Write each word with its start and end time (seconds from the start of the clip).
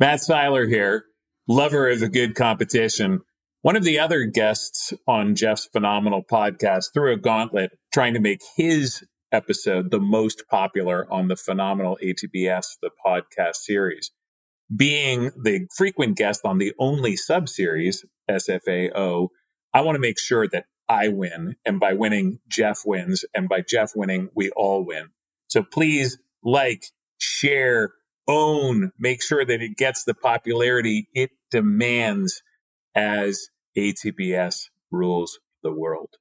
Matt 0.00 0.20
Seiler 0.20 0.66
here, 0.66 1.04
lover 1.46 1.88
of 1.88 2.02
a 2.02 2.08
good 2.08 2.34
competition. 2.34 3.20
One 3.62 3.76
of 3.76 3.84
the 3.84 4.00
other 4.00 4.24
guests 4.24 4.92
on 5.06 5.36
Jeff's 5.36 5.68
phenomenal 5.72 6.24
podcast 6.24 6.86
threw 6.92 7.12
a 7.12 7.16
gauntlet 7.16 7.78
trying 7.92 8.14
to 8.14 8.20
make 8.20 8.40
his 8.56 9.04
episode 9.30 9.92
the 9.92 10.00
most 10.00 10.44
popular 10.50 11.06
on 11.12 11.28
the 11.28 11.36
phenomenal 11.36 11.96
ATBS, 12.02 12.64
the 12.82 12.90
podcast 13.06 13.56
series. 13.56 14.10
Being 14.74 15.30
the 15.40 15.68
frequent 15.76 16.16
guest 16.16 16.40
on 16.44 16.58
the 16.58 16.72
only 16.76 17.14
sub 17.16 17.48
series, 17.48 18.04
SFAO, 18.28 19.28
I 19.72 19.80
want 19.80 19.94
to 19.94 20.00
make 20.00 20.18
sure 20.18 20.48
that 20.48 20.64
I 20.88 21.06
win. 21.06 21.54
And 21.64 21.78
by 21.78 21.92
winning, 21.92 22.40
Jeff 22.48 22.80
wins. 22.84 23.24
And 23.32 23.48
by 23.48 23.60
Jeff 23.60 23.92
winning, 23.94 24.30
we 24.34 24.50
all 24.50 24.84
win. 24.84 25.10
So 25.46 25.62
please 25.62 26.18
like, 26.42 26.86
share, 27.18 27.92
own, 28.26 28.92
make 28.98 29.22
sure 29.22 29.44
that 29.44 29.60
it 29.60 29.76
gets 29.76 30.04
the 30.04 30.14
popularity 30.14 31.08
it 31.12 31.30
demands 31.50 32.42
as 32.94 33.48
ATBS 33.76 34.68
rules 34.90 35.38
the 35.62 35.72
world. 35.72 36.16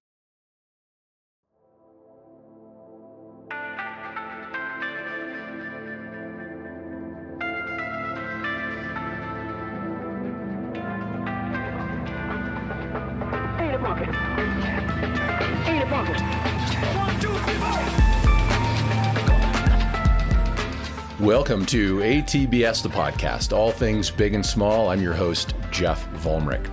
Welcome 21.23 21.65
to 21.67 21.99
ATBS, 21.99 22.83
the 22.83 22.89
podcast, 22.89 23.55
all 23.55 23.71
things 23.71 24.11
big 24.11 24.33
and 24.33 24.45
small. 24.45 24.89
I'm 24.89 25.01
your 25.01 25.13
host, 25.13 25.55
Jeff 25.71 26.05
Volmrich. 26.15 26.69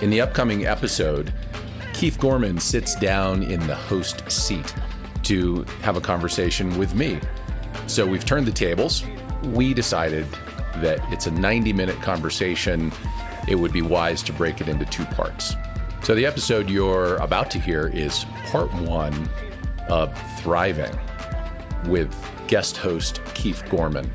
In 0.00 0.08
the 0.08 0.18
upcoming 0.18 0.64
episode, 0.64 1.30
Keith 1.92 2.18
Gorman 2.18 2.58
sits 2.58 2.94
down 2.94 3.42
in 3.42 3.60
the 3.66 3.74
host 3.74 4.32
seat 4.32 4.74
to 5.24 5.64
have 5.82 5.98
a 5.98 6.00
conversation 6.00 6.78
with 6.78 6.94
me. 6.94 7.20
So 7.86 8.06
we've 8.06 8.24
turned 8.24 8.46
the 8.46 8.52
tables. 8.52 9.04
We 9.42 9.74
decided 9.74 10.26
that 10.76 11.00
it's 11.12 11.26
a 11.26 11.30
90 11.30 11.74
minute 11.74 12.00
conversation. 12.00 12.92
It 13.46 13.56
would 13.56 13.74
be 13.74 13.82
wise 13.82 14.22
to 14.22 14.32
break 14.32 14.62
it 14.62 14.68
into 14.68 14.86
two 14.86 15.04
parts. 15.04 15.54
So 16.02 16.14
the 16.14 16.24
episode 16.24 16.70
you're 16.70 17.16
about 17.16 17.50
to 17.50 17.58
hear 17.58 17.88
is 17.88 18.24
part 18.46 18.72
one 18.72 19.28
of 19.90 20.18
Thriving 20.40 20.98
with 21.86 22.14
guest 22.48 22.76
host 22.76 23.20
Keith 23.34 23.62
Gorman. 23.68 24.10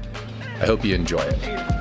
I 0.59 0.65
hope 0.65 0.83
you 0.83 0.95
enjoy 0.95 1.21
it. 1.21 1.77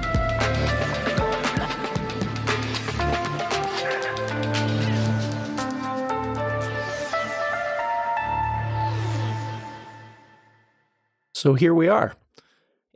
So 11.35 11.55
here 11.55 11.75
we 11.75 11.87
are. 11.87 12.15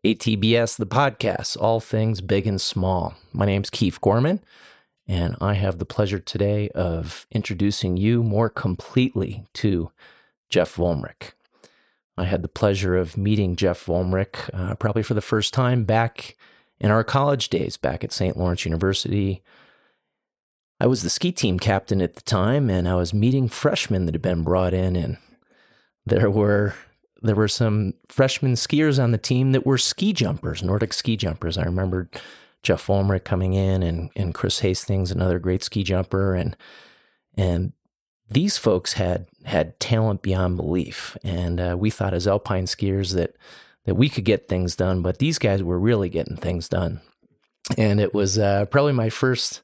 ATBS, 0.05 0.77
the 0.77 0.87
podcast, 0.87 1.57
all 1.61 1.79
things 1.79 2.21
big 2.21 2.47
and 2.47 2.61
small. 2.61 3.15
My 3.33 3.45
name's 3.45 3.71
Keith 3.71 4.01
Gorman, 4.01 4.41
and 5.07 5.37
I 5.41 5.55
have 5.55 5.79
the 5.79 5.85
pleasure 5.85 6.19
today 6.19 6.71
of 6.71 7.27
introducing 7.31 7.97
you 7.97 8.23
more 8.23 8.49
completely 8.49 9.45
to 9.55 9.93
Jeff 10.49 10.75
Volmrich. 10.77 11.33
I 12.21 12.25
had 12.25 12.43
the 12.43 12.49
pleasure 12.49 12.97
of 12.97 13.17
meeting 13.17 13.57
Jeff 13.57 13.87
Volmrich 13.87 14.51
uh, 14.53 14.75
probably 14.75 15.03
for 15.03 15.15
the 15.15 15.23
first 15.23 15.55
time 15.55 15.85
back 15.85 16.37
in 16.79 16.91
our 16.91 17.03
college 17.03 17.49
days, 17.49 17.77
back 17.77 18.05
at 18.05 18.13
St. 18.13 18.37
Lawrence 18.37 18.65
University. 18.65 19.43
I 20.79 20.87
was 20.87 21.03
the 21.03 21.11
ski 21.11 21.33
team 21.33 21.59
captain 21.59 22.03
at 22.03 22.15
the 22.15 22.23
time, 22.23 22.69
and 22.69 22.87
I 22.87 22.95
was 22.95 23.15
meeting 23.15 23.49
freshmen 23.49 24.07
that 24.07 24.15
had 24.15 24.23
been 24.23 24.43
brought 24.43 24.75
in, 24.75 24.97
and 24.97 25.17
there 26.05 26.31
were 26.31 26.75
there 27.23 27.35
were 27.35 27.49
some 27.49 27.95
freshman 28.07 28.55
skiers 28.55 29.03
on 29.03 29.13
the 29.13 29.19
team 29.19 29.53
that 29.53 29.67
were 29.67 29.79
ski 29.79 30.13
jumpers, 30.13 30.63
Nordic 30.63 30.93
ski 30.93 31.17
jumpers. 31.17 31.59
I 31.59 31.65
remember 31.65 32.09
Jeff 32.63 32.87
Volmrich 32.87 33.25
coming 33.25 33.55
in, 33.55 33.83
and 33.83 34.11
and 34.15 34.35
Chris 34.35 34.61
Hastings, 34.61 35.11
another 35.11 35.39
great 35.39 35.63
ski 35.63 35.83
jumper, 35.83 36.35
and 36.35 36.55
and 37.35 37.73
these 38.29 38.59
folks 38.59 38.95
had 38.95 39.27
had 39.45 39.79
talent 39.81 40.23
beyond 40.23 40.57
belief, 40.57 41.17
and 41.23 41.61
uh, 41.61 41.77
we 41.79 41.91
thought 41.91 42.15
as 42.15 42.27
alpine 42.27 42.67
skiers 42.67 43.15
that 43.15 43.37
that 43.87 43.95
we 43.95 44.09
could 44.09 44.25
get 44.25 44.49
things 44.49 44.77
done, 44.77 45.03
but 45.03 45.19
these 45.19 45.39
guys 45.39 45.63
were 45.63 45.79
really 45.79 46.09
getting 46.09 46.37
things 46.37 46.69
done. 46.69 47.01
And 47.79 47.99
it 47.99 48.13
was 48.13 48.39
uh, 48.39 48.67
probably 48.67 48.93
my 48.93 49.09
first 49.09 49.63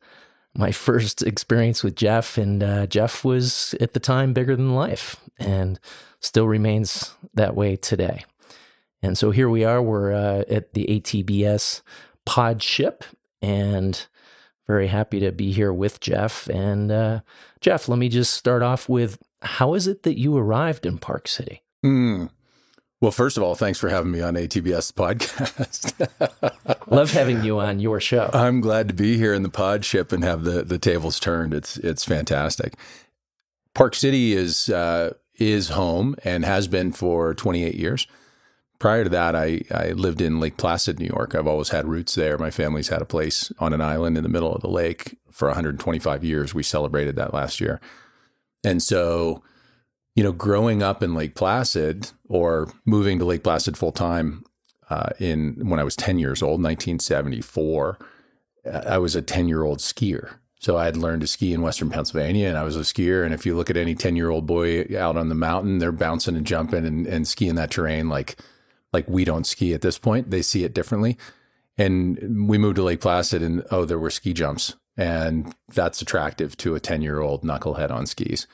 my 0.54 0.72
first 0.72 1.22
experience 1.22 1.84
with 1.84 1.96
Jeff, 1.96 2.38
and 2.38 2.62
uh, 2.62 2.86
Jeff 2.86 3.24
was 3.24 3.74
at 3.80 3.92
the 3.92 4.00
time 4.00 4.32
bigger 4.32 4.56
than 4.56 4.74
life, 4.74 5.16
and 5.38 5.78
still 6.20 6.46
remains 6.46 7.14
that 7.34 7.54
way 7.54 7.76
today. 7.76 8.24
And 9.02 9.18
so 9.18 9.30
here 9.30 9.48
we 9.48 9.64
are. 9.64 9.82
We're 9.82 10.12
uh, 10.12 10.44
at 10.48 10.72
the 10.72 10.86
ATBS 10.86 11.82
pod 12.24 12.62
ship, 12.62 13.04
and 13.42 14.06
very 14.66 14.88
happy 14.88 15.20
to 15.20 15.30
be 15.30 15.52
here 15.52 15.72
with 15.72 16.00
Jeff. 16.00 16.48
And 16.48 16.90
uh, 16.90 17.20
Jeff, 17.60 17.88
let 17.88 17.98
me 17.98 18.08
just 18.08 18.34
start 18.34 18.62
off 18.62 18.88
with 18.88 19.18
how 19.42 19.74
is 19.74 19.86
it 19.86 20.02
that 20.04 20.18
you 20.18 20.36
arrived 20.36 20.86
in 20.86 20.98
Park 20.98 21.28
City? 21.28 21.62
Mm. 21.84 22.30
Well, 23.00 23.10
first 23.10 23.36
of 23.36 23.42
all, 23.42 23.54
thanks 23.54 23.78
for 23.78 23.88
having 23.88 24.10
me 24.10 24.22
on 24.22 24.34
ATBS 24.34 24.92
podcast. 24.92 25.92
Love 26.90 27.12
having 27.12 27.44
you 27.44 27.60
on 27.60 27.78
your 27.78 28.00
show. 28.00 28.30
I'm 28.32 28.60
glad 28.60 28.88
to 28.88 28.94
be 28.94 29.18
here 29.18 29.34
in 29.34 29.42
the 29.42 29.50
pod 29.50 29.84
ship 29.84 30.12
and 30.12 30.24
have 30.24 30.44
the 30.44 30.62
the 30.62 30.78
tables 30.78 31.20
turned. 31.20 31.52
It's 31.52 31.76
it's 31.78 32.04
fantastic. 32.04 32.74
Park 33.74 33.94
City 33.94 34.32
is 34.32 34.70
uh, 34.70 35.12
is 35.34 35.68
home 35.70 36.16
and 36.24 36.44
has 36.44 36.68
been 36.68 36.90
for 36.92 37.34
28 37.34 37.74
years 37.74 38.06
prior 38.78 39.04
to 39.04 39.10
that, 39.10 39.34
I, 39.34 39.62
I 39.70 39.90
lived 39.90 40.20
in 40.20 40.40
Lake 40.40 40.56
Placid, 40.56 40.98
New 40.98 41.06
York. 41.06 41.34
I've 41.34 41.46
always 41.46 41.70
had 41.70 41.86
roots 41.86 42.14
there. 42.14 42.38
My 42.38 42.50
family's 42.50 42.88
had 42.88 43.02
a 43.02 43.06
place 43.06 43.52
on 43.58 43.72
an 43.72 43.80
island 43.80 44.16
in 44.16 44.22
the 44.22 44.28
middle 44.28 44.54
of 44.54 44.62
the 44.62 44.68
lake 44.68 45.16
for 45.30 45.48
125 45.48 46.24
years. 46.24 46.54
We 46.54 46.62
celebrated 46.62 47.16
that 47.16 47.34
last 47.34 47.60
year. 47.60 47.80
And 48.66 48.82
so, 48.82 49.44
you 50.16 50.24
know, 50.24 50.32
growing 50.32 50.82
up 50.82 51.00
in 51.00 51.14
Lake 51.14 51.36
Placid 51.36 52.10
or 52.28 52.68
moving 52.84 53.20
to 53.20 53.24
Lake 53.24 53.44
Placid 53.44 53.76
full 53.78 53.92
time 53.92 54.44
uh, 54.90 55.10
in 55.20 55.68
when 55.68 55.78
I 55.78 55.84
was 55.84 55.94
10 55.94 56.18
years 56.18 56.42
old, 56.42 56.60
1974, 56.60 57.98
uh, 58.66 58.82
I 58.84 58.98
was 58.98 59.14
a 59.14 59.22
10 59.22 59.46
year 59.46 59.62
old 59.62 59.78
skier. 59.78 60.38
So 60.58 60.76
I 60.76 60.86
had 60.86 60.96
learned 60.96 61.20
to 61.20 61.28
ski 61.28 61.52
in 61.52 61.62
Western 61.62 61.90
Pennsylvania 61.90 62.48
and 62.48 62.58
I 62.58 62.64
was 62.64 62.74
a 62.74 62.80
skier. 62.80 63.24
And 63.24 63.32
if 63.32 63.46
you 63.46 63.54
look 63.54 63.70
at 63.70 63.76
any 63.76 63.94
10 63.94 64.16
year 64.16 64.30
old 64.30 64.46
boy 64.46 64.86
out 64.98 65.16
on 65.16 65.28
the 65.28 65.36
mountain, 65.36 65.78
they're 65.78 65.92
bouncing 65.92 66.34
and 66.34 66.46
jumping 66.46 66.84
and, 66.84 67.06
and 67.06 67.28
skiing 67.28 67.54
that 67.54 67.70
terrain 67.70 68.08
like 68.08 68.36
like 68.92 69.08
we 69.08 69.24
don't 69.24 69.46
ski 69.46 69.74
at 69.74 69.82
this 69.82 69.96
point. 69.96 70.30
They 70.30 70.42
see 70.42 70.64
it 70.64 70.74
differently. 70.74 71.18
And 71.78 72.48
we 72.48 72.58
moved 72.58 72.76
to 72.76 72.82
Lake 72.82 73.00
Placid 73.00 73.42
and 73.42 73.62
oh, 73.70 73.84
there 73.84 73.98
were 73.98 74.10
ski 74.10 74.32
jumps. 74.32 74.74
And 74.96 75.54
that's 75.68 76.00
attractive 76.00 76.56
to 76.58 76.74
a 76.74 76.80
10 76.80 77.02
year 77.02 77.20
old 77.20 77.42
knucklehead 77.42 77.90
on 77.90 78.06
skis. 78.06 78.46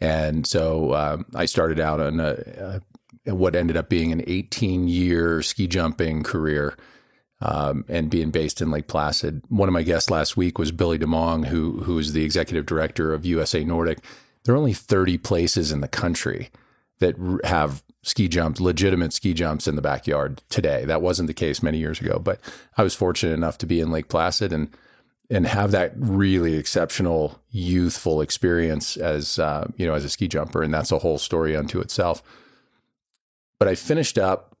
And 0.00 0.46
so 0.46 0.94
um, 0.94 1.26
I 1.34 1.44
started 1.46 1.78
out 1.78 2.00
on 2.00 2.20
a, 2.20 2.80
a, 3.26 3.34
what 3.34 3.54
ended 3.54 3.76
up 3.76 3.88
being 3.88 4.12
an 4.12 4.22
18 4.26 4.88
year 4.88 5.40
ski 5.40 5.66
jumping 5.66 6.22
career 6.22 6.76
um, 7.40 7.84
and 7.88 8.10
being 8.10 8.30
based 8.30 8.60
in 8.60 8.70
Lake 8.70 8.88
Placid. 8.88 9.42
One 9.48 9.68
of 9.68 9.72
my 9.72 9.82
guests 9.82 10.10
last 10.10 10.36
week 10.36 10.58
was 10.58 10.72
Billy 10.72 10.98
Demong, 10.98 11.46
who, 11.46 11.82
who 11.82 11.98
is 11.98 12.12
the 12.12 12.24
executive 12.24 12.66
director 12.66 13.12
of 13.12 13.24
USA 13.24 13.64
Nordic. 13.64 13.98
There 14.44 14.54
are 14.54 14.58
only 14.58 14.74
30 14.74 15.18
places 15.18 15.72
in 15.72 15.80
the 15.80 15.88
country 15.88 16.50
that 16.98 17.16
have 17.44 17.82
ski 18.02 18.28
jumps, 18.28 18.60
legitimate 18.60 19.12
ski 19.12 19.32
jumps 19.32 19.66
in 19.66 19.76
the 19.76 19.82
backyard 19.82 20.42
today. 20.48 20.84
That 20.84 21.02
wasn't 21.02 21.26
the 21.26 21.34
case 21.34 21.62
many 21.62 21.78
years 21.78 22.00
ago, 22.00 22.18
but 22.18 22.40
I 22.76 22.82
was 22.82 22.94
fortunate 22.94 23.32
enough 23.32 23.58
to 23.58 23.66
be 23.66 23.80
in 23.80 23.90
Lake 23.90 24.08
Placid 24.08 24.52
and 24.52 24.74
and 25.30 25.46
have 25.46 25.70
that 25.70 25.92
really 25.96 26.56
exceptional 26.56 27.40
youthful 27.50 28.20
experience 28.20 28.96
as 28.96 29.38
uh, 29.38 29.66
you 29.76 29.86
know 29.86 29.94
as 29.94 30.04
a 30.04 30.10
ski 30.10 30.28
jumper, 30.28 30.62
and 30.62 30.72
that's 30.72 30.92
a 30.92 30.98
whole 30.98 31.18
story 31.18 31.56
unto 31.56 31.80
itself. 31.80 32.22
But 33.58 33.68
I 33.68 33.74
finished 33.74 34.18
up 34.18 34.56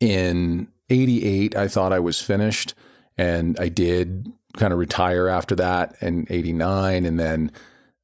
in 0.00 0.68
'88. 0.90 1.56
I 1.56 1.68
thought 1.68 1.92
I 1.92 1.98
was 1.98 2.20
finished, 2.20 2.74
and 3.16 3.58
I 3.58 3.68
did 3.68 4.32
kind 4.56 4.72
of 4.72 4.78
retire 4.78 5.28
after 5.28 5.54
that 5.56 5.96
in 6.00 6.26
'89, 6.30 7.04
and 7.04 7.18
then 7.18 7.50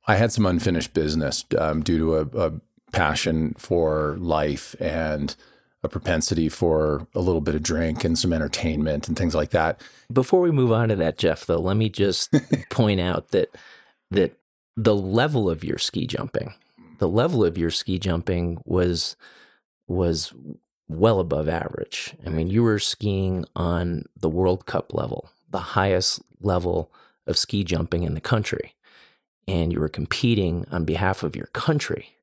I 0.07 0.17
had 0.17 0.33
some 0.33 0.47
unfinished 0.47 0.93
business 0.93 1.45
um, 1.59 1.83
due 1.83 1.99
to 1.99 2.17
a, 2.17 2.47
a 2.47 2.53
passion 2.93 3.55
for 3.57 4.17
life 4.19 4.75
and 4.81 5.37
a 5.83 5.89
propensity 5.89 6.49
for 6.49 7.07
a 7.15 7.21
little 7.21 7.41
bit 7.41 7.55
of 7.55 7.63
drink 7.63 8.05
and 8.05 8.19
some 8.19 8.33
entertainment 8.33 9.09
and 9.09 9.17
things 9.17 9.35
like 9.35 9.51
that. 9.51 9.81
Before 10.13 10.41
we 10.41 10.51
move 10.51 10.73
on 10.73 10.91
to 10.91 10.97
that, 10.97 11.17
Jeff, 11.17 11.47
though, 11.47 11.61
let 11.61 11.77
me 11.77 11.89
just 11.89 12.35
point 12.71 13.01
out 13.01 13.29
that 13.31 13.57
that 14.11 14.37
the 14.77 14.95
level 14.95 15.49
of 15.49 15.65
your 15.65 15.79
ski 15.79 16.07
jumping, 16.07 16.55
the 16.99 17.09
level 17.09 17.45
of 17.45 17.57
your 17.57 17.71
ski 17.71 17.99
jumping 17.99 18.61
was 18.65 19.17
was 19.89 20.33
well 20.89 21.21
above 21.21 21.49
average. 21.49 22.15
I 22.27 22.31
mean, 22.31 22.49
you 22.49 22.63
were 22.63 22.79
skiing 22.79 23.45
on 23.57 24.05
the 24.17 24.29
World 24.29 24.67
Cup 24.67 24.93
level, 24.93 25.31
the 25.51 25.59
highest 25.59 26.21
level 26.41 26.93
of 27.27 27.39
ski 27.39 27.65
jumping 27.65 28.03
in 28.03 28.15
the 28.15 28.21
country, 28.21 28.75
and 29.47 29.73
you 29.73 29.81
were 29.81 29.89
competing 29.89 30.67
on 30.71 30.85
behalf 30.85 31.23
of 31.23 31.37
your 31.37 31.47
country. 31.47 32.17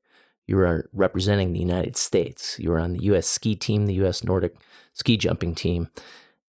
You 0.48 0.56
were 0.56 0.88
representing 0.92 1.52
the 1.52 1.60
United 1.60 1.96
States. 1.96 2.58
You 2.58 2.70
were 2.70 2.80
on 2.80 2.94
the 2.94 3.02
U.S. 3.04 3.26
ski 3.28 3.54
team, 3.54 3.86
the 3.86 3.94
U.S. 3.94 4.24
Nordic 4.24 4.56
ski 4.94 5.16
jumping 5.16 5.54
team. 5.54 5.90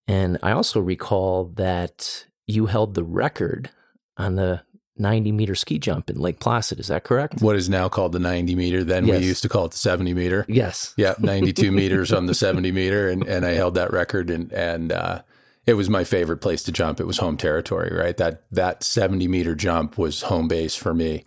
And 0.08 0.40
I 0.42 0.54
also 0.54 0.80
recall 0.80 1.52
that 1.56 2.26
you 2.48 2.66
held 2.68 2.96
the 2.96 3.04
record 3.04 3.70
on 4.18 4.36
the 4.36 4.62
90 4.98 5.32
meter 5.34 5.54
ski 5.54 5.78
jump 5.80 6.10
in 6.10 6.18
Lake 6.18 6.40
Placid. 6.40 6.80
Is 6.80 6.88
that 6.88 7.04
correct? 7.04 7.42
What 7.42 7.56
is 7.58 7.70
now 7.70 7.90
called 7.90 8.14
the 8.14 8.20
90 8.20 8.56
meter. 8.56 8.84
Then 8.84 9.06
Yes. 9.06 9.20
we 9.20 9.28
used 9.28 9.44
to 9.44 9.50
call 9.50 9.66
it 9.66 9.72
the 9.72 9.78
70 9.78 10.14
meter. 10.14 10.46
Yes. 10.48 10.94
Yeah, 10.98 11.16
92 11.20 11.72
meters 11.72 12.12
on 12.12 12.26
the 12.26 12.34
70 12.34 12.72
meter, 12.72 13.10
and 13.10 13.24
and 13.24 13.46
I 13.46 13.52
held 13.52 13.76
that 13.76 13.92
record, 13.94 14.30
and 14.30 14.52
and 14.52 14.92
uh, 14.92 15.22
it 15.66 15.74
was 15.76 15.90
my 15.90 16.04
favorite 16.04 16.38
place 16.38 16.64
to 16.64 16.72
jump. 16.72 17.00
It 17.00 17.06
was 17.06 17.18
home 17.18 17.38
territory, 17.38 17.96
right? 17.96 18.16
That 18.18 18.44
that 18.52 18.84
70 18.84 19.28
meter 19.28 19.56
jump 19.56 19.98
was 19.98 20.24
home 20.24 20.48
base 20.48 20.76
for 20.76 20.94
me. 20.94 21.24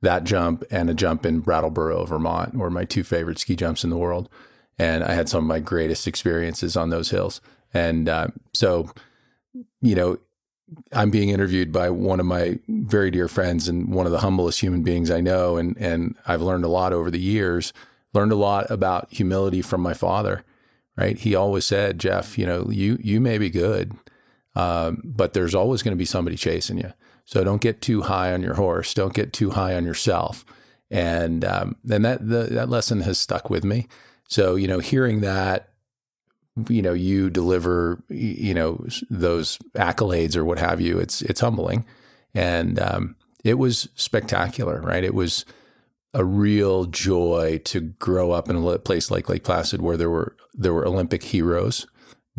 That 0.00 0.24
jump 0.24 0.64
and 0.70 0.88
a 0.88 0.94
jump 0.94 1.26
in 1.26 1.40
Brattleboro, 1.40 2.04
Vermont, 2.04 2.54
were 2.54 2.70
my 2.70 2.84
two 2.84 3.02
favorite 3.02 3.38
ski 3.38 3.56
jumps 3.56 3.82
in 3.82 3.90
the 3.90 3.96
world, 3.96 4.28
and 4.78 5.02
I 5.02 5.12
had 5.14 5.28
some 5.28 5.44
of 5.44 5.48
my 5.48 5.58
greatest 5.58 6.06
experiences 6.06 6.76
on 6.76 6.90
those 6.90 7.10
hills. 7.10 7.40
And 7.74 8.08
uh, 8.08 8.28
so, 8.54 8.90
you 9.80 9.94
know, 9.94 10.18
I'm 10.92 11.10
being 11.10 11.30
interviewed 11.30 11.72
by 11.72 11.90
one 11.90 12.20
of 12.20 12.26
my 12.26 12.58
very 12.68 13.10
dear 13.10 13.28
friends 13.28 13.68
and 13.68 13.92
one 13.92 14.06
of 14.06 14.12
the 14.12 14.20
humblest 14.20 14.60
human 14.60 14.82
beings 14.82 15.10
I 15.10 15.20
know, 15.20 15.56
and 15.56 15.76
and 15.78 16.14
I've 16.26 16.42
learned 16.42 16.64
a 16.64 16.68
lot 16.68 16.92
over 16.92 17.10
the 17.10 17.20
years. 17.20 17.72
Learned 18.14 18.32
a 18.32 18.36
lot 18.36 18.70
about 18.70 19.12
humility 19.12 19.62
from 19.62 19.80
my 19.80 19.94
father. 19.94 20.44
Right, 20.96 21.16
he 21.16 21.34
always 21.34 21.64
said, 21.64 22.00
Jeff, 22.00 22.36
you 22.36 22.44
know, 22.44 22.68
you 22.70 22.98
you 23.00 23.20
may 23.20 23.38
be 23.38 23.50
good, 23.50 23.92
um, 24.54 25.00
but 25.04 25.32
there's 25.32 25.54
always 25.54 25.82
going 25.82 25.92
to 25.92 25.98
be 25.98 26.04
somebody 26.04 26.36
chasing 26.36 26.78
you. 26.78 26.92
So 27.28 27.44
don't 27.44 27.60
get 27.60 27.82
too 27.82 28.00
high 28.00 28.32
on 28.32 28.40
your 28.40 28.54
horse. 28.54 28.94
Don't 28.94 29.12
get 29.12 29.34
too 29.34 29.50
high 29.50 29.74
on 29.74 29.84
yourself. 29.84 30.46
And 30.90 31.44
um, 31.44 31.76
and 31.90 32.02
that 32.02 32.26
the, 32.26 32.44
that 32.44 32.70
lesson 32.70 33.02
has 33.02 33.18
stuck 33.18 33.50
with 33.50 33.64
me. 33.64 33.86
So 34.28 34.54
you 34.54 34.66
know, 34.66 34.78
hearing 34.78 35.20
that 35.20 35.68
you 36.70 36.80
know 36.80 36.94
you 36.94 37.28
deliver 37.28 38.02
you 38.08 38.54
know 38.54 38.82
those 39.10 39.58
accolades 39.76 40.36
or 40.36 40.44
what 40.46 40.58
have 40.58 40.80
you 40.80 40.98
it's 40.98 41.20
it's 41.22 41.40
humbling 41.40 41.84
and 42.34 42.80
um, 42.80 43.14
it 43.44 43.54
was 43.54 43.90
spectacular 43.94 44.80
right 44.80 45.04
it 45.04 45.14
was 45.14 45.44
a 46.14 46.24
real 46.24 46.86
joy 46.86 47.60
to 47.62 47.80
grow 47.80 48.32
up 48.32 48.48
in 48.48 48.56
a 48.56 48.78
place 48.78 49.10
like 49.10 49.28
Lake 49.28 49.44
Placid 49.44 49.82
where 49.82 49.98
there 49.98 50.10
were 50.10 50.34
there 50.54 50.72
were 50.72 50.86
Olympic 50.86 51.22
heroes 51.22 51.86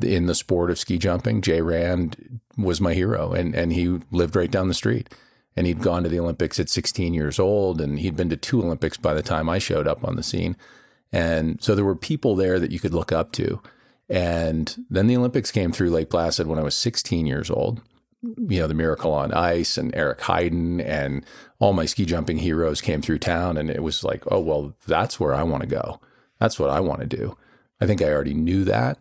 in 0.02 0.26
the 0.26 0.36
sport 0.36 0.72
of 0.72 0.80
ski 0.80 0.98
jumping 0.98 1.42
Jay 1.42 1.62
Rand 1.62 2.42
was 2.60 2.82
my 2.82 2.94
hero 2.94 3.34
and 3.34 3.56
and 3.56 3.74
he 3.74 4.00
lived 4.12 4.36
right 4.36 4.52
down 4.52 4.68
the 4.68 4.74
street 4.74 5.10
and 5.56 5.66
he'd 5.68 5.82
gone 5.82 6.04
to 6.04 6.10
the 6.10 6.20
Olympics 6.20 6.60
at 6.60 6.70
16 6.70 7.14
years 7.14 7.40
old 7.40 7.82
and 7.82 8.00
he'd 8.00 8.16
been 8.16 8.30
to 8.30 8.38
two 8.38 8.62
Olympics 8.62 8.98
by 8.98 9.14
the 9.14 9.24
time 9.24 9.50
I 9.50 9.60
showed 9.60 9.88
up 9.88 10.04
on 10.04 10.16
the 10.16 10.24
scene 10.24 10.56
and 11.12 11.62
so 11.62 11.76
there 11.76 11.86
were 11.86 11.96
people 11.96 12.36
there 12.36 12.60
that 12.60 12.72
you 12.72 12.80
could 12.80 12.94
look 12.94 13.12
up 13.12 13.32
to 13.34 13.62
and 14.10 14.76
then 14.90 15.08
the 15.08 15.16
Olympics 15.16 15.52
came 15.52 15.72
through 15.72 15.92
Lake 15.92 16.10
Placid 16.10 16.48
when 16.48 16.58
I 16.58 16.64
was 16.64 16.76
16 16.76 17.28
years 17.28 17.50
old. 17.50 17.82
You 18.22 18.60
know, 18.60 18.68
the 18.68 18.74
Miracle 18.74 19.14
on 19.14 19.32
Ice 19.32 19.78
and 19.78 19.96
Eric 19.96 20.20
Heiden 20.20 20.84
and 20.84 21.24
all 21.60 21.74
my 21.74 21.86
ski 21.86 22.06
jumping 22.06 22.40
heroes 22.40 22.82
came 22.82 23.02
through 23.02 23.20
town. 23.20 23.56
And 23.56 23.70
it 23.70 23.84
was 23.84 24.04
like, 24.04 24.24
oh, 24.32 24.40
well, 24.40 24.74
that's 24.88 25.20
where 25.20 25.34
I 25.34 25.44
want 25.44 25.62
to 25.62 25.70
go. 25.70 26.00
That's 26.40 26.60
what 26.60 26.72
I 26.72 26.80
want 26.80 27.02
to 27.02 27.06
do. 27.06 27.38
I 27.80 27.86
think 27.86 28.02
I 28.02 28.12
already 28.12 28.34
knew 28.34 28.64
that. 28.66 28.98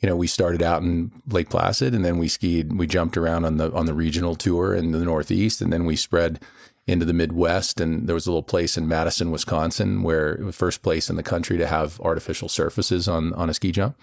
You 0.00 0.08
know, 0.08 0.16
we 0.16 0.26
started 0.26 0.62
out 0.62 0.82
in 0.82 1.12
Lake 1.28 1.50
Placid 1.50 1.94
and 1.94 2.04
then 2.04 2.18
we 2.18 2.28
skied, 2.28 2.72
we 2.72 2.86
jumped 2.86 3.16
around 3.16 3.44
on 3.44 3.58
the 3.58 3.72
on 3.72 3.86
the 3.86 3.94
regional 3.94 4.34
tour 4.34 4.74
in 4.74 4.92
the 4.92 5.04
Northeast, 5.04 5.60
and 5.60 5.72
then 5.72 5.84
we 5.84 5.96
spread 5.96 6.40
into 6.86 7.04
the 7.04 7.12
Midwest. 7.12 7.80
And 7.80 8.08
there 8.08 8.14
was 8.14 8.26
a 8.26 8.30
little 8.30 8.42
place 8.42 8.78
in 8.78 8.88
Madison, 8.88 9.30
Wisconsin, 9.30 10.02
where 10.02 10.32
it 10.32 10.42
was 10.42 10.56
first 10.56 10.82
place 10.82 11.10
in 11.10 11.16
the 11.16 11.22
country 11.22 11.58
to 11.58 11.66
have 11.66 12.00
artificial 12.00 12.48
surfaces 12.48 13.08
on 13.08 13.34
on 13.34 13.50
a 13.50 13.54
ski 13.54 13.72
jump 13.72 13.96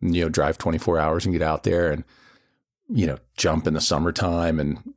you 0.00 0.22
know, 0.22 0.28
drive 0.28 0.58
24 0.58 0.98
hours 0.98 1.24
and 1.24 1.32
get 1.32 1.42
out 1.42 1.62
there 1.62 1.90
and, 1.90 2.04
you 2.88 3.06
know, 3.06 3.18
jump 3.36 3.66
in 3.66 3.74
the 3.74 3.80
summertime 3.80 4.60
and 4.60 4.94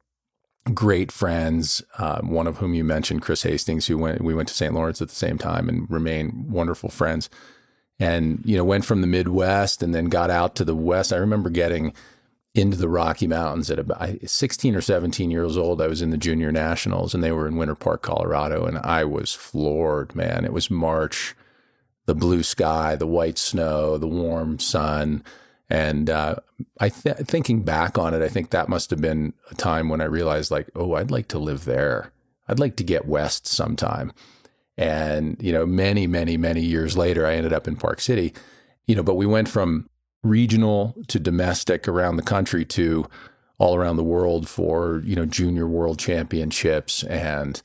great 0.74 1.12
friends. 1.12 1.82
Uh, 1.98 2.20
one 2.22 2.48
of 2.48 2.58
whom 2.58 2.74
you 2.74 2.84
mentioned, 2.84 3.22
Chris 3.22 3.44
Hastings, 3.44 3.88
who 3.88 3.98
went, 3.98 4.22
we 4.22 4.34
went 4.34 4.50
to 4.50 4.54
St. 4.54 4.74
Lawrence 4.74 5.02
at 5.02 5.10
the 5.10 5.16
same 5.16 5.38
time 5.38 5.70
and 5.70 5.90
remain 5.90 6.46
wonderful 6.50 6.90
friends. 6.90 7.30
And, 8.00 8.42
you 8.46 8.56
know, 8.56 8.64
went 8.64 8.86
from 8.86 9.02
the 9.02 9.08
Midwest 9.08 9.84
and 9.84 9.94
then 9.94 10.06
got 10.06 10.30
out 10.30 10.56
to 10.56 10.66
the 10.66 10.76
West. 10.76 11.12
I 11.12 11.18
remember 11.18 11.50
getting 11.50 11.94
into 12.56 12.78
the 12.78 12.88
Rocky 12.88 13.28
Mountains 13.28 13.70
at 13.70 13.78
about 13.78 14.10
16 14.26 14.76
or 14.76 14.82
17 14.82 15.30
years 15.30 15.58
old. 15.58 15.82
I 15.82 15.88
was 15.88 16.02
in 16.02 16.10
the 16.10 16.18
junior 16.18 16.52
nationals 16.52 17.14
and 17.14 17.24
they 17.24 17.32
were 17.32 17.48
in 17.48 17.58
Winter 17.58 17.76
Park, 17.76 18.02
Colorado. 18.02 18.66
And 18.66 18.78
I 18.80 19.04
was 19.04 19.34
floored, 19.34 20.16
man. 20.16 20.46
It 20.46 20.54
was 20.54 20.72
March 20.72 21.36
the 22.10 22.16
blue 22.16 22.42
sky, 22.42 22.96
the 22.96 23.06
white 23.06 23.38
snow, 23.38 23.96
the 24.00 24.08
warm 24.08 24.58
sun. 24.58 25.24
And 25.70 26.10
uh, 26.10 26.38
I 26.80 26.90
th- 26.90 27.18
thinking 27.18 27.62
back 27.62 28.00
on 28.00 28.16
it, 28.16 28.24
I 28.24 28.30
think 28.30 28.50
that 28.50 28.68
must 28.68 28.90
have 28.90 29.00
been 29.00 29.34
a 29.52 29.54
time 29.54 29.90
when 29.90 30.02
I 30.02 30.06
realized, 30.06 30.50
like, 30.50 30.72
oh, 30.76 30.96
I'd 30.96 31.12
like 31.12 31.28
to 31.28 31.38
live 31.38 31.66
there. 31.66 32.12
I'd 32.48 32.58
like 32.58 32.78
to 32.78 32.84
get 32.84 33.06
west 33.06 33.46
sometime. 33.46 34.12
And 34.80 35.36
you 35.42 35.52
know, 35.52 35.66
many, 35.66 36.08
many, 36.08 36.38
many 36.38 36.62
years 36.62 36.96
later, 36.98 37.28
I 37.28 37.36
ended 37.36 37.52
up 37.52 37.68
in 37.68 37.76
Park 37.76 38.00
City. 38.00 38.34
You 38.88 38.96
know, 38.96 39.04
but 39.04 39.16
we 39.16 39.26
went 39.26 39.50
from 39.50 39.90
regional 40.24 40.96
to 41.10 41.20
domestic 41.20 41.86
around 41.86 42.16
the 42.16 42.24
country 42.24 42.64
to 42.64 43.06
all 43.58 43.76
around 43.76 43.98
the 43.98 44.04
world 44.04 44.48
for 44.48 45.02
you 45.04 45.18
know 45.18 45.26
junior 45.26 45.68
world 45.68 46.00
championships 46.00 47.04
and 47.04 47.62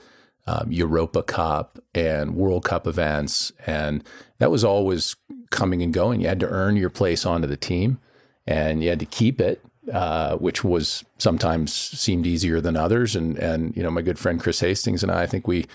um, 0.49 0.73
Europa 0.73 1.23
Cup 1.23 1.79
and 1.95 2.35
World 2.35 2.65
Cup 2.65 2.85
events, 2.85 3.53
and 3.65 4.03
that 4.39 4.51
was 4.51 4.65
always 4.65 5.15
coming 5.53 5.83
and 5.83 5.95
going. 5.95 6.21
You 6.21 6.27
had 6.27 6.41
to 6.41 6.49
earn 6.49 6.75
your 6.75 6.91
place 6.91 7.25
onto 7.25 7.47
the 7.47 7.57
team, 7.57 8.01
and 8.45 8.83
you 8.83 8.91
had 8.91 8.99
to 8.99 9.07
keep 9.07 9.41
it, 9.41 9.65
uh, 9.93 10.35
which 10.39 10.65
was 10.65 11.05
sometimes 11.19 11.73
seemed 11.73 12.27
easier 12.27 12.61
than 12.61 12.77
others. 12.77 13.15
And 13.15 13.39
and 13.39 13.75
you 13.77 13.85
know, 13.85 13.91
my 13.93 14.03
good 14.03 14.19
friend 14.19 14.41
Chris 14.41 14.59
Hastings 14.59 15.05
and 15.05 15.13
I, 15.13 15.23
I 15.23 15.27
think 15.27 15.47
we 15.47 15.67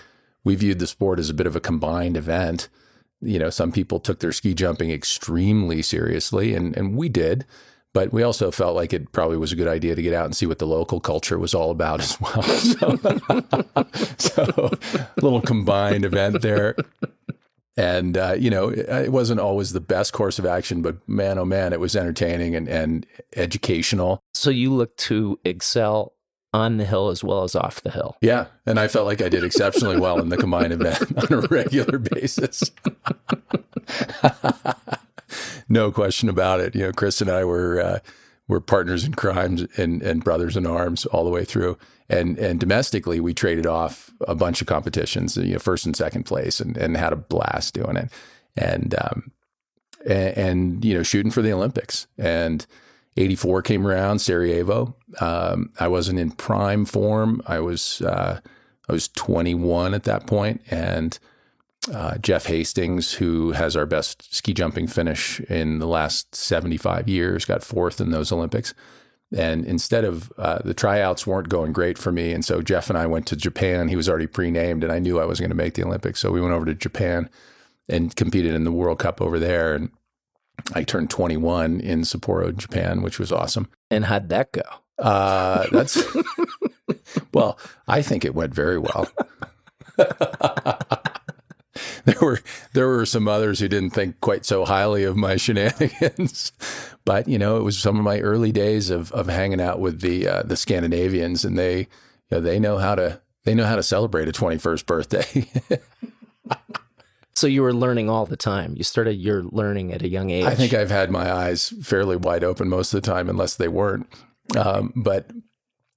we 0.44 0.54
viewed 0.54 0.78
the 0.78 0.86
sport 0.86 1.18
as 1.18 1.30
a 1.30 1.34
bit 1.34 1.46
of 1.46 1.56
a 1.56 1.60
combined 1.60 2.16
event. 2.16 2.68
You 3.20 3.38
know, 3.38 3.50
some 3.50 3.72
people 3.72 4.00
took 4.00 4.20
their 4.20 4.32
ski 4.32 4.54
jumping 4.54 4.90
extremely 4.90 5.82
seriously, 5.82 6.54
and 6.54 6.76
and 6.76 6.96
we 6.96 7.08
did. 7.08 7.44
But 7.92 8.12
we 8.12 8.22
also 8.22 8.52
felt 8.52 8.76
like 8.76 8.92
it 8.92 9.10
probably 9.10 9.36
was 9.36 9.50
a 9.50 9.56
good 9.56 9.66
idea 9.66 9.96
to 9.96 10.02
get 10.02 10.14
out 10.14 10.24
and 10.24 10.36
see 10.36 10.46
what 10.46 10.60
the 10.60 10.66
local 10.66 11.00
culture 11.00 11.38
was 11.38 11.54
all 11.54 11.70
about 11.70 12.00
as 12.00 12.20
well. 12.20 12.42
So, 12.60 12.96
so 14.18 14.70
a 14.94 15.20
little 15.20 15.40
combined 15.40 16.04
event 16.04 16.40
there. 16.40 16.76
And, 17.76 18.16
uh, 18.16 18.36
you 18.38 18.50
know, 18.50 18.68
it, 18.68 18.88
it 18.88 19.12
wasn't 19.12 19.40
always 19.40 19.72
the 19.72 19.80
best 19.80 20.12
course 20.12 20.38
of 20.38 20.46
action, 20.46 20.82
but 20.82 20.96
man, 21.08 21.38
oh 21.38 21.44
man, 21.44 21.72
it 21.72 21.80
was 21.80 21.96
entertaining 21.96 22.54
and, 22.54 22.68
and 22.68 23.06
educational. 23.34 24.22
So 24.34 24.50
you 24.50 24.72
look 24.72 24.96
to 24.98 25.40
excel 25.44 26.12
on 26.52 26.78
the 26.78 26.84
hill 26.84 27.08
as 27.08 27.22
well 27.22 27.44
as 27.44 27.54
off 27.54 27.82
the 27.82 27.90
hill. 27.90 28.16
Yeah. 28.20 28.46
And 28.66 28.78
I 28.80 28.88
felt 28.88 29.06
like 29.06 29.22
I 29.22 29.28
did 29.28 29.44
exceptionally 29.44 29.98
well 29.98 30.20
in 30.20 30.30
the 30.30 30.36
combined 30.36 30.72
event 30.72 31.16
on 31.30 31.44
a 31.44 31.46
regular 31.46 31.98
basis. 31.98 32.70
no 35.68 35.92
question 35.92 36.28
about 36.28 36.60
it. 36.60 36.74
You 36.74 36.82
know, 36.82 36.92
Chris 36.92 37.20
and 37.20 37.30
I 37.30 37.44
were 37.44 37.80
uh, 37.80 37.98
were 38.48 38.60
partners 38.60 39.04
in 39.04 39.14
crimes 39.14 39.66
and 39.76 40.02
and 40.02 40.24
brothers 40.24 40.56
in 40.56 40.66
arms 40.66 41.06
all 41.06 41.24
the 41.24 41.30
way 41.30 41.44
through. 41.44 41.78
And 42.08 42.36
and 42.38 42.58
domestically, 42.58 43.20
we 43.20 43.32
traded 43.32 43.66
off 43.66 44.10
a 44.26 44.34
bunch 44.34 44.60
of 44.60 44.66
competitions, 44.66 45.36
you 45.36 45.52
know, 45.52 45.58
first 45.60 45.86
and 45.86 45.96
second 45.96 46.24
place, 46.24 46.58
and 46.58 46.76
and 46.76 46.96
had 46.96 47.12
a 47.12 47.16
blast 47.16 47.74
doing 47.74 47.96
it. 47.96 48.10
And 48.56 48.94
um, 49.00 49.30
and, 50.04 50.38
and 50.38 50.84
you 50.84 50.94
know, 50.94 51.04
shooting 51.04 51.30
for 51.30 51.42
the 51.42 51.52
Olympics. 51.52 52.08
And 52.18 52.66
84 53.16 53.62
came 53.62 53.86
around, 53.86 54.20
Sarajevo. 54.20 54.96
Um, 55.20 55.72
I 55.78 55.88
wasn't 55.88 56.20
in 56.20 56.30
prime 56.30 56.84
form. 56.84 57.42
I 57.46 57.60
was 57.60 58.00
uh, 58.02 58.40
I 58.88 58.92
was 58.92 59.08
21 59.08 59.94
at 59.94 60.04
that 60.04 60.26
point, 60.26 60.62
and 60.70 61.18
uh, 61.92 62.18
Jeff 62.18 62.46
Hastings, 62.46 63.14
who 63.14 63.52
has 63.52 63.76
our 63.76 63.86
best 63.86 64.34
ski 64.34 64.52
jumping 64.52 64.86
finish 64.86 65.40
in 65.40 65.78
the 65.78 65.86
last 65.86 66.34
75 66.34 67.08
years, 67.08 67.44
got 67.44 67.62
fourth 67.62 68.00
in 68.00 68.10
those 68.10 68.32
Olympics. 68.32 68.74
And 69.36 69.64
instead 69.64 70.04
of 70.04 70.32
uh, 70.38 70.58
the 70.64 70.74
tryouts 70.74 71.26
weren't 71.26 71.48
going 71.48 71.72
great 71.72 71.98
for 71.98 72.10
me, 72.10 72.32
and 72.32 72.44
so 72.44 72.62
Jeff 72.62 72.90
and 72.90 72.98
I 72.98 73.06
went 73.06 73.26
to 73.28 73.36
Japan. 73.36 73.88
He 73.88 73.96
was 73.96 74.08
already 74.08 74.26
pre-named, 74.26 74.82
and 74.82 74.92
I 74.92 74.98
knew 74.98 75.20
I 75.20 75.24
was 75.24 75.38
going 75.38 75.50
to 75.50 75.56
make 75.56 75.74
the 75.74 75.84
Olympics, 75.84 76.18
so 76.18 76.32
we 76.32 76.40
went 76.40 76.52
over 76.52 76.64
to 76.64 76.74
Japan 76.74 77.30
and 77.88 78.14
competed 78.14 78.54
in 78.54 78.64
the 78.64 78.72
World 78.72 78.98
Cup 78.98 79.20
over 79.20 79.38
there. 79.38 79.74
And 79.74 79.90
I 80.74 80.84
turned 80.84 81.10
21 81.10 81.80
in 81.80 82.02
Sapporo, 82.02 82.56
Japan, 82.56 83.02
which 83.02 83.18
was 83.18 83.32
awesome. 83.32 83.68
And 83.90 84.04
how'd 84.04 84.28
that 84.28 84.52
go? 84.52 84.62
Uh, 84.98 85.66
that's 85.72 86.00
well, 87.34 87.58
I 87.88 88.02
think 88.02 88.24
it 88.24 88.34
went 88.34 88.54
very 88.54 88.78
well. 88.78 89.08
there 92.04 92.18
were 92.20 92.40
there 92.72 92.88
were 92.88 93.06
some 93.06 93.28
others 93.28 93.60
who 93.60 93.68
didn't 93.68 93.90
think 93.90 94.20
quite 94.20 94.44
so 94.44 94.64
highly 94.64 95.04
of 95.04 95.16
my 95.16 95.36
shenanigans, 95.36 96.52
but 97.04 97.28
you 97.28 97.38
know, 97.38 97.56
it 97.56 97.62
was 97.62 97.78
some 97.78 97.96
of 97.96 98.04
my 98.04 98.20
early 98.20 98.52
days 98.52 98.90
of 98.90 99.12
of 99.12 99.28
hanging 99.28 99.60
out 99.60 99.80
with 99.80 100.00
the 100.00 100.28
uh, 100.28 100.42
the 100.42 100.56
Scandinavians, 100.56 101.44
and 101.44 101.58
they 101.58 101.78
you 101.78 101.86
know, 102.32 102.40
they 102.40 102.58
know 102.58 102.78
how 102.78 102.94
to 102.94 103.20
they 103.44 103.54
know 103.54 103.66
how 103.66 103.76
to 103.76 103.82
celebrate 103.82 104.28
a 104.28 104.32
twenty 104.32 104.58
first 104.58 104.86
birthday. 104.86 105.48
So 107.40 107.46
you 107.46 107.62
were 107.62 107.72
learning 107.72 108.10
all 108.10 108.26
the 108.26 108.36
time. 108.36 108.74
You 108.76 108.84
started 108.84 109.14
your 109.14 109.44
learning 109.44 109.94
at 109.94 110.02
a 110.02 110.08
young 110.08 110.28
age. 110.28 110.44
I 110.44 110.54
think 110.54 110.74
I've 110.74 110.90
had 110.90 111.10
my 111.10 111.32
eyes 111.32 111.72
fairly 111.82 112.16
wide 112.16 112.44
open 112.44 112.68
most 112.68 112.92
of 112.92 113.00
the 113.00 113.10
time, 113.10 113.30
unless 113.30 113.54
they 113.54 113.66
weren't. 113.66 114.06
Um, 114.58 114.92
but 114.94 115.30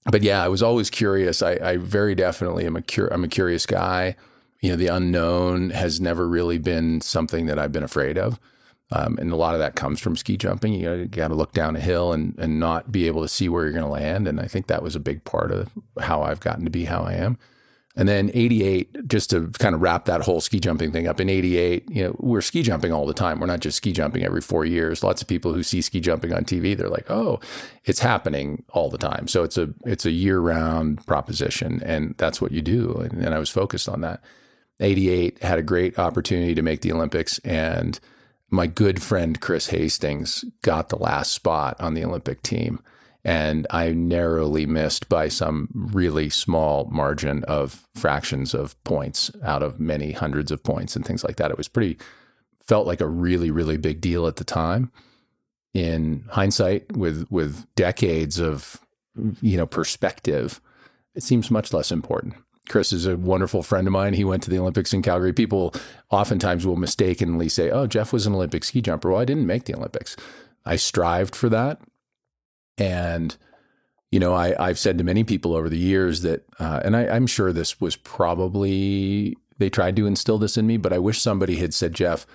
but 0.05 0.23
yeah, 0.23 0.41
I 0.41 0.47
was 0.47 0.63
always 0.63 0.89
curious. 0.89 1.41
I, 1.41 1.55
I 1.55 1.75
very 1.75 2.15
definitely 2.15 2.65
am 2.65 2.77
a 2.77 2.81
cur- 2.81 3.09
I'm 3.12 3.25
a 3.25 3.27
curious 3.27 3.65
guy. 3.65 4.15
You 4.62 4.69
know, 4.69 4.77
the 4.77 4.88
unknown 4.88 5.71
has 5.71 6.00
never 6.00 6.29
really 6.29 6.59
been 6.59 7.01
something 7.01 7.47
that 7.47 7.59
I've 7.59 7.73
been 7.73 7.83
afraid 7.83 8.17
of. 8.17 8.39
Um, 8.93 9.17
and 9.17 9.29
a 9.33 9.35
lot 9.35 9.53
of 9.53 9.59
that 9.59 9.75
comes 9.75 10.00
from 10.00 10.15
ski 10.15 10.38
jumping. 10.38 10.71
You, 10.71 10.93
you 10.93 11.05
got 11.07 11.27
to 11.27 11.35
look 11.35 11.51
down 11.51 11.75
a 11.75 11.81
hill 11.81 12.13
and, 12.13 12.35
and 12.38 12.57
not 12.57 12.89
be 12.89 13.05
able 13.07 13.21
to 13.21 13.27
see 13.27 13.50
where 13.50 13.65
you're 13.65 13.73
going 13.73 13.83
to 13.83 13.91
land. 13.91 14.29
And 14.29 14.39
I 14.39 14.47
think 14.47 14.67
that 14.67 14.81
was 14.81 14.95
a 14.95 15.01
big 15.01 15.25
part 15.25 15.51
of 15.51 15.73
how 16.00 16.21
I've 16.21 16.39
gotten 16.39 16.63
to 16.63 16.71
be 16.71 16.85
how 16.85 17.01
I 17.01 17.15
am. 17.15 17.38
And 17.95 18.09
then 18.09 18.31
88, 18.33 19.07
just 19.07 19.29
to 19.29 19.50
kind 19.59 19.75
of 19.75 19.81
wrap 19.81 20.05
that 20.05 20.21
whole 20.21 20.41
ski 20.41 20.59
jumping 20.59 20.91
thing 20.91 21.07
up 21.07 21.19
in 21.19 21.29
88, 21.29 21.89
you 21.91 22.03
know, 22.03 22.15
we're 22.19 22.41
ski 22.41 22.63
jumping 22.63 22.91
all 22.91 23.05
the 23.05 23.13
time. 23.13 23.39
We're 23.39 23.45
not 23.45 23.59
just 23.59 23.77
ski 23.77 23.91
jumping 23.91 24.25
every 24.25 24.41
four 24.41 24.65
years. 24.65 25.03
Lots 25.03 25.21
of 25.21 25.27
people 25.27 25.53
who 25.53 25.62
see 25.62 25.81
ski 25.81 26.00
jumping 26.00 26.33
on 26.33 26.43
TV, 26.43 26.75
they're 26.75 26.89
like, 26.89 27.12
oh, 27.12 27.39
it's 27.85 28.00
happening 28.00 28.63
all 28.69 28.89
the 28.89 28.97
time. 28.97 29.27
So 29.27 29.43
it's 29.43 29.59
a, 29.59 29.69
it's 29.85 30.05
a 30.07 30.12
year 30.12 30.39
round 30.39 31.05
proposition 31.05 31.83
and 31.83 32.15
that's 32.17 32.41
what 32.41 32.51
you 32.51 32.63
do. 32.63 32.95
And, 32.95 33.23
and 33.23 33.35
I 33.35 33.39
was 33.39 33.51
focused 33.51 33.88
on 33.88 34.01
that. 34.01 34.21
88 34.79 35.43
had 35.43 35.59
a 35.59 35.63
great 35.63 36.00
opportunity 36.00 36.55
to 36.55 36.63
make 36.63 36.81
the 36.81 36.91
Olympics 36.91 37.38
and 37.39 38.00
my 38.50 38.65
good 38.65 39.01
friend 39.01 39.39
Chris 39.39 39.67
Hastings 39.67 40.45
got 40.62 40.89
the 40.89 40.97
last 40.97 41.31
spot 41.31 41.75
on 41.79 41.93
the 41.93 42.03
Olympic 42.03 42.41
team 42.41 42.79
and 43.23 43.65
I 43.69 43.91
narrowly 43.91 44.65
missed 44.65 45.07
by 45.07 45.29
some 45.29 45.69
really 45.73 46.29
small 46.29 46.89
margin 46.91 47.43
of 47.45 47.87
fractions 47.95 48.53
of 48.53 48.81
points 48.83 49.31
out 49.43 49.63
of 49.63 49.79
many 49.79 50.11
hundreds 50.11 50.51
of 50.51 50.63
points 50.63 50.95
and 50.95 51.05
things 51.05 51.23
like 51.23 51.37
that. 51.37 51.51
It 51.51 51.57
was 51.57 51.67
pretty 51.67 51.97
felt 52.65 52.87
like 52.87 53.01
a 53.01 53.07
really 53.07 53.51
really 53.51 53.77
big 53.77 54.01
deal 54.01 54.27
at 54.27 54.37
the 54.37 54.43
time. 54.43 54.91
In 55.73 56.25
hindsight, 56.29 56.95
with 56.95 57.25
with 57.31 57.65
decades 57.75 58.39
of 58.39 58.79
you 59.41 59.57
know 59.57 59.65
perspective, 59.65 60.61
it 61.15 61.23
seems 61.23 61.49
much 61.49 61.73
less 61.73 61.91
important. 61.91 62.35
Chris 62.69 62.93
is 62.93 63.05
a 63.05 63.17
wonderful 63.17 63.61
friend 63.63 63.87
of 63.87 63.91
mine. 63.91 64.13
He 64.13 64.23
went 64.23 64.43
to 64.43 64.49
the 64.49 64.59
Olympics 64.59 64.93
in 64.93 65.01
Calgary. 65.01 65.33
People 65.33 65.73
oftentimes 66.09 66.65
will 66.65 66.75
mistakenly 66.75 67.49
say, 67.49 67.69
"Oh, 67.69 67.87
Jeff 67.87 68.13
was 68.13 68.25
an 68.25 68.35
Olympic 68.35 68.63
ski 68.63 68.81
jumper." 68.81 69.11
Well, 69.11 69.21
I 69.21 69.25
didn't 69.25 69.47
make 69.47 69.65
the 69.65 69.75
Olympics. 69.75 70.15
I 70.65 70.75
strived 70.75 71.35
for 71.35 71.49
that. 71.49 71.81
And, 72.77 73.35
you 74.11 74.19
know, 74.19 74.33
I, 74.33 74.55
I've 74.63 74.79
said 74.79 74.97
to 74.97 75.03
many 75.03 75.23
people 75.23 75.55
over 75.55 75.69
the 75.69 75.77
years 75.77 76.21
that, 76.21 76.45
uh, 76.59 76.81
and 76.83 76.95
I, 76.95 77.07
I'm 77.07 77.27
sure 77.27 77.51
this 77.51 77.79
was 77.79 77.95
probably, 77.95 79.37
they 79.57 79.69
tried 79.69 79.95
to 79.97 80.07
instill 80.07 80.37
this 80.37 80.57
in 80.57 80.67
me, 80.67 80.77
but 80.77 80.93
I 80.93 80.99
wish 80.99 81.21
somebody 81.21 81.57
had 81.57 81.73
said, 81.73 81.93
Jeff, 81.93 82.25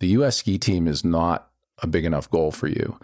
the 0.00 0.08
US 0.08 0.36
ski 0.36 0.58
team 0.58 0.86
is 0.86 1.04
not 1.04 1.48
a 1.82 1.86
big 1.86 2.04
enough 2.04 2.30
goal 2.30 2.50
for 2.50 2.68
you. 2.68 2.98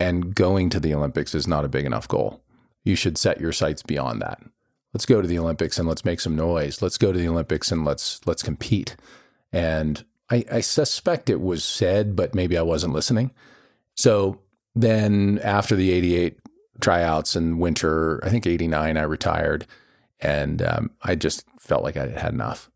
And 0.00 0.34
going 0.34 0.70
to 0.70 0.80
the 0.80 0.94
Olympics 0.94 1.34
is 1.34 1.48
not 1.48 1.64
a 1.64 1.68
big 1.68 1.84
enough 1.84 2.06
goal. 2.06 2.42
You 2.84 2.94
should 2.94 3.18
set 3.18 3.40
your 3.40 3.52
sights 3.52 3.82
beyond 3.82 4.22
that. 4.22 4.40
Let's 4.94 5.06
go 5.06 5.20
to 5.20 5.28
the 5.28 5.38
Olympics 5.38 5.78
and 5.78 5.88
let's 5.88 6.04
make 6.04 6.20
some 6.20 6.36
noise. 6.36 6.80
Let's 6.80 6.98
go 6.98 7.12
to 7.12 7.18
the 7.18 7.28
Olympics 7.28 7.70
and 7.70 7.84
let's 7.84 8.20
let's 8.26 8.42
compete. 8.42 8.96
And 9.52 10.04
I, 10.30 10.44
I 10.50 10.60
suspect 10.60 11.28
it 11.28 11.40
was 11.40 11.64
said, 11.64 12.16
but 12.16 12.34
maybe 12.34 12.56
I 12.56 12.62
wasn't 12.62 12.94
listening. 12.94 13.32
So 13.94 14.40
then 14.74 15.40
after 15.42 15.74
the 15.74 15.92
88 15.92 16.38
tryouts 16.80 17.36
and 17.36 17.60
winter, 17.60 18.24
I 18.24 18.30
think 18.30 18.46
89, 18.46 18.96
I 18.96 19.02
retired 19.02 19.66
and 20.20 20.62
um, 20.62 20.90
I 21.02 21.14
just 21.14 21.44
felt 21.58 21.82
like 21.82 21.96
I 21.96 22.08
had 22.08 22.32
enough 22.32 22.70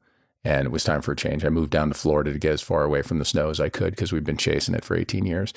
and 0.45 0.67
it 0.67 0.71
was 0.73 0.85
time 0.85 1.03
for 1.03 1.13
a 1.13 1.17
change. 1.17 1.45
I 1.45 1.51
moved 1.51 1.71
down 1.71 1.89
to 1.89 1.95
Florida 1.95 2.33
to 2.33 2.39
get 2.39 2.53
as 2.53 2.63
far 2.63 2.83
away 2.83 3.03
from 3.03 3.19
the 3.19 3.25
snow 3.25 3.51
as 3.51 3.61
I 3.61 3.69
could 3.69 3.91
because 3.91 4.13
we've 4.13 4.25
been 4.25 4.37
chasing 4.37 4.75
it 4.75 4.85
for 4.85 4.97
18 4.97 5.25
years. 5.25 5.53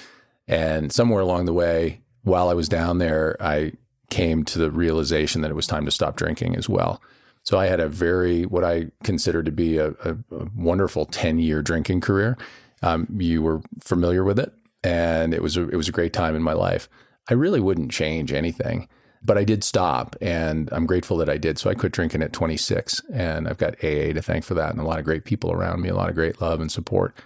And 0.47 0.91
somewhere 0.91 1.21
along 1.21 1.45
the 1.45 1.53
way, 1.53 2.01
while 2.23 2.49
I 2.49 2.53
was 2.53 2.69
down 2.69 2.99
there, 2.99 3.35
I 3.39 3.73
came 4.11 4.43
to 4.45 4.59
the 4.59 4.69
realization 4.69 5.41
that 5.41 5.49
it 5.49 5.55
was 5.55 5.65
time 5.65 5.85
to 5.85 5.91
stop 5.91 6.15
drinking 6.15 6.55
as 6.55 6.69
well. 6.69 7.01
So 7.41 7.57
I 7.57 7.65
had 7.65 7.79
a 7.79 7.87
very, 7.87 8.45
what 8.45 8.63
I 8.63 8.87
consider 9.03 9.41
to 9.43 9.51
be 9.51 9.77
a, 9.77 9.89
a, 9.89 10.15
a 10.31 10.47
wonderful 10.55 11.05
10 11.05 11.39
year 11.39 11.61
drinking 11.61 12.01
career. 12.01 12.37
Um, 12.83 13.07
you 13.17 13.41
were 13.41 13.61
familiar 13.81 14.23
with 14.23 14.37
it 14.37 14.53
and 14.85 15.33
it 15.33 15.41
was 15.41 15.57
a, 15.57 15.67
it 15.67 15.75
was 15.75 15.89
a 15.89 15.93
great 15.93 16.13
time 16.13 16.35
in 16.35 16.43
my 16.43 16.53
life. 16.53 16.87
I 17.27 17.33
really 17.33 17.59
wouldn't 17.59 17.91
change 17.91 18.31
anything, 18.31 18.87
but 19.23 19.37
I 19.37 19.43
did 19.43 19.63
stop, 19.63 20.15
and 20.21 20.69
I'm 20.71 20.85
grateful 20.85 21.17
that 21.17 21.29
I 21.29 21.37
did. 21.37 21.57
So 21.57 21.71
I 21.71 21.73
quit 21.73 21.91
drinking 21.91 22.21
at 22.21 22.33
26, 22.33 23.01
and 23.11 23.47
I've 23.47 23.57
got 23.57 23.83
AA 23.83 24.13
to 24.13 24.21
thank 24.21 24.43
for 24.43 24.53
that, 24.53 24.69
and 24.69 24.79
a 24.79 24.85
lot 24.85 24.99
of 24.99 25.05
great 25.05 25.25
people 25.25 25.51
around 25.51 25.81
me, 25.81 25.89
a 25.89 25.95
lot 25.95 26.09
of 26.09 26.15
great 26.15 26.39
love 26.39 26.61
and 26.61 26.71
support. 26.71 27.17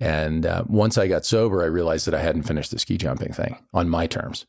And 0.00 0.44
uh, 0.44 0.64
once 0.66 0.98
I 0.98 1.06
got 1.06 1.24
sober, 1.24 1.62
I 1.62 1.66
realized 1.66 2.06
that 2.08 2.14
I 2.14 2.20
hadn't 2.20 2.42
finished 2.42 2.72
the 2.72 2.80
ski 2.80 2.96
jumping 2.96 3.32
thing 3.32 3.58
on 3.72 3.88
my 3.88 4.08
terms, 4.08 4.44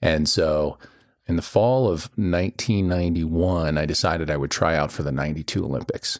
and 0.00 0.26
so 0.26 0.78
in 1.26 1.36
the 1.36 1.42
fall 1.42 1.90
of 1.90 2.08
1991, 2.16 3.76
I 3.76 3.84
decided 3.84 4.30
I 4.30 4.38
would 4.38 4.50
try 4.50 4.74
out 4.76 4.90
for 4.90 5.02
the 5.02 5.12
92 5.12 5.62
Olympics 5.62 6.18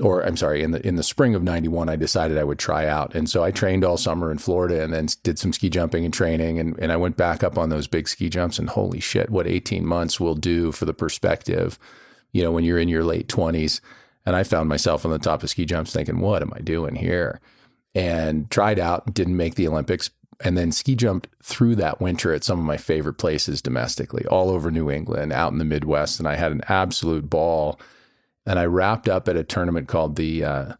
or 0.00 0.22
I'm 0.22 0.36
sorry, 0.36 0.62
in 0.62 0.70
the 0.70 0.86
in 0.86 0.96
the 0.96 1.02
spring 1.02 1.34
of 1.34 1.42
'91, 1.42 1.88
I 1.88 1.96
decided 1.96 2.38
I 2.38 2.44
would 2.44 2.58
try 2.58 2.86
out, 2.86 3.14
and 3.14 3.28
so 3.28 3.44
I 3.44 3.50
trained 3.50 3.84
all 3.84 3.96
summer 3.96 4.30
in 4.30 4.38
Florida, 4.38 4.82
and 4.82 4.92
then 4.92 5.08
did 5.22 5.38
some 5.38 5.52
ski 5.52 5.68
jumping 5.68 6.04
and 6.04 6.14
training, 6.14 6.58
and 6.58 6.78
and 6.78 6.90
I 6.90 6.96
went 6.96 7.16
back 7.16 7.42
up 7.42 7.58
on 7.58 7.68
those 7.68 7.86
big 7.86 8.08
ski 8.08 8.28
jumps, 8.28 8.58
and 8.58 8.68
holy 8.68 9.00
shit, 9.00 9.30
what 9.30 9.46
18 9.46 9.84
months 9.84 10.18
will 10.18 10.34
do 10.34 10.72
for 10.72 10.84
the 10.84 10.94
perspective, 10.94 11.78
you 12.32 12.42
know, 12.42 12.50
when 12.52 12.64
you're 12.64 12.78
in 12.78 12.88
your 12.88 13.04
late 13.04 13.28
20s, 13.28 13.80
and 14.26 14.36
I 14.36 14.42
found 14.42 14.68
myself 14.68 15.04
on 15.04 15.10
the 15.10 15.18
top 15.18 15.42
of 15.42 15.50
ski 15.50 15.64
jumps 15.64 15.92
thinking, 15.92 16.20
what 16.20 16.42
am 16.42 16.52
I 16.54 16.60
doing 16.60 16.94
here? 16.94 17.40
And 17.94 18.50
tried 18.50 18.78
out, 18.78 19.12
didn't 19.12 19.36
make 19.36 19.56
the 19.56 19.68
Olympics, 19.68 20.10
and 20.42 20.56
then 20.56 20.72
ski 20.72 20.94
jumped 20.94 21.28
through 21.42 21.76
that 21.76 22.00
winter 22.00 22.32
at 22.32 22.44
some 22.44 22.58
of 22.58 22.64
my 22.64 22.76
favorite 22.76 23.14
places 23.14 23.60
domestically, 23.60 24.24
all 24.26 24.50
over 24.50 24.70
New 24.70 24.90
England, 24.90 25.32
out 25.32 25.52
in 25.52 25.58
the 25.58 25.64
Midwest, 25.64 26.18
and 26.18 26.28
I 26.28 26.36
had 26.36 26.52
an 26.52 26.62
absolute 26.68 27.28
ball 27.28 27.78
and 28.46 28.58
I 28.58 28.64
wrapped 28.64 29.08
up 29.08 29.28
at 29.28 29.36
a 29.36 29.44
tournament 29.44 29.88
called 29.88 30.16
the 30.16 30.44
uh, 30.44 30.72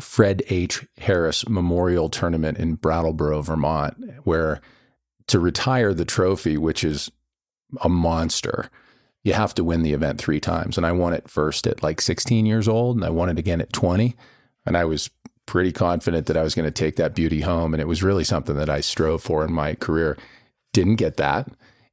Fred 0.00 0.42
H. 0.48 0.86
Harris 0.98 1.48
Memorial 1.48 2.08
Tournament 2.08 2.58
in 2.58 2.74
Brattleboro, 2.74 3.42
Vermont, 3.42 3.96
where 4.24 4.60
to 5.28 5.40
retire 5.40 5.94
the 5.94 6.04
trophy, 6.04 6.56
which 6.56 6.84
is 6.84 7.10
a 7.80 7.88
monster, 7.88 8.70
you 9.24 9.32
have 9.32 9.54
to 9.54 9.64
win 9.64 9.82
the 9.82 9.92
event 9.92 10.20
three 10.20 10.40
times. 10.40 10.76
And 10.76 10.86
I 10.86 10.92
won 10.92 11.12
it 11.12 11.28
first 11.28 11.66
at 11.66 11.82
like 11.82 12.00
16 12.00 12.46
years 12.46 12.68
old, 12.68 12.96
and 12.96 13.04
I 13.04 13.10
won 13.10 13.28
it 13.28 13.38
again 13.38 13.60
at 13.60 13.72
20. 13.72 14.14
And 14.66 14.76
I 14.76 14.84
was 14.84 15.10
pretty 15.46 15.72
confident 15.72 16.26
that 16.26 16.36
I 16.36 16.42
was 16.42 16.54
going 16.54 16.66
to 16.66 16.72
take 16.72 16.96
that 16.96 17.14
beauty 17.14 17.40
home. 17.40 17.72
And 17.72 17.80
it 17.80 17.88
was 17.88 18.02
really 18.02 18.24
something 18.24 18.56
that 18.56 18.70
I 18.70 18.80
strove 18.80 19.22
for 19.22 19.44
in 19.44 19.52
my 19.52 19.74
career. 19.74 20.16
Didn't 20.72 20.96
get 20.96 21.16
that 21.16 21.48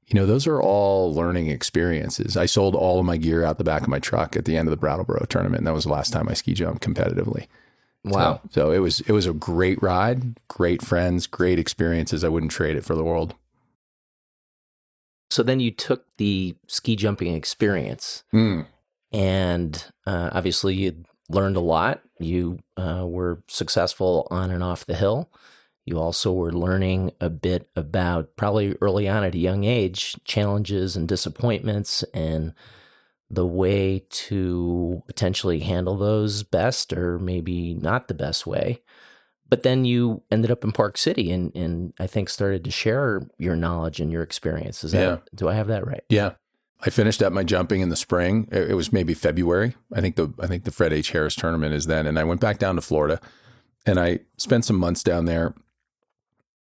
you 0.08 0.20
know, 0.20 0.26
those 0.26 0.48
are 0.48 0.62
all 0.62 1.14
learning 1.14 1.48
experiences. 1.48 2.36
I 2.36 2.46
sold 2.46 2.76
all 2.76 3.00
of 3.00 3.06
my 3.06 3.18
gear 3.18 3.44
out 3.44 3.58
the 3.58 3.64
back 3.64 3.82
of 3.84 3.88
my 3.88 4.00
truck 4.00 4.36
at 4.36 4.46
the 4.46 4.58
end 4.58 4.68
of 4.68 4.72
the 4.72 4.78
Brattleboro 4.78 5.26
tournament. 5.30 5.60
And 5.60 5.68
that 5.68 5.74
was 5.74 5.86
the 5.86 5.92
last 5.92 6.12
time 6.12 6.28
I 6.30 6.34
ski 6.34 6.54
jumped 6.54 6.84
competitively. 6.86 7.48
Wow. 8.04 8.42
So, 8.46 8.50
so, 8.52 8.72
it 8.72 8.80
was 8.80 9.00
it 9.02 9.14
was 9.14 9.26
a 9.26 9.34
great 9.34 9.82
ride, 9.82 10.38
great 10.50 10.82
friends, 10.82 11.26
great 11.26 11.58
experiences. 11.58 12.24
I 12.24 12.30
wouldn't 12.30 12.52
trade 12.52 12.76
it 12.76 12.84
for 12.84 12.96
the 12.96 13.04
world. 13.04 13.34
So 15.32 15.42
then 15.42 15.60
you 15.60 15.72
took 15.72 16.06
the 16.18 16.56
ski 16.68 16.96
jumping 16.96 17.34
experience, 17.34 18.24
mm. 18.34 18.68
and 19.12 19.86
uh, 20.06 20.30
obviously 20.34 20.76
you 20.76 21.06
learned 21.30 21.56
a 21.56 21.62
lot. 21.62 22.02
You 22.20 22.60
uh, 22.78 23.06
were 23.08 23.42
successful 23.48 24.28
on 24.30 24.52
and 24.52 24.62
off 24.62 24.86
the 24.86 24.96
hill. 24.96 25.32
You 25.86 26.00
also 26.00 26.32
were 26.32 26.52
learning 26.52 27.12
a 27.20 27.30
bit 27.30 27.70
about, 27.76 28.36
probably 28.36 28.76
early 28.80 29.08
on 29.08 29.24
at 29.24 29.36
a 29.36 29.40
young 29.40 29.66
age, 29.66 30.16
challenges 30.24 30.96
and 30.96 31.08
disappointments 31.08 32.04
and 32.14 32.54
the 33.30 33.46
way 33.46 34.06
to 34.10 35.04
potentially 35.08 35.60
handle 35.60 35.98
those 35.98 36.44
best 36.44 36.94
or 36.94 37.20
maybe 37.20 37.74
not 37.74 38.08
the 38.08 38.14
best 38.14 38.48
way. 38.48 38.82
But 39.50 39.64
then 39.64 39.86
you 39.86 40.24
ended 40.32 40.52
up 40.52 40.64
in 40.64 40.72
Park 40.72 40.98
City 40.98 41.32
and, 41.32 41.54
and 41.56 41.94
I 42.00 42.08
think 42.08 42.30
started 42.30 42.64
to 42.64 42.72
share 42.72 43.28
your 43.38 43.56
knowledge 43.56 44.00
and 44.00 44.12
your 44.12 44.24
experiences. 44.24 44.94
Yeah. 44.94 45.18
do 45.36 45.50
I 45.50 45.54
have 45.54 45.68
that 45.68 45.86
right? 45.86 46.04
Yeah. 46.10 46.34
I 46.86 46.90
finished 46.90 47.22
up 47.22 47.32
my 47.32 47.44
jumping 47.44 47.82
in 47.82 47.90
the 47.90 47.96
spring. 47.96 48.48
It 48.52 48.76
was 48.76 48.92
maybe 48.92 49.14
February. 49.14 49.76
I 49.94 50.02
think 50.02 50.16
the 50.16 50.34
I 50.40 50.48
think 50.48 50.66
the 50.66 50.72
Fred 50.72 50.92
H. 50.92 51.12
Harris 51.12 51.36
tournament 51.36 51.74
is 51.74 51.86
then. 51.86 52.08
And 52.08 52.20
I 52.20 52.26
went 52.26 52.42
back 52.42 52.60
down 52.60 52.76
to 52.76 52.82
Florida 52.82 53.22
and 53.86 54.00
I 54.00 54.20
spent 54.38 54.66
some 54.66 54.78
months 54.78 55.02
down 55.02 55.26
there 55.26 55.54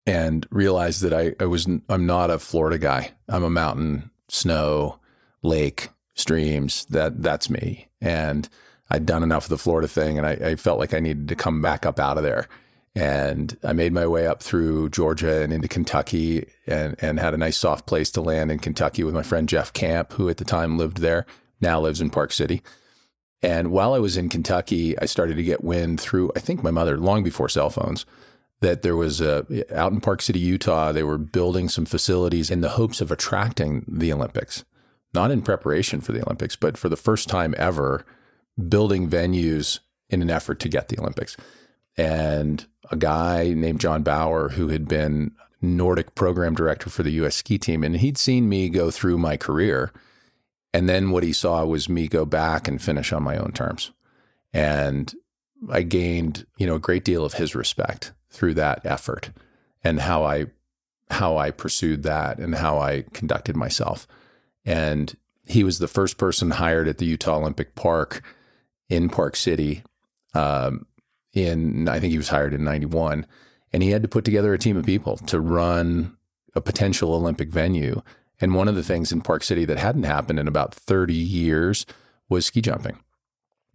and 0.07 0.47
realized 0.51 1.03
that 1.03 1.13
I, 1.13 1.35
I 1.41 1.47
was 1.47 1.67
I'm 1.89 2.07
not 2.07 2.31
a 2.31 2.39
Florida 2.39 2.79
guy. 2.79 3.13
I'm 3.29 3.45
a 3.45 3.51
mountain, 3.51 4.11
snow, 4.29 4.99
lake, 5.43 5.89
streams. 6.15 6.85
That 6.87 7.23
that's 7.23 7.51
me. 7.51 7.89
And 8.01 8.49
I'd 8.91 9.07
done 9.07 9.23
enough 9.23 9.45
of 9.45 9.51
the 9.51 9.59
Florida 9.59 9.89
thing, 9.89 10.19
and 10.19 10.27
I, 10.27 10.33
I 10.33 10.57
felt 10.57 10.79
like 10.79 10.93
I 10.93 11.01
needed 11.01 11.29
to 11.29 11.37
come 11.37 11.63
back 11.63 11.87
up 11.87 11.99
out 11.99 12.19
of 12.19 12.25
there. 12.25 12.49
And 12.95 13.57
I 13.65 13.73
made 13.73 13.95
my 13.95 14.07
way 14.07 14.27
up 14.27 14.43
through 14.43 14.91
Georgia 14.91 15.43
and 15.43 15.51
into 15.51 15.67
Kentucky 15.67 16.47
and, 16.67 16.95
and 17.01 17.19
had 17.19 17.33
a 17.33 17.39
nice 17.39 17.57
soft 17.57 17.87
place 17.87 18.11
to 18.11 18.21
land 18.21 18.53
in 18.53 18.59
Kentucky 18.59 19.03
with 19.03 19.15
my 19.15 19.23
friend 19.23 19.49
Jeff 19.49 19.73
Camp, 19.73 20.13
who 20.13 20.29
at 20.29 20.37
the 20.37 20.45
time 20.45 20.77
lived 20.77 20.99
there, 20.99 21.25
now 21.59 21.81
lives 21.81 22.03
in 22.03 22.11
Park 22.11 22.33
City. 22.33 22.63
And 23.41 23.73
while 23.73 23.95
I 23.95 23.99
was 23.99 24.19
in 24.19 24.29
Kentucky, 24.29 24.99
I 24.99 25.07
started 25.07 25.37
to 25.37 25.43
get 25.43 25.65
wind 25.65 26.03
through, 26.03 26.33
I 26.37 26.41
think 26.41 26.63
my 26.63 26.71
mother, 26.71 26.99
long 26.99 27.25
before 27.25 27.49
cell 27.49 27.71
phones, 27.71 28.05
that 28.63 28.83
there 28.83 28.97
was 28.97 29.21
a, 29.21 29.45
out 29.77 29.93
in 29.93 30.01
Park 30.01 30.23
City, 30.23 30.39
Utah, 30.39 30.93
they 30.93 31.03
were 31.03 31.19
building 31.19 31.69
some 31.69 31.85
facilities 31.85 32.49
in 32.49 32.61
the 32.61 32.71
hopes 32.71 33.01
of 33.01 33.11
attracting 33.11 33.85
the 33.89 34.13
Olympics, 34.13 34.65
not 35.13 35.33
in 35.33 35.43
preparation 35.43 36.01
for 36.01 36.13
the 36.13 36.23
Olympics, 36.23 36.55
but 36.55 36.79
for 36.79 36.89
the 36.89 36.97
first 36.97 37.29
time 37.29 37.57
ever, 37.59 38.07
building 38.69 39.11
venues 39.11 39.81
in 40.09 40.23
an 40.23 40.31
effort 40.31 40.61
to 40.61 40.69
get 40.69 40.89
the 40.89 40.99
Olympics. 40.99 41.37
And 41.97 42.65
a 42.91 42.97
guy 42.97 43.53
named 43.53 43.81
John 43.81 44.05
Bauer, 44.05 44.51
who 44.51 44.69
had 44.69 44.87
been 44.87 45.33
Nordic 45.61 46.15
program 46.15 46.55
director 46.55 46.89
for 46.89 47.03
the 47.03 47.11
US 47.25 47.35
ski 47.35 47.59
team, 47.59 47.83
and 47.83 47.97
he'd 47.97 48.17
seen 48.17 48.49
me 48.49 48.69
go 48.69 48.93
through 48.93 49.19
my 49.19 49.37
career. 49.37 49.93
And 50.73 50.89
then 50.89 51.11
what 51.11 51.25
he 51.25 51.33
saw 51.33 51.65
was 51.65 51.89
me 51.89 52.07
go 52.07 52.25
back 52.25 52.69
and 52.69 52.81
finish 52.81 53.13
on 53.13 53.25
my 53.25 53.37
own 53.37 53.51
terms. 53.51 53.91
And 54.53 55.13
I 55.69 55.83
gained, 55.83 56.47
you 56.59 56.67
know, 56.67 56.77
a 56.77 56.81
great 56.81 57.05
deal 57.05 57.25
of 57.25 57.35
his 57.35 57.57
respect 57.57 58.13
through 58.33 58.55
that 58.55 58.85
effort 58.85 59.31
and 59.85 60.01
how 60.01 60.25
I 60.25 60.47
how 61.11 61.37
I 61.37 61.51
pursued 61.51 62.03
that 62.05 62.39
and 62.39 62.55
how 62.55 62.79
I 62.79 63.05
conducted 63.13 63.55
myself. 63.55 64.09
And 64.65 65.15
he 65.47 65.63
was 65.63 65.79
the 65.79 65.89
first 65.89 66.17
person 66.17 66.53
hired 66.53 66.89
at 66.89 66.99
the 66.99 67.05
Utah 67.05 67.37
Olympic 67.37 67.75
Park 67.75 68.23
in 68.89 69.11
Park 69.11 69.37
City 69.37 69.83
um, 70.35 70.87
in 71.35 71.89
I 71.89 72.01
think 72.01 72.13
he 72.13 72.19
was 72.19 72.29
hired 72.29 72.55
in 72.55 72.65
91 72.65 73.27
and 73.73 73.83
he 73.83 73.91
had 73.91 74.03
to 74.03 74.09
put 74.09 74.25
together 74.25 74.53
a 74.53 74.59
team 74.59 74.77
of 74.77 74.87
people 74.87 75.17
to 75.19 75.41
run 75.41 76.17
a 76.55 76.61
potential 76.61 77.15
Olympic 77.15 77.51
venue. 77.51 78.03
And 78.41 78.55
one 78.55 78.69
of 78.69 78.75
the 78.75 78.83
things 78.83 79.13
in 79.13 79.23
Park 79.23 79.43
City 79.43 79.65
that 79.65 79.79
hadn't 79.79 80.03
happened 80.03 80.39
in 80.39 80.49
about 80.49 80.75
30 80.75 81.15
years 81.15 81.87
was 82.29 82.47
ski 82.47 82.61
jumping. 82.61 82.99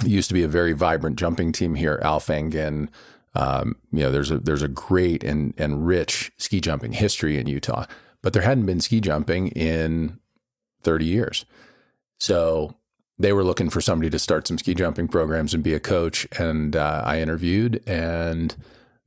It 0.03 0.09
used 0.09 0.27
to 0.27 0.33
be 0.33 0.43
a 0.43 0.47
very 0.47 0.73
vibrant 0.73 1.17
jumping 1.17 1.51
team 1.51 1.75
here, 1.75 1.99
Alf 2.03 2.29
Engen. 2.29 2.89
Um, 3.37 3.75
you 3.91 3.99
know, 3.99 4.11
there's 4.11 4.31
a 4.31 4.39
there's 4.39 4.63
a 4.63 4.67
great 4.67 5.23
and 5.23 5.53
and 5.57 5.85
rich 5.85 6.31
ski 6.37 6.59
jumping 6.59 6.93
history 6.93 7.37
in 7.37 7.45
Utah, 7.45 7.85
but 8.23 8.33
there 8.33 8.41
hadn't 8.41 8.65
been 8.65 8.81
ski 8.81 8.99
jumping 8.99 9.49
in 9.49 10.19
30 10.81 11.05
years. 11.05 11.45
So 12.19 12.75
they 13.19 13.33
were 13.33 13.43
looking 13.43 13.69
for 13.69 13.79
somebody 13.79 14.09
to 14.09 14.17
start 14.17 14.47
some 14.47 14.57
ski 14.57 14.73
jumping 14.73 15.07
programs 15.07 15.53
and 15.53 15.63
be 15.63 15.75
a 15.75 15.79
coach. 15.79 16.27
And 16.39 16.75
uh, 16.75 17.03
I 17.05 17.21
interviewed, 17.21 17.83
and 17.85 18.55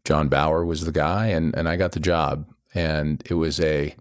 John 0.04 0.28
Bauer 0.28 0.64
was 0.64 0.84
the 0.84 0.92
guy, 0.92 1.26
and 1.26 1.52
and 1.56 1.68
I 1.68 1.76
got 1.76 1.92
the 1.92 2.00
job. 2.00 2.46
And 2.72 3.20
it 3.28 3.34
was 3.34 3.58
a, 3.58 3.96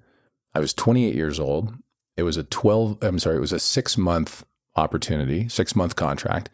I 0.53 0.59
was 0.59 0.75
28 0.75 1.15
years 1.15 1.39
old. 1.39 1.73
It 2.17 2.23
was 2.23 2.37
a 2.37 2.43
12. 2.43 2.99
I'm 3.01 3.17
sorry, 3.17 3.37
it 3.37 3.41
was 3.41 3.51
a 3.51 3.59
six 3.59 3.97
month 3.97 4.45
opportunity, 4.75 5.49
six 5.49 5.75
month 5.75 5.95
contract. 5.95 6.51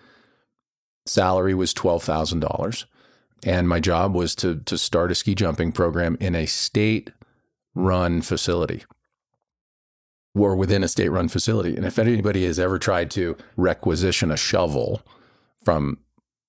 Salary 1.06 1.54
was 1.54 1.74
twelve 1.74 2.04
thousand 2.04 2.40
dollars, 2.40 2.86
and 3.44 3.68
my 3.68 3.80
job 3.80 4.14
was 4.14 4.36
to 4.36 4.58
to 4.62 4.78
start 4.78 5.12
a 5.12 5.16
ski 5.16 5.36
jumping 5.36 5.72
program 5.72 6.18
in 6.20 6.36
a 6.36 6.46
state 6.46 7.12
run 7.74 8.22
facility 8.22 8.84
or 10.36 10.56
within 10.56 10.84
a 10.84 10.88
state 10.88 11.10
run 11.10 11.28
facility. 11.28 11.76
And 11.76 11.86
if 11.86 11.98
anybody 11.98 12.46
has 12.46 12.60
ever 12.60 12.78
tried 12.78 13.10
to 13.12 13.38
requisition 13.56 14.32
a 14.32 14.38
shovel 14.38 15.02
from 15.64 15.98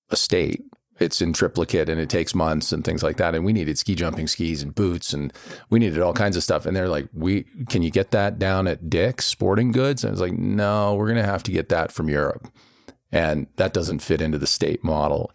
a 0.09 0.15
state, 0.15 0.63
it's 0.99 1.21
in 1.21 1.31
triplicate 1.31 1.89
and 1.89 1.99
it 1.99 2.09
takes 2.09 2.35
months 2.35 2.71
and 2.71 2.83
things 2.83 3.03
like 3.03 3.17
that. 3.17 3.35
And 3.35 3.45
we 3.45 3.53
needed 3.53 3.77
ski 3.77 3.95
jumping 3.95 4.27
skis 4.27 4.61
and 4.61 4.73
boots 4.73 5.13
and 5.13 5.31
we 5.69 5.79
needed 5.79 6.01
all 6.01 6.13
kinds 6.13 6.35
of 6.35 6.43
stuff. 6.43 6.65
And 6.65 6.75
they're 6.75 6.89
like, 6.89 7.07
we 7.13 7.45
can 7.69 7.81
you 7.81 7.91
get 7.91 8.11
that 8.11 8.39
down 8.39 8.67
at 8.67 8.89
Dick's 8.89 9.25
Sporting 9.25 9.71
Goods? 9.71 10.03
And 10.03 10.09
I 10.09 10.11
was 10.11 10.21
like, 10.21 10.33
no, 10.33 10.95
we're 10.95 11.07
gonna 11.07 11.23
have 11.23 11.43
to 11.43 11.51
get 11.51 11.69
that 11.69 11.91
from 11.91 12.09
Europe. 12.09 12.47
And 13.11 13.47
that 13.55 13.73
doesn't 13.73 13.99
fit 13.99 14.21
into 14.21 14.37
the 14.37 14.47
state 14.47 14.83
model. 14.83 15.31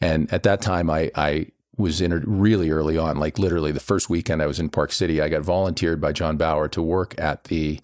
And 0.00 0.32
at 0.32 0.42
that 0.44 0.62
time 0.62 0.90
I 0.90 1.10
I 1.14 1.46
was 1.76 2.00
in 2.00 2.12
really 2.26 2.70
early 2.70 2.98
on, 2.98 3.18
like 3.18 3.38
literally 3.38 3.72
the 3.72 3.80
first 3.80 4.10
weekend 4.10 4.42
I 4.42 4.46
was 4.46 4.60
in 4.60 4.68
Park 4.68 4.92
City, 4.92 5.20
I 5.20 5.28
got 5.28 5.42
volunteered 5.42 6.00
by 6.00 6.12
John 6.12 6.36
Bauer 6.36 6.68
to 6.68 6.82
work 6.82 7.14
at 7.18 7.44
the 7.44 7.80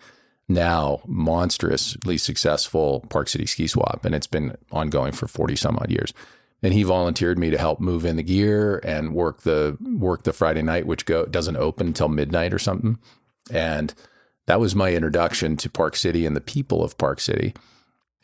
now 0.48 1.00
monstrously 1.06 2.18
successful 2.18 3.04
Park 3.08 3.28
City 3.28 3.46
Ski 3.46 3.66
Swap, 3.66 4.04
and 4.04 4.14
it's 4.14 4.26
been 4.26 4.56
ongoing 4.70 5.12
for 5.12 5.26
forty 5.26 5.56
some 5.56 5.76
odd 5.78 5.90
years. 5.90 6.12
And 6.62 6.72
he 6.72 6.84
volunteered 6.84 7.38
me 7.38 7.50
to 7.50 7.58
help 7.58 7.80
move 7.80 8.04
in 8.04 8.16
the 8.16 8.22
gear 8.22 8.80
and 8.82 9.14
work 9.14 9.42
the 9.42 9.76
work 9.80 10.22
the 10.22 10.32
Friday 10.32 10.62
night, 10.62 10.86
which 10.86 11.04
go 11.04 11.26
doesn't 11.26 11.56
open 11.56 11.88
until 11.88 12.08
midnight 12.08 12.54
or 12.54 12.58
something. 12.58 12.98
And 13.50 13.92
that 14.46 14.60
was 14.60 14.74
my 14.74 14.94
introduction 14.94 15.56
to 15.58 15.70
Park 15.70 15.96
City 15.96 16.24
and 16.24 16.34
the 16.34 16.40
people 16.40 16.82
of 16.82 16.96
Park 16.98 17.20
City. 17.20 17.54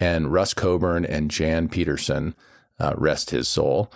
And 0.00 0.33
Russ 0.33 0.55
Coburn 0.55 1.05
and 1.05 1.31
Jan 1.31 1.68
Peterson, 1.68 2.35
uh, 2.78 2.94
rest 2.96 3.30
his 3.30 3.48
soul, 3.48 3.92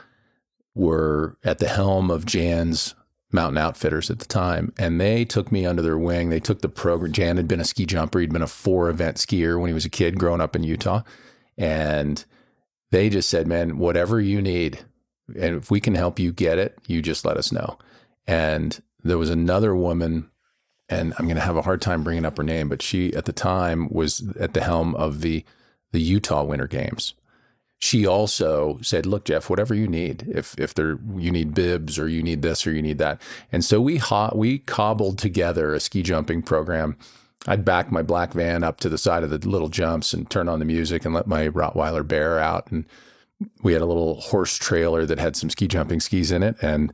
were 0.74 1.36
at 1.44 1.58
the 1.58 1.68
helm 1.68 2.10
of 2.10 2.26
Jan's 2.26 2.94
Mountain 3.32 3.58
Outfitters 3.58 4.10
at 4.10 4.18
the 4.18 4.26
time, 4.26 4.72
and 4.78 5.00
they 5.00 5.24
took 5.24 5.50
me 5.50 5.66
under 5.66 5.82
their 5.82 5.98
wing. 5.98 6.30
They 6.30 6.40
took 6.40 6.60
the 6.60 6.68
program. 6.68 7.12
Jan 7.12 7.36
had 7.36 7.48
been 7.48 7.60
a 7.60 7.64
ski 7.64 7.86
jumper. 7.86 8.20
He'd 8.20 8.32
been 8.32 8.42
a 8.42 8.46
four 8.46 8.88
event 8.88 9.16
skier 9.16 9.60
when 9.60 9.68
he 9.68 9.74
was 9.74 9.84
a 9.84 9.90
kid 9.90 10.18
growing 10.18 10.40
up 10.40 10.54
in 10.54 10.62
Utah. 10.62 11.02
And 11.58 12.24
they 12.90 13.08
just 13.08 13.28
said, 13.28 13.46
man, 13.46 13.78
whatever 13.78 14.20
you 14.20 14.40
need, 14.40 14.84
and 15.28 15.56
if 15.56 15.70
we 15.70 15.80
can 15.80 15.94
help 15.94 16.18
you 16.18 16.32
get 16.32 16.58
it, 16.58 16.78
you 16.86 17.02
just 17.02 17.24
let 17.24 17.36
us 17.36 17.50
know. 17.50 17.78
And 18.26 18.80
there 19.02 19.18
was 19.18 19.30
another 19.30 19.74
woman, 19.74 20.30
and 20.88 21.12
I'm 21.18 21.26
going 21.26 21.36
to 21.36 21.42
have 21.42 21.56
a 21.56 21.62
hard 21.62 21.80
time 21.80 22.04
bringing 22.04 22.24
up 22.24 22.36
her 22.36 22.44
name, 22.44 22.68
but 22.68 22.82
she 22.82 23.12
at 23.14 23.24
the 23.24 23.32
time 23.32 23.88
was 23.90 24.28
at 24.38 24.54
the 24.54 24.62
helm 24.62 24.94
of 24.94 25.20
the 25.20 25.44
the 25.92 26.00
Utah 26.00 26.42
Winter 26.42 26.66
Games 26.66 27.14
she 27.78 28.06
also 28.06 28.78
said, 28.82 29.06
"Look, 29.06 29.24
Jeff, 29.24 29.50
whatever 29.50 29.74
you 29.74 29.86
need, 29.86 30.24
if 30.28 30.58
if 30.58 30.74
there 30.74 30.98
you 31.16 31.30
need 31.30 31.54
bibs 31.54 31.98
or 31.98 32.08
you 32.08 32.22
need 32.22 32.42
this 32.42 32.66
or 32.66 32.72
you 32.72 32.82
need 32.82 32.98
that," 32.98 33.20
and 33.52 33.64
so 33.64 33.80
we 33.80 33.98
ho- 33.98 34.32
we 34.34 34.58
cobbled 34.58 35.18
together 35.18 35.74
a 35.74 35.80
ski 35.80 36.02
jumping 36.02 36.42
program. 36.42 36.96
I'd 37.46 37.64
back 37.64 37.92
my 37.92 38.02
black 38.02 38.32
van 38.32 38.64
up 38.64 38.80
to 38.80 38.88
the 38.88 38.98
side 38.98 39.22
of 39.22 39.30
the 39.30 39.38
little 39.38 39.68
jumps 39.68 40.12
and 40.12 40.28
turn 40.28 40.48
on 40.48 40.58
the 40.58 40.64
music 40.64 41.04
and 41.04 41.14
let 41.14 41.26
my 41.26 41.48
Rottweiler 41.48 42.06
bear 42.06 42.38
out, 42.40 42.70
and 42.70 42.86
we 43.62 43.72
had 43.72 43.82
a 43.82 43.86
little 43.86 44.20
horse 44.20 44.56
trailer 44.56 45.04
that 45.06 45.18
had 45.18 45.36
some 45.36 45.50
ski 45.50 45.68
jumping 45.68 46.00
skis 46.00 46.32
in 46.32 46.42
it, 46.42 46.56
and 46.62 46.92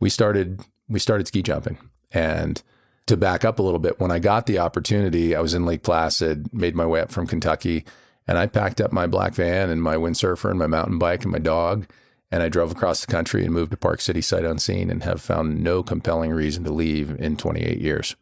we 0.00 0.08
started 0.08 0.60
we 0.88 0.98
started 0.98 1.26
ski 1.26 1.42
jumping. 1.42 1.78
And 2.12 2.62
to 3.06 3.16
back 3.16 3.44
up 3.44 3.58
a 3.58 3.62
little 3.62 3.78
bit, 3.78 4.00
when 4.00 4.10
I 4.10 4.18
got 4.18 4.46
the 4.46 4.58
opportunity, 4.58 5.34
I 5.36 5.40
was 5.40 5.54
in 5.54 5.66
Lake 5.66 5.82
Placid, 5.82 6.52
made 6.54 6.74
my 6.74 6.86
way 6.86 7.00
up 7.00 7.12
from 7.12 7.26
Kentucky 7.26 7.84
and 8.26 8.38
I 8.38 8.46
packed 8.46 8.80
up 8.80 8.92
my 8.92 9.06
black 9.06 9.34
van 9.34 9.70
and 9.70 9.82
my 9.82 9.96
windsurfer 9.96 10.50
and 10.50 10.58
my 10.58 10.66
mountain 10.66 10.98
bike 10.98 11.22
and 11.22 11.32
my 11.32 11.38
dog. 11.38 11.86
And 12.30 12.42
I 12.42 12.48
drove 12.48 12.72
across 12.72 13.04
the 13.04 13.12
country 13.12 13.44
and 13.44 13.52
moved 13.52 13.72
to 13.72 13.76
Park 13.76 14.00
City 14.00 14.22
sight 14.22 14.44
unseen 14.44 14.90
and 14.90 15.02
have 15.02 15.20
found 15.20 15.62
no 15.62 15.82
compelling 15.82 16.30
reason 16.30 16.64
to 16.64 16.72
leave 16.72 17.10
in 17.20 17.36
28 17.36 17.78
years. 17.78 18.16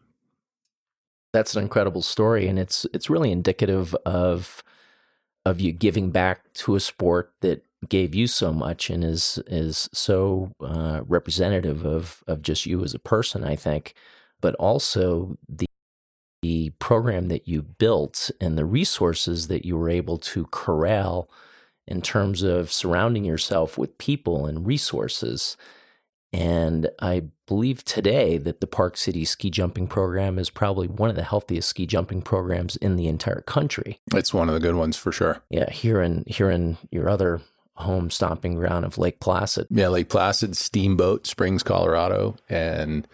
That's 1.33 1.55
an 1.55 1.63
incredible 1.63 2.03
story. 2.03 2.49
And 2.49 2.59
it's 2.59 2.87
it's 2.93 3.09
really 3.09 3.31
indicative 3.31 3.95
of 4.05 4.65
of 5.47 5.61
you 5.61 5.73
giving 5.73 6.11
back 6.11 6.53
to 6.55 6.75
a 6.75 6.81
sport 6.81 7.33
that 7.41 7.65
gave 7.89 8.15
you 8.15 8.27
so 8.27 8.53
much 8.53 8.91
and 8.91 9.05
is 9.05 9.39
is 9.47 9.89
so 9.93 10.53
uh, 10.61 11.03
representative 11.07 11.87
of 11.87 12.25
of 12.27 12.43
just 12.43 12.67
you 12.67 12.83
as 12.83 12.95
a 12.95 12.99
person, 12.99 13.45
I 13.45 13.55
think, 13.55 13.95
but 14.41 14.55
also 14.57 15.37
the 15.49 15.67
the 16.43 16.71
program 16.79 17.29
that 17.29 17.47
you 17.47 17.63
built 17.63 18.31
and 18.41 18.57
the 18.57 18.65
resources 18.65 19.49
that 19.49 19.65
you 19.65 19.77
were 19.77 19.91
able 19.91 20.19
to 20.19 20.47
corral 20.47 21.29
in 21.87 22.01
terms 22.01 22.43
of 22.43 22.73
surrounding 22.73 23.25
yourself 23.25 23.77
with 23.77 23.99
people 23.99 24.47
and 24.47 24.67
resources. 24.67 25.57
And 26.33 26.89
I 27.01 27.25
believe 27.47 27.85
today 27.85 28.39
that 28.39 28.61
the 28.61 28.67
Park 28.69 28.97
City 28.97 29.25
ski 29.25 29.51
jumping 29.51 29.89
program 29.89 30.39
is 30.39 30.49
probably 30.49 30.87
one 30.87 31.11
of 31.11 31.17
the 31.17 31.25
healthiest 31.25 31.69
ski 31.69 31.87
jumping 31.87 32.23
programs 32.23 32.77
in 32.77 32.95
the 32.95 33.09
entire 33.09 33.41
country. 33.41 33.99
It's 34.15 34.33
one 34.33 34.49
of 34.49 34.55
the 34.55 34.61
good 34.61 34.77
ones 34.77 34.97
for 34.97 35.11
sure. 35.11 35.43
Yeah, 35.51 35.69
here 35.71 36.01
in 36.01 36.25
here 36.29 36.49
in 36.49 36.79
your 36.93 37.09
other 37.09 37.41
home 37.75 38.11
stomping 38.11 38.55
ground 38.55 38.85
of 38.85 38.99
Lake 38.99 39.19
Placid. 39.19 39.67
Yeah, 39.71 39.89
Lake 39.89 40.09
Placid, 40.09 40.57
Steamboat 40.57 41.27
Springs, 41.27 41.65
Colorado, 41.65 42.37
and 42.49 43.09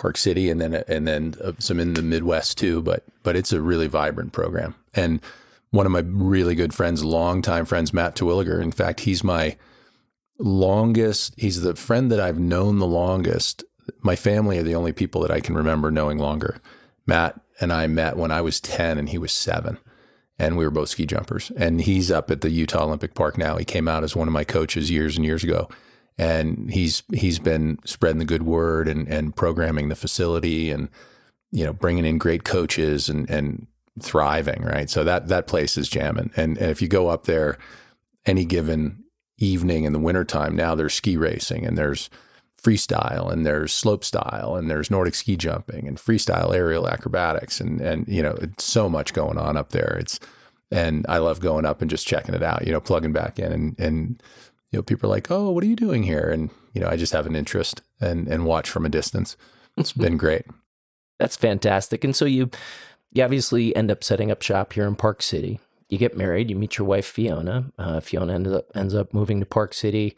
Park 0.00 0.16
City, 0.16 0.50
and 0.50 0.60
then 0.60 0.74
and 0.88 1.06
then 1.06 1.34
uh, 1.44 1.52
some 1.58 1.78
in 1.78 1.94
the 1.94 2.02
Midwest 2.02 2.58
too. 2.58 2.82
But 2.82 3.04
but 3.22 3.36
it's 3.36 3.52
a 3.52 3.60
really 3.60 3.86
vibrant 3.86 4.32
program. 4.32 4.74
And 4.94 5.20
one 5.70 5.86
of 5.86 5.92
my 5.92 6.02
really 6.04 6.54
good 6.56 6.74
friends, 6.74 7.04
longtime 7.04 7.66
friends, 7.66 7.92
Matt 7.92 8.16
Terwilliger. 8.16 8.60
In 8.60 8.72
fact, 8.72 9.00
he's 9.00 9.22
my 9.22 9.56
longest. 10.38 11.34
He's 11.36 11.60
the 11.60 11.76
friend 11.76 12.10
that 12.10 12.18
I've 12.18 12.40
known 12.40 12.78
the 12.78 12.86
longest. 12.86 13.62
My 14.02 14.16
family 14.16 14.58
are 14.58 14.64
the 14.64 14.74
only 14.74 14.92
people 14.92 15.20
that 15.20 15.30
I 15.30 15.40
can 15.40 15.54
remember 15.54 15.90
knowing 15.90 16.18
longer. 16.18 16.58
Matt 17.06 17.40
and 17.60 17.72
I 17.72 17.86
met 17.86 18.16
when 18.16 18.30
I 18.30 18.40
was 18.40 18.60
ten 18.60 18.98
and 18.98 19.08
he 19.08 19.18
was 19.18 19.32
seven, 19.32 19.78
and 20.38 20.56
we 20.56 20.64
were 20.64 20.70
both 20.70 20.88
ski 20.88 21.06
jumpers. 21.06 21.52
And 21.56 21.82
he's 21.82 22.10
up 22.10 22.30
at 22.30 22.40
the 22.40 22.50
Utah 22.50 22.84
Olympic 22.84 23.14
Park 23.14 23.36
now. 23.36 23.56
He 23.58 23.64
came 23.64 23.86
out 23.86 24.02
as 24.02 24.16
one 24.16 24.28
of 24.28 24.34
my 24.34 24.44
coaches 24.44 24.90
years 24.90 25.16
and 25.16 25.24
years 25.24 25.44
ago, 25.44 25.68
and 26.20 26.70
he's 26.70 27.02
he's 27.14 27.38
been 27.38 27.78
spreading 27.86 28.18
the 28.18 28.26
good 28.26 28.42
word 28.42 28.86
and 28.86 29.08
and 29.08 29.34
programming 29.34 29.88
the 29.88 29.96
facility 29.96 30.70
and 30.70 30.90
you 31.50 31.64
know 31.64 31.72
bringing 31.72 32.04
in 32.04 32.18
great 32.18 32.44
coaches 32.44 33.08
and 33.08 33.28
and 33.30 33.66
thriving. 34.02 34.62
Right, 34.62 34.90
so 34.90 35.02
that 35.02 35.28
that 35.28 35.46
place 35.46 35.78
is 35.78 35.88
jamming. 35.88 36.30
And, 36.36 36.58
and 36.58 36.70
if 36.70 36.82
you 36.82 36.88
go 36.88 37.08
up 37.08 37.24
there, 37.24 37.56
any 38.26 38.44
given 38.44 39.02
evening 39.38 39.84
in 39.84 39.94
the 39.94 39.98
wintertime, 39.98 40.54
now 40.54 40.74
there's 40.74 40.92
ski 40.92 41.16
racing 41.16 41.64
and 41.64 41.78
there's 41.78 42.10
freestyle 42.62 43.32
and 43.32 43.46
there's 43.46 43.72
slope 43.72 44.04
style 44.04 44.54
and 44.54 44.70
there's 44.70 44.90
Nordic 44.90 45.14
ski 45.14 45.38
jumping 45.38 45.88
and 45.88 45.96
freestyle 45.96 46.54
aerial 46.54 46.86
acrobatics 46.86 47.62
and 47.62 47.80
and 47.80 48.06
you 48.06 48.22
know 48.22 48.36
it's 48.42 48.64
so 48.64 48.90
much 48.90 49.14
going 49.14 49.38
on 49.38 49.56
up 49.56 49.70
there. 49.70 49.96
It's 49.98 50.20
and 50.70 51.06
I 51.08 51.16
love 51.16 51.40
going 51.40 51.64
up 51.64 51.80
and 51.80 51.90
just 51.90 52.06
checking 52.06 52.34
it 52.34 52.42
out. 52.42 52.66
You 52.66 52.72
know, 52.72 52.80
plugging 52.80 53.14
back 53.14 53.38
in 53.38 53.52
and 53.52 53.80
and 53.80 54.22
you 54.70 54.78
know 54.78 54.82
people 54.82 55.08
are 55.08 55.14
like, 55.14 55.30
oh, 55.30 55.50
what 55.50 55.64
are 55.64 55.68
you 55.68 55.76
doing 55.76 56.02
here? 56.02 56.28
And 56.28 56.50
you 56.72 56.80
know, 56.80 56.88
I 56.88 56.96
just 56.96 57.12
have 57.12 57.26
an 57.26 57.36
interest 57.36 57.82
and 58.00 58.28
and 58.28 58.44
watch 58.44 58.68
from 58.70 58.86
a 58.86 58.90
distance. 58.90 59.36
It's 59.76 59.92
been 59.92 60.16
great. 60.16 60.44
That's 61.18 61.36
fantastic. 61.36 62.04
And 62.04 62.14
so 62.14 62.24
you 62.24 62.50
you 63.12 63.22
obviously 63.22 63.74
end 63.74 63.90
up 63.90 64.04
setting 64.04 64.30
up 64.30 64.42
shop 64.42 64.72
here 64.72 64.86
in 64.86 64.96
Park 64.96 65.22
City. 65.22 65.60
You 65.88 65.98
get 65.98 66.16
married. 66.16 66.50
You 66.50 66.56
meet 66.56 66.78
your 66.78 66.86
wife 66.86 67.06
Fiona. 67.06 67.72
Uh, 67.78 68.00
Fiona 68.00 68.34
ends 68.34 68.52
up 68.52 68.66
ends 68.74 68.94
up 68.94 69.12
moving 69.14 69.40
to 69.40 69.46
Park 69.46 69.74
City 69.74 70.16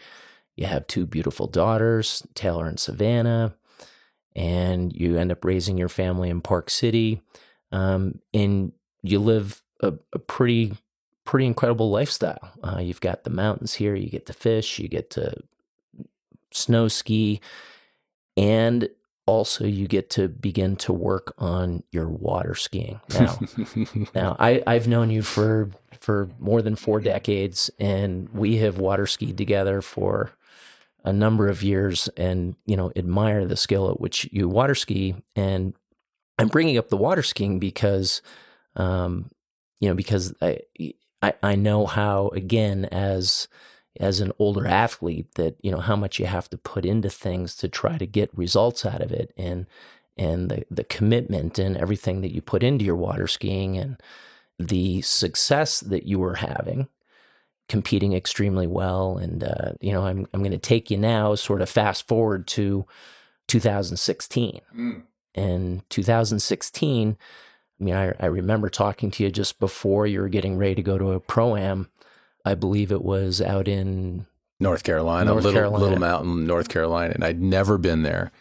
you 0.56 0.66
have 0.66 0.86
two 0.86 1.06
beautiful 1.06 1.46
daughters, 1.46 2.26
Taylor 2.34 2.66
and 2.66 2.78
Savannah, 2.78 3.54
and 4.34 4.92
you 4.92 5.16
end 5.16 5.32
up 5.32 5.44
raising 5.44 5.78
your 5.78 5.88
family 5.88 6.28
in 6.30 6.40
Park 6.40 6.70
City. 6.70 7.22
Um, 7.70 8.20
and 8.34 8.72
you 9.02 9.18
live 9.18 9.62
a, 9.80 9.94
a, 10.12 10.18
pretty, 10.18 10.74
pretty 11.32 11.46
incredible 11.46 11.88
lifestyle. 11.88 12.52
Uh, 12.62 12.78
you've 12.78 13.00
got 13.00 13.24
the 13.24 13.30
mountains 13.30 13.72
here, 13.72 13.94
you 13.94 14.10
get 14.10 14.26
to 14.26 14.34
fish, 14.34 14.78
you 14.78 14.86
get 14.86 15.08
to 15.08 15.32
snow 16.50 16.88
ski, 16.88 17.40
and 18.36 18.86
also 19.24 19.64
you 19.64 19.88
get 19.88 20.10
to 20.10 20.28
begin 20.28 20.76
to 20.76 20.92
work 20.92 21.32
on 21.38 21.82
your 21.90 22.06
water 22.06 22.54
skiing 22.54 23.00
now 23.14 23.38
now 24.14 24.36
I, 24.38 24.64
i've 24.66 24.88
known 24.88 25.10
you 25.10 25.22
for 25.22 25.70
for 26.00 26.28
more 26.40 26.60
than 26.60 26.74
four 26.74 27.00
decades 27.00 27.70
and 27.78 28.28
we 28.30 28.56
have 28.56 28.78
water 28.78 29.06
skied 29.06 29.38
together 29.38 29.80
for 29.80 30.32
a 31.04 31.12
number 31.12 31.48
of 31.48 31.62
years 31.62 32.08
and 32.16 32.56
you 32.66 32.76
know 32.76 32.90
admire 32.96 33.46
the 33.46 33.56
skill 33.56 33.92
at 33.92 34.00
which 34.00 34.28
you 34.32 34.48
water 34.48 34.74
ski 34.74 35.14
and 35.36 35.72
i'm 36.36 36.48
bringing 36.48 36.76
up 36.76 36.88
the 36.88 36.96
water 36.96 37.22
skiing 37.22 37.60
because 37.60 38.22
um 38.74 39.30
you 39.78 39.88
know 39.88 39.94
because 39.94 40.34
i 40.42 40.58
i, 41.22 41.32
I 41.42 41.54
know 41.54 41.86
how 41.86 42.28
again 42.28 42.86
as 42.86 43.48
as 44.00 44.20
an 44.20 44.32
older 44.38 44.66
athlete 44.66 45.34
that 45.34 45.56
you 45.62 45.70
know 45.70 45.80
how 45.80 45.96
much 45.96 46.18
you 46.18 46.26
have 46.26 46.48
to 46.50 46.58
put 46.58 46.84
into 46.84 47.10
things 47.10 47.54
to 47.56 47.68
try 47.68 47.98
to 47.98 48.06
get 48.06 48.36
results 48.36 48.84
out 48.84 49.00
of 49.00 49.12
it 49.12 49.32
and 49.36 49.66
and 50.16 50.50
the 50.50 50.64
the 50.70 50.84
commitment 50.84 51.58
and 51.58 51.76
everything 51.76 52.20
that 52.20 52.34
you 52.34 52.42
put 52.42 52.62
into 52.62 52.84
your 52.84 52.96
water 52.96 53.26
skiing 53.26 53.76
and 53.76 54.00
the 54.58 55.00
success 55.02 55.80
that 55.80 56.04
you 56.04 56.18
were 56.18 56.36
having 56.36 56.88
competing 57.72 58.12
extremely 58.12 58.66
well. 58.66 59.16
And, 59.16 59.42
uh, 59.42 59.72
you 59.80 59.92
know, 59.94 60.04
I'm, 60.04 60.26
I'm 60.34 60.40
going 60.40 60.52
to 60.52 60.58
take 60.58 60.90
you 60.90 60.98
now, 60.98 61.34
sort 61.34 61.62
of 61.62 61.70
fast 61.70 62.06
forward 62.06 62.46
to 62.48 62.86
2016. 63.48 64.60
Mm. 64.76 65.02
And 65.34 65.88
2016, 65.88 67.16
I 67.82 67.84
mean, 67.84 67.94
I, 67.94 68.14
I 68.20 68.26
remember 68.26 68.68
talking 68.68 69.10
to 69.12 69.24
you 69.24 69.30
just 69.30 69.58
before 69.58 70.06
you 70.06 70.20
were 70.20 70.28
getting 70.28 70.56
ready 70.56 70.76
to 70.76 70.82
go 70.82 70.98
to 70.98 71.12
a 71.12 71.20
pro 71.20 71.56
am. 71.56 71.88
I 72.44 72.54
believe 72.54 72.92
it 72.92 73.02
was 73.02 73.40
out 73.40 73.68
in 73.68 74.26
North 74.58 74.84
Carolina, 74.84 75.26
North 75.26 75.44
little, 75.44 75.58
Carolina. 75.58 75.84
little 75.84 75.98
mountain, 75.98 76.46
North 76.46 76.68
Carolina. 76.68 77.12
And 77.14 77.24
I'd 77.24 77.40
never 77.40 77.78
been 77.78 78.02
there. 78.02 78.32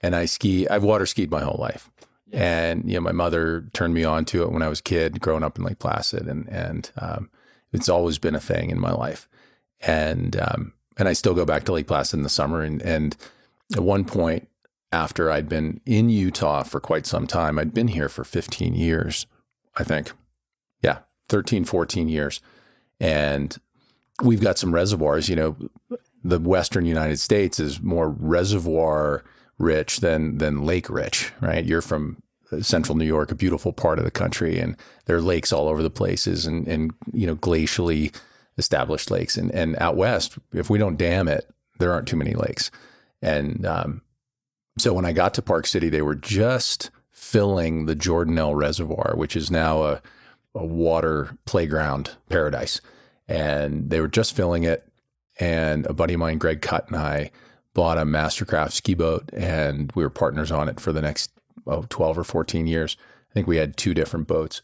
And 0.00 0.14
I 0.14 0.26
ski, 0.26 0.68
I've 0.68 0.84
water 0.84 1.06
skied 1.06 1.30
my 1.30 1.40
whole 1.40 1.58
life. 1.58 1.90
Yeah. 2.28 2.70
And, 2.70 2.88
you 2.88 2.94
know, 2.94 3.00
my 3.00 3.12
mother 3.12 3.66
turned 3.72 3.94
me 3.94 4.04
on 4.04 4.24
to 4.26 4.42
it 4.44 4.52
when 4.52 4.62
I 4.62 4.68
was 4.68 4.80
a 4.80 4.84
kid 4.84 5.20
growing 5.20 5.42
up 5.42 5.58
in 5.58 5.64
Lake 5.64 5.78
Placid. 5.78 6.28
And, 6.28 6.48
and, 6.48 6.90
um, 6.96 7.30
it's 7.72 7.88
always 7.88 8.18
been 8.18 8.34
a 8.34 8.40
thing 8.40 8.70
in 8.70 8.80
my 8.80 8.92
life, 8.92 9.28
and 9.80 10.36
um, 10.40 10.72
and 10.96 11.08
I 11.08 11.12
still 11.12 11.34
go 11.34 11.44
back 11.44 11.64
to 11.64 11.72
Lake 11.72 11.86
Placid 11.86 12.18
in 12.18 12.22
the 12.22 12.28
summer. 12.28 12.62
And 12.62 12.82
and 12.82 13.16
at 13.74 13.82
one 13.82 14.04
point, 14.04 14.48
after 14.92 15.30
I'd 15.30 15.48
been 15.48 15.80
in 15.86 16.08
Utah 16.08 16.62
for 16.62 16.80
quite 16.80 17.06
some 17.06 17.26
time, 17.26 17.58
I'd 17.58 17.74
been 17.74 17.88
here 17.88 18.08
for 18.08 18.24
15 18.24 18.74
years, 18.74 19.26
I 19.76 19.84
think. 19.84 20.12
Yeah, 20.82 20.98
13, 21.28 21.64
14 21.64 22.08
years, 22.08 22.40
and 22.98 23.56
we've 24.22 24.40
got 24.40 24.58
some 24.58 24.74
reservoirs. 24.74 25.28
You 25.28 25.36
know, 25.36 25.56
the 26.24 26.38
Western 26.38 26.86
United 26.86 27.18
States 27.18 27.60
is 27.60 27.80
more 27.80 28.10
reservoir 28.10 29.24
rich 29.58 30.00
than 30.00 30.38
than 30.38 30.64
lake 30.64 30.88
rich, 30.88 31.32
right? 31.40 31.64
You're 31.64 31.82
from 31.82 32.22
central 32.60 32.96
New 32.96 33.04
York, 33.04 33.30
a 33.30 33.36
beautiful 33.36 33.72
part 33.72 33.98
of 33.98 34.04
the 34.04 34.10
country, 34.10 34.58
and 34.58 34.76
there 35.04 35.16
are 35.16 35.22
lakes 35.22 35.52
all 35.52 35.68
over 35.68 35.82
the 35.82 35.90
places, 35.90 36.46
and 36.46 36.66
and 36.66 36.92
you 37.12 37.26
know 37.26 37.36
glacially 37.36 38.14
established 38.58 39.10
lakes. 39.10 39.36
And 39.36 39.50
and 39.52 39.76
out 39.78 39.96
west, 39.96 40.38
if 40.52 40.68
we 40.70 40.78
don't 40.78 40.96
dam 40.96 41.28
it, 41.28 41.48
there 41.78 41.92
aren't 41.92 42.08
too 42.08 42.16
many 42.16 42.34
lakes. 42.34 42.70
And 43.22 43.66
um, 43.66 44.02
so 44.78 44.92
when 44.92 45.04
I 45.04 45.12
got 45.12 45.34
to 45.34 45.42
Park 45.42 45.66
City, 45.66 45.88
they 45.88 46.02
were 46.02 46.14
just 46.14 46.90
filling 47.10 47.86
the 47.86 47.96
Jordanelle 47.96 48.56
Reservoir, 48.56 49.12
which 49.14 49.36
is 49.36 49.50
now 49.50 49.82
a, 49.82 50.02
a 50.54 50.64
water 50.64 51.36
playground 51.44 52.12
paradise, 52.28 52.80
and 53.28 53.90
they 53.90 54.00
were 54.00 54.08
just 54.08 54.34
filling 54.34 54.64
it. 54.64 54.86
And 55.38 55.86
a 55.86 55.92
buddy 55.92 56.14
of 56.14 56.20
mine, 56.20 56.38
Greg 56.38 56.60
Cutt, 56.60 56.88
and 56.88 56.96
I 56.96 57.30
bought 57.72 57.98
a 57.98 58.02
Mastercraft 58.02 58.72
ski 58.72 58.94
boat, 58.94 59.30
and 59.32 59.90
we 59.94 60.02
were 60.02 60.10
partners 60.10 60.50
on 60.50 60.68
it 60.68 60.80
for 60.80 60.92
the 60.92 61.00
next 61.00 61.30
oh, 61.66 61.86
12 61.88 62.18
or 62.18 62.24
14 62.24 62.66
years. 62.66 62.96
I 63.30 63.34
think 63.34 63.46
we 63.46 63.56
had 63.56 63.76
two 63.76 63.94
different 63.94 64.26
boats. 64.26 64.60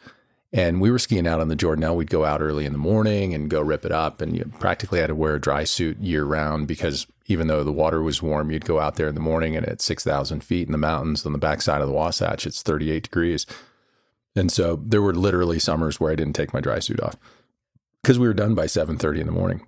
And 0.52 0.80
we 0.80 0.90
were 0.90 0.98
skiing 0.98 1.26
out 1.26 1.40
on 1.40 1.48
the 1.48 1.56
Jordanelle. 1.56 1.96
We'd 1.96 2.10
go 2.10 2.24
out 2.24 2.40
early 2.40 2.66
in 2.66 2.72
the 2.72 2.78
morning 2.78 3.34
and 3.34 3.50
go 3.50 3.60
rip 3.60 3.84
it 3.84 3.92
up. 3.92 4.20
And 4.20 4.36
you 4.36 4.44
practically 4.58 5.00
had 5.00 5.08
to 5.08 5.14
wear 5.14 5.34
a 5.34 5.40
dry 5.40 5.64
suit 5.64 5.98
year 5.98 6.24
round 6.24 6.66
because 6.66 7.06
even 7.26 7.46
though 7.48 7.64
the 7.64 7.72
water 7.72 8.02
was 8.02 8.22
warm, 8.22 8.50
you'd 8.50 8.64
go 8.64 8.80
out 8.80 8.96
there 8.96 9.08
in 9.08 9.14
the 9.14 9.20
morning 9.20 9.56
and 9.56 9.66
at 9.66 9.80
6,000 9.80 10.44
feet 10.44 10.68
in 10.68 10.72
the 10.72 10.78
mountains 10.78 11.26
on 11.26 11.32
the 11.32 11.38
backside 11.38 11.80
of 11.80 11.88
the 11.88 11.94
Wasatch, 11.94 12.46
it's 12.46 12.62
38 12.62 13.02
degrees. 13.04 13.46
And 14.36 14.52
so 14.52 14.80
there 14.84 15.02
were 15.02 15.14
literally 15.14 15.58
summers 15.58 15.98
where 15.98 16.12
I 16.12 16.14
didn't 16.14 16.34
take 16.34 16.54
my 16.54 16.60
dry 16.60 16.78
suit 16.78 17.00
off 17.00 17.16
because 18.02 18.18
we 18.18 18.28
were 18.28 18.34
done 18.34 18.54
by 18.54 18.66
7.30 18.66 19.20
in 19.20 19.26
the 19.26 19.32
morning. 19.32 19.66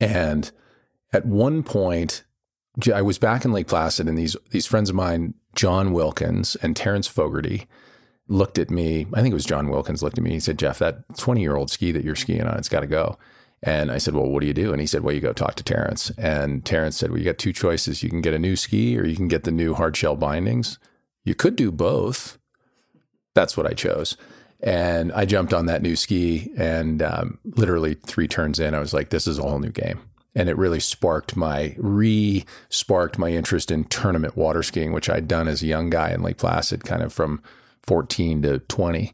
And 0.00 0.50
at 1.12 1.26
one 1.26 1.62
point, 1.62 2.24
I 2.92 3.02
was 3.02 3.18
back 3.18 3.44
in 3.44 3.52
Lake 3.52 3.68
Placid, 3.68 4.08
and 4.08 4.16
these 4.16 4.36
these 4.50 4.66
friends 4.66 4.88
of 4.90 4.96
mine, 4.96 5.34
John 5.54 5.92
Wilkins 5.92 6.56
and 6.56 6.76
Terrence 6.76 7.06
Fogarty, 7.06 7.66
looked 8.28 8.58
at 8.58 8.70
me. 8.70 9.06
I 9.12 9.20
think 9.20 9.32
it 9.32 9.34
was 9.34 9.44
John 9.44 9.68
Wilkins 9.68 10.02
looked 10.02 10.18
at 10.18 10.24
me. 10.24 10.30
He 10.30 10.40
said, 10.40 10.58
"Jeff, 10.58 10.78
that 10.78 11.16
twenty 11.18 11.42
year 11.42 11.56
old 11.56 11.70
ski 11.70 11.92
that 11.92 12.04
you're 12.04 12.16
skiing 12.16 12.46
on, 12.46 12.56
it's 12.56 12.68
got 12.68 12.80
to 12.80 12.86
go." 12.86 13.18
And 13.62 13.90
I 13.92 13.98
said, 13.98 14.14
"Well, 14.14 14.28
what 14.28 14.40
do 14.40 14.46
you 14.46 14.54
do?" 14.54 14.72
And 14.72 14.80
he 14.80 14.86
said, 14.86 15.02
"Well, 15.02 15.14
you 15.14 15.20
go 15.20 15.32
talk 15.32 15.54
to 15.56 15.64
Terrence." 15.64 16.10
And 16.16 16.64
Terrence 16.64 16.96
said, 16.96 17.10
"Well, 17.10 17.18
you 17.18 17.24
got 17.24 17.38
two 17.38 17.52
choices. 17.52 18.02
You 18.02 18.08
can 18.08 18.22
get 18.22 18.34
a 18.34 18.38
new 18.38 18.56
ski, 18.56 18.98
or 18.98 19.04
you 19.04 19.16
can 19.16 19.28
get 19.28 19.44
the 19.44 19.50
new 19.50 19.74
hard 19.74 19.96
shell 19.96 20.16
bindings. 20.16 20.78
You 21.24 21.34
could 21.34 21.56
do 21.56 21.70
both." 21.70 22.38
That's 23.34 23.56
what 23.56 23.66
I 23.66 23.74
chose. 23.74 24.16
And 24.62 25.12
I 25.12 25.24
jumped 25.24 25.54
on 25.54 25.66
that 25.66 25.82
new 25.82 25.96
ski, 25.96 26.52
and 26.56 27.02
um, 27.02 27.38
literally 27.44 27.94
three 27.94 28.28
turns 28.28 28.58
in, 28.58 28.74
I 28.74 28.80
was 28.80 28.94
like, 28.94 29.10
"This 29.10 29.26
is 29.26 29.38
a 29.38 29.42
whole 29.42 29.58
new 29.58 29.70
game." 29.70 30.00
and 30.34 30.48
it 30.48 30.56
really 30.56 30.80
sparked 30.80 31.36
my 31.36 31.74
re 31.78 32.44
sparked 32.68 33.18
my 33.18 33.30
interest 33.30 33.70
in 33.70 33.84
tournament 33.84 34.36
water 34.36 34.62
skiing, 34.62 34.92
which 34.92 35.10
I'd 35.10 35.28
done 35.28 35.48
as 35.48 35.62
a 35.62 35.66
young 35.66 35.90
guy 35.90 36.12
in 36.12 36.22
Lake 36.22 36.38
Placid, 36.38 36.84
kind 36.84 37.02
of 37.02 37.12
from 37.12 37.42
14 37.82 38.42
to 38.42 38.58
20. 38.60 39.12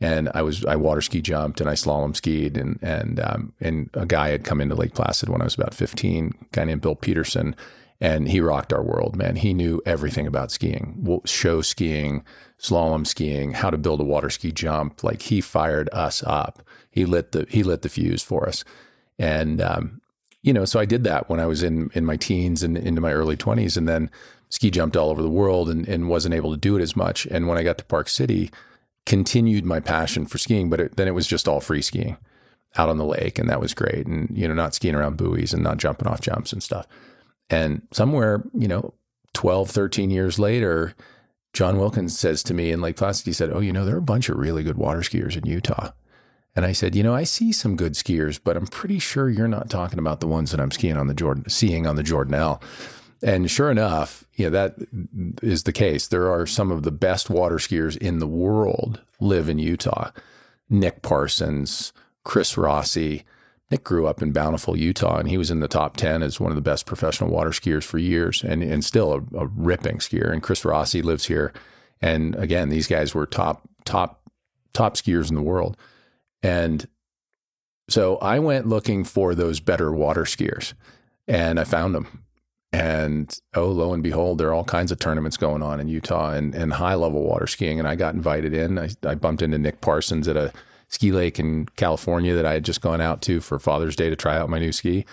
And 0.00 0.28
I 0.34 0.42
was 0.42 0.64
I 0.64 0.76
water 0.76 1.00
ski 1.00 1.22
jumped 1.22 1.60
and 1.60 1.70
I 1.70 1.72
slalom 1.72 2.14
skied 2.14 2.56
and 2.56 2.78
and 2.82 3.20
um, 3.20 3.52
and 3.60 3.88
a 3.94 4.04
guy 4.04 4.28
had 4.28 4.44
come 4.44 4.60
into 4.60 4.74
Lake 4.74 4.94
Placid 4.94 5.28
when 5.28 5.40
I 5.40 5.44
was 5.44 5.54
about 5.54 5.74
15, 5.74 6.34
a 6.40 6.44
guy 6.52 6.64
named 6.64 6.82
Bill 6.82 6.94
Peterson, 6.94 7.56
and 8.00 8.28
he 8.28 8.40
rocked 8.40 8.72
our 8.72 8.82
world, 8.82 9.16
man. 9.16 9.36
He 9.36 9.54
knew 9.54 9.80
everything 9.86 10.26
about 10.26 10.52
skiing, 10.52 11.20
show 11.24 11.62
skiing, 11.62 12.24
slalom 12.58 13.06
skiing, 13.06 13.52
how 13.52 13.70
to 13.70 13.78
build 13.78 14.00
a 14.00 14.04
water 14.04 14.28
ski 14.28 14.52
jump. 14.52 15.02
Like 15.02 15.22
he 15.22 15.40
fired 15.40 15.88
us 15.92 16.22
up. 16.26 16.62
He 16.90 17.06
lit 17.06 17.32
the 17.32 17.46
he 17.48 17.62
lit 17.62 17.80
the 17.80 17.88
fuse 17.88 18.22
for 18.22 18.46
us, 18.46 18.64
and 19.18 19.62
um, 19.62 20.02
you 20.42 20.52
know, 20.52 20.64
so 20.64 20.78
I 20.78 20.84
did 20.84 21.02
that 21.04 21.28
when 21.28 21.40
I 21.40 21.46
was 21.46 21.62
in 21.62 21.90
in 21.94 22.04
my 22.04 22.16
teens 22.16 22.62
and 22.62 22.76
into 22.76 23.00
my 23.00 23.12
early 23.12 23.36
20s 23.36 23.76
and 23.76 23.88
then 23.88 24.10
ski 24.48 24.70
jumped 24.70 24.96
all 24.96 25.10
over 25.10 25.20
the 25.20 25.28
world 25.28 25.68
and, 25.68 25.88
and 25.88 26.08
wasn't 26.08 26.34
able 26.34 26.52
to 26.52 26.56
do 26.56 26.76
it 26.76 26.82
as 26.82 26.94
much. 26.94 27.26
And 27.26 27.48
when 27.48 27.58
I 27.58 27.64
got 27.64 27.78
to 27.78 27.84
Park 27.84 28.08
City, 28.08 28.52
continued 29.06 29.64
my 29.64 29.80
passion 29.80 30.26
for 30.26 30.36
skiing, 30.36 30.68
but 30.68 30.80
it, 30.80 30.96
then 30.96 31.08
it 31.08 31.14
was 31.14 31.26
just 31.26 31.48
all 31.48 31.60
free 31.60 31.80
skiing 31.80 32.16
out 32.76 32.88
on 32.88 32.98
the 32.98 33.04
lake. 33.04 33.38
And 33.38 33.48
that 33.48 33.60
was 33.60 33.72
great. 33.72 34.06
And, 34.06 34.28
you 34.36 34.46
know, 34.46 34.54
not 34.54 34.74
skiing 34.74 34.94
around 34.94 35.16
buoys 35.16 35.54
and 35.54 35.62
not 35.62 35.78
jumping 35.78 36.08
off 36.08 36.20
jumps 36.20 36.52
and 36.52 36.62
stuff. 36.62 36.86
And 37.48 37.82
somewhere, 37.92 38.44
you 38.52 38.68
know, 38.68 38.92
12, 39.32 39.70
13 39.70 40.10
years 40.10 40.38
later, 40.38 40.94
John 41.52 41.78
Wilkins 41.78 42.18
says 42.18 42.42
to 42.44 42.54
me 42.54 42.70
in 42.70 42.82
Lake 42.82 42.96
Placid, 42.96 43.26
he 43.26 43.32
said, 43.32 43.50
Oh, 43.50 43.60
you 43.60 43.72
know, 43.72 43.84
there 43.84 43.94
are 43.94 43.98
a 43.98 44.02
bunch 44.02 44.28
of 44.28 44.36
really 44.36 44.62
good 44.62 44.76
water 44.76 45.00
skiers 45.00 45.36
in 45.36 45.46
Utah. 45.46 45.92
And 46.56 46.64
I 46.64 46.72
said, 46.72 46.96
you 46.96 47.02
know, 47.02 47.14
I 47.14 47.24
see 47.24 47.52
some 47.52 47.76
good 47.76 47.92
skiers, 47.92 48.40
but 48.42 48.56
I'm 48.56 48.66
pretty 48.66 48.98
sure 48.98 49.28
you're 49.28 49.46
not 49.46 49.68
talking 49.68 49.98
about 49.98 50.20
the 50.20 50.26
ones 50.26 50.50
that 50.50 50.60
I'm 50.60 50.70
skiing 50.70 50.96
on 50.96 51.06
the 51.06 51.14
Jordan, 51.14 51.44
seeing 51.48 51.86
on 51.86 51.96
the 51.96 52.02
Jordanelle. 52.02 52.62
And 53.22 53.50
sure 53.50 53.70
enough, 53.70 54.24
know, 54.46 54.50
that 54.50 54.76
is 55.42 55.62
the 55.62 55.72
case. 55.72 56.08
There 56.08 56.30
are 56.30 56.46
some 56.46 56.70
of 56.70 56.82
the 56.82 56.92
best 56.92 57.30
water 57.30 57.56
skiers 57.56 57.96
in 57.96 58.18
the 58.18 58.26
world 58.26 59.00
live 59.20 59.48
in 59.48 59.58
Utah. 59.58 60.10
Nick 60.68 61.02
Parsons, 61.02 61.92
Chris 62.24 62.56
Rossi. 62.56 63.24
Nick 63.70 63.84
grew 63.84 64.06
up 64.06 64.22
in 64.22 64.32
Bountiful, 64.32 64.76
Utah, 64.76 65.18
and 65.18 65.28
he 65.28 65.38
was 65.38 65.50
in 65.50 65.60
the 65.60 65.68
top 65.68 65.96
10 65.96 66.22
as 66.22 66.38
one 66.38 66.52
of 66.52 66.56
the 66.56 66.62
best 66.62 66.86
professional 66.86 67.30
water 67.30 67.50
skiers 67.50 67.82
for 67.82 67.98
years 67.98 68.44
and, 68.44 68.62
and 68.62 68.84
still 68.84 69.12
a, 69.12 69.38
a 69.38 69.46
ripping 69.46 69.98
skier. 69.98 70.30
And 70.32 70.42
Chris 70.42 70.64
Rossi 70.64 71.02
lives 71.02 71.26
here. 71.26 71.52
And 72.00 72.34
again, 72.36 72.68
these 72.68 72.86
guys 72.86 73.14
were 73.14 73.26
top, 73.26 73.68
top, 73.84 74.22
top 74.72 74.94
skiers 74.94 75.30
in 75.30 75.34
the 75.34 75.42
world. 75.42 75.76
And 76.42 76.86
so 77.88 78.18
I 78.18 78.38
went 78.38 78.68
looking 78.68 79.04
for 79.04 79.34
those 79.34 79.58
better 79.58 79.92
water 79.92 80.24
skiers 80.24 80.74
and 81.26 81.58
I 81.58 81.64
found 81.64 81.94
them. 81.94 82.25
And 82.72 83.34
oh, 83.54 83.68
lo 83.68 83.92
and 83.92 84.02
behold, 84.02 84.38
there 84.38 84.48
are 84.48 84.54
all 84.54 84.64
kinds 84.64 84.92
of 84.92 84.98
tournaments 84.98 85.36
going 85.36 85.62
on 85.62 85.80
in 85.80 85.88
Utah 85.88 86.32
and, 86.32 86.54
and 86.54 86.72
high 86.72 86.94
level 86.94 87.22
water 87.22 87.46
skiing. 87.46 87.78
And 87.78 87.88
I 87.88 87.94
got 87.94 88.14
invited 88.14 88.52
in. 88.52 88.78
I, 88.78 88.90
I 89.04 89.14
bumped 89.14 89.42
into 89.42 89.58
Nick 89.58 89.80
Parsons 89.80 90.28
at 90.28 90.36
a 90.36 90.52
ski 90.88 91.12
lake 91.12 91.38
in 91.38 91.66
California 91.76 92.34
that 92.34 92.46
I 92.46 92.54
had 92.54 92.64
just 92.64 92.80
gone 92.80 93.00
out 93.00 93.22
to 93.22 93.40
for 93.40 93.58
Father's 93.58 93.96
Day 93.96 94.10
to 94.10 94.16
try 94.16 94.36
out 94.36 94.50
my 94.50 94.58
new 94.58 94.72
ski. 94.72 95.04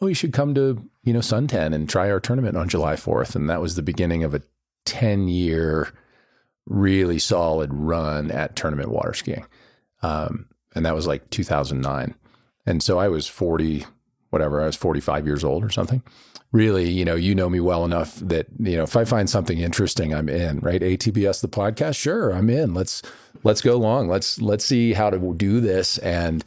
Oh, 0.00 0.06
you 0.06 0.14
should 0.14 0.32
come 0.32 0.54
to, 0.54 0.88
you 1.02 1.12
know, 1.12 1.18
Suntan 1.18 1.74
and 1.74 1.88
try 1.88 2.10
our 2.10 2.20
tournament 2.20 2.56
on 2.56 2.68
July 2.68 2.94
4th. 2.94 3.34
And 3.34 3.50
that 3.50 3.60
was 3.60 3.74
the 3.74 3.82
beginning 3.82 4.24
of 4.24 4.34
a 4.34 4.42
10 4.86 5.28
year, 5.28 5.92
really 6.66 7.18
solid 7.18 7.72
run 7.74 8.30
at 8.30 8.56
tournament 8.56 8.90
water 8.90 9.12
skiing. 9.12 9.46
Um, 10.02 10.46
and 10.74 10.86
that 10.86 10.94
was 10.94 11.06
like 11.06 11.28
2009. 11.30 12.14
And 12.66 12.82
so 12.82 12.98
I 12.98 13.08
was 13.08 13.26
40, 13.26 13.84
whatever, 14.30 14.62
I 14.62 14.66
was 14.66 14.76
45 14.76 15.26
years 15.26 15.44
old 15.44 15.64
or 15.64 15.70
something. 15.70 16.02
Really, 16.52 16.90
you 16.90 17.04
know, 17.04 17.14
you 17.14 17.34
know 17.34 17.48
me 17.48 17.60
well 17.60 17.84
enough 17.84 18.16
that, 18.16 18.46
you 18.58 18.76
know, 18.76 18.82
if 18.82 18.96
I 18.96 19.04
find 19.04 19.30
something 19.30 19.58
interesting, 19.58 20.12
I'm 20.12 20.28
in, 20.28 20.58
right? 20.60 20.80
ATBS 20.80 21.42
the 21.42 21.48
podcast, 21.48 21.96
sure, 21.96 22.32
I'm 22.32 22.50
in. 22.50 22.74
Let's 22.74 23.02
let's 23.44 23.60
go 23.60 23.76
long. 23.76 24.08
Let's 24.08 24.40
let's 24.40 24.64
see 24.64 24.92
how 24.92 25.10
to 25.10 25.34
do 25.34 25.60
this 25.60 25.98
and 25.98 26.44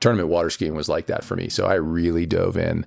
tournament 0.00 0.28
water 0.28 0.50
skiing 0.50 0.74
was 0.74 0.88
like 0.88 1.06
that 1.06 1.24
for 1.24 1.36
me. 1.36 1.48
So 1.48 1.66
I 1.66 1.74
really 1.74 2.26
dove 2.26 2.56
in 2.56 2.84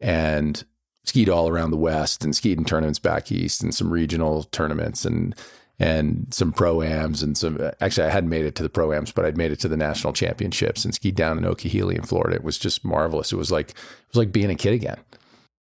and 0.00 0.62
skied 1.04 1.28
all 1.28 1.48
around 1.48 1.70
the 1.70 1.76
west 1.76 2.24
and 2.24 2.36
skied 2.36 2.58
in 2.58 2.64
tournaments 2.64 2.98
back 2.98 3.32
east 3.32 3.62
and 3.62 3.74
some 3.74 3.90
regional 3.90 4.44
tournaments 4.44 5.04
and 5.04 5.34
and 5.80 6.26
some 6.30 6.52
pro-ams 6.52 7.22
and 7.22 7.36
some 7.36 7.58
actually 7.80 8.06
I 8.06 8.10
hadn't 8.10 8.28
made 8.28 8.44
it 8.44 8.54
to 8.56 8.62
the 8.62 8.68
pro-ams 8.68 9.10
but 9.10 9.24
I'd 9.24 9.38
made 9.38 9.50
it 9.50 9.58
to 9.60 9.68
the 9.68 9.76
national 9.76 10.12
championships 10.12 10.84
and 10.84 10.94
skied 10.94 11.16
down 11.16 11.38
in 11.38 11.46
Okeechobee 11.46 11.96
in 11.96 12.02
Florida. 12.02 12.36
It 12.36 12.44
was 12.44 12.58
just 12.58 12.84
marvelous. 12.84 13.32
It 13.32 13.36
was 13.36 13.50
like 13.50 13.70
it 13.70 14.08
was 14.10 14.18
like 14.18 14.30
being 14.30 14.50
a 14.50 14.54
kid 14.54 14.74
again. 14.74 14.98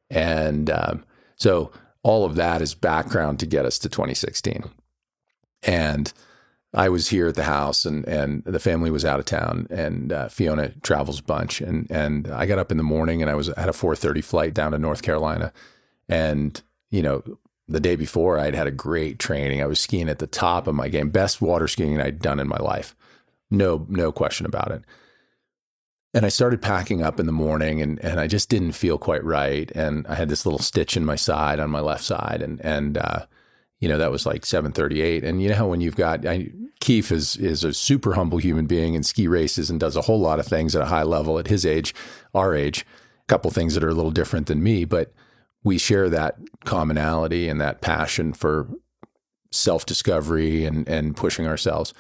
And 0.10 0.69
um, 0.72 1.06
so 1.36 1.72
all 2.02 2.26
of 2.26 2.36
that 2.36 2.62
is 2.62 2.74
background 2.74 3.39
to 3.39 3.45
get 3.45 3.65
us 3.65 3.78
to 3.80 3.89
2016 3.89 4.69
and 5.63 6.12
I 6.74 6.89
was 6.89 7.10
here 7.10 7.28
at 7.28 7.36
the 7.36 7.43
house 7.43 7.86
and 7.86 8.08
and 8.08 8.43
the 8.43 8.60
family 8.60 8.91
was 8.91 9.06
out 9.06 9.19
of 9.19 9.26
town 9.26 9.67
and 9.69 10.12
uh, 10.12 10.28
Fiona 10.30 10.69
travels 10.82 11.19
a 11.19 11.24
bunch. 11.24 11.62
And 11.62 11.89
and 11.89 12.28
I 12.28 12.45
got 12.45 12.60
up 12.60 12.72
in 12.72 12.78
the 12.78 12.84
morning 12.84 13.22
and 13.22 13.30
I 13.30 13.36
was 13.36 13.50
at 13.50 13.69
a 13.69 13.74
4:30 13.74 14.24
flight 14.24 14.54
down 14.54 14.72
to 14.72 14.80
North 14.80 15.02
Carolina. 15.02 15.52
And 16.08 16.62
you 16.91 17.02
know 17.02 17.24
the 17.69 17.79
day 17.79 17.95
before, 17.95 18.39
I'd 18.39 18.55
had 18.55 18.67
a 18.67 18.71
great 18.71 19.19
training. 19.19 19.62
I 19.62 19.67
was 19.67 19.79
skiing 19.79 20.10
at 20.10 20.19
the 20.19 20.27
top 20.27 20.67
of 20.67 20.75
my 20.75 20.89
game, 20.89 21.10
best 21.10 21.41
water 21.41 21.67
skiing 21.67 22.01
I'd 22.01 22.19
done 22.19 22.39
in 22.39 22.47
my 22.47 22.58
life. 22.58 22.95
No, 23.51 23.86
no 23.89 24.12
question 24.12 24.45
about 24.45 24.71
it. 24.71 24.84
And 26.13 26.25
I 26.25 26.29
started 26.29 26.62
packing 26.62 27.03
up 27.03 27.19
in 27.19 27.27
the 27.27 27.32
morning 27.32 27.82
and, 27.82 28.03
and 28.03 28.19
I 28.19 28.25
just 28.25 28.49
didn't 28.49 28.71
feel 28.71 28.97
quite 28.97 29.23
right. 29.23 29.71
And 29.75 30.08
I 30.08 30.15
had 30.15 30.29
this 30.29 30.45
little 30.45 30.60
stitch 30.60 30.97
in 30.97 31.05
my 31.05 31.15
side 31.15 31.60
on 31.60 31.69
my 31.69 31.82
left 31.82 32.03
side. 32.03 32.41
And, 32.41 32.60
and, 32.62 32.97
uh, 32.97 33.25
you 33.79 33.88
know, 33.88 33.99
that 33.99 34.12
was 34.12 34.25
like 34.25 34.45
738. 34.45 35.23
And 35.23 35.41
you 35.41 35.49
know 35.49 35.55
how 35.55 35.67
when 35.67 35.82
you've 35.82 35.95
got, 35.95 36.25
I, 36.25 36.49
Keith 36.79 37.12
is, 37.12 37.36
is 37.38 37.63
a 37.63 37.73
super 37.73 38.13
humble 38.15 38.39
human 38.39 38.65
being 38.65 38.95
and 38.95 39.05
ski 39.05 39.27
races 39.27 39.69
and 39.69 39.79
does 39.79 39.95
a 39.95 40.01
whole 40.01 40.19
lot 40.19 40.39
of 40.39 40.47
things 40.47 40.75
at 40.75 40.82
a 40.82 40.88
high 40.88 41.03
level 41.03 41.38
at 41.38 41.47
his 41.47 41.65
age, 41.65 41.93
our 42.34 42.55
age, 42.55 42.86
a 43.21 43.25
couple 43.27 43.51
things 43.51 43.75
that 43.75 43.84
are 43.84 43.89
a 43.89 43.93
little 43.93 44.12
different 44.12 44.47
than 44.47 44.63
me, 44.63 44.86
but 44.86 45.13
we 45.63 45.78
share 45.78 46.10
that 46.10 46.38
commonality 46.65 47.50
and 47.50 47.60
that 47.62 47.82
passion 47.82 48.34
for 48.34 48.67
self 49.52 49.86
discovery 49.86 50.65
and 50.65 50.88
and 50.88 51.15
pushing 51.15 51.48
ourselves. 51.48 51.93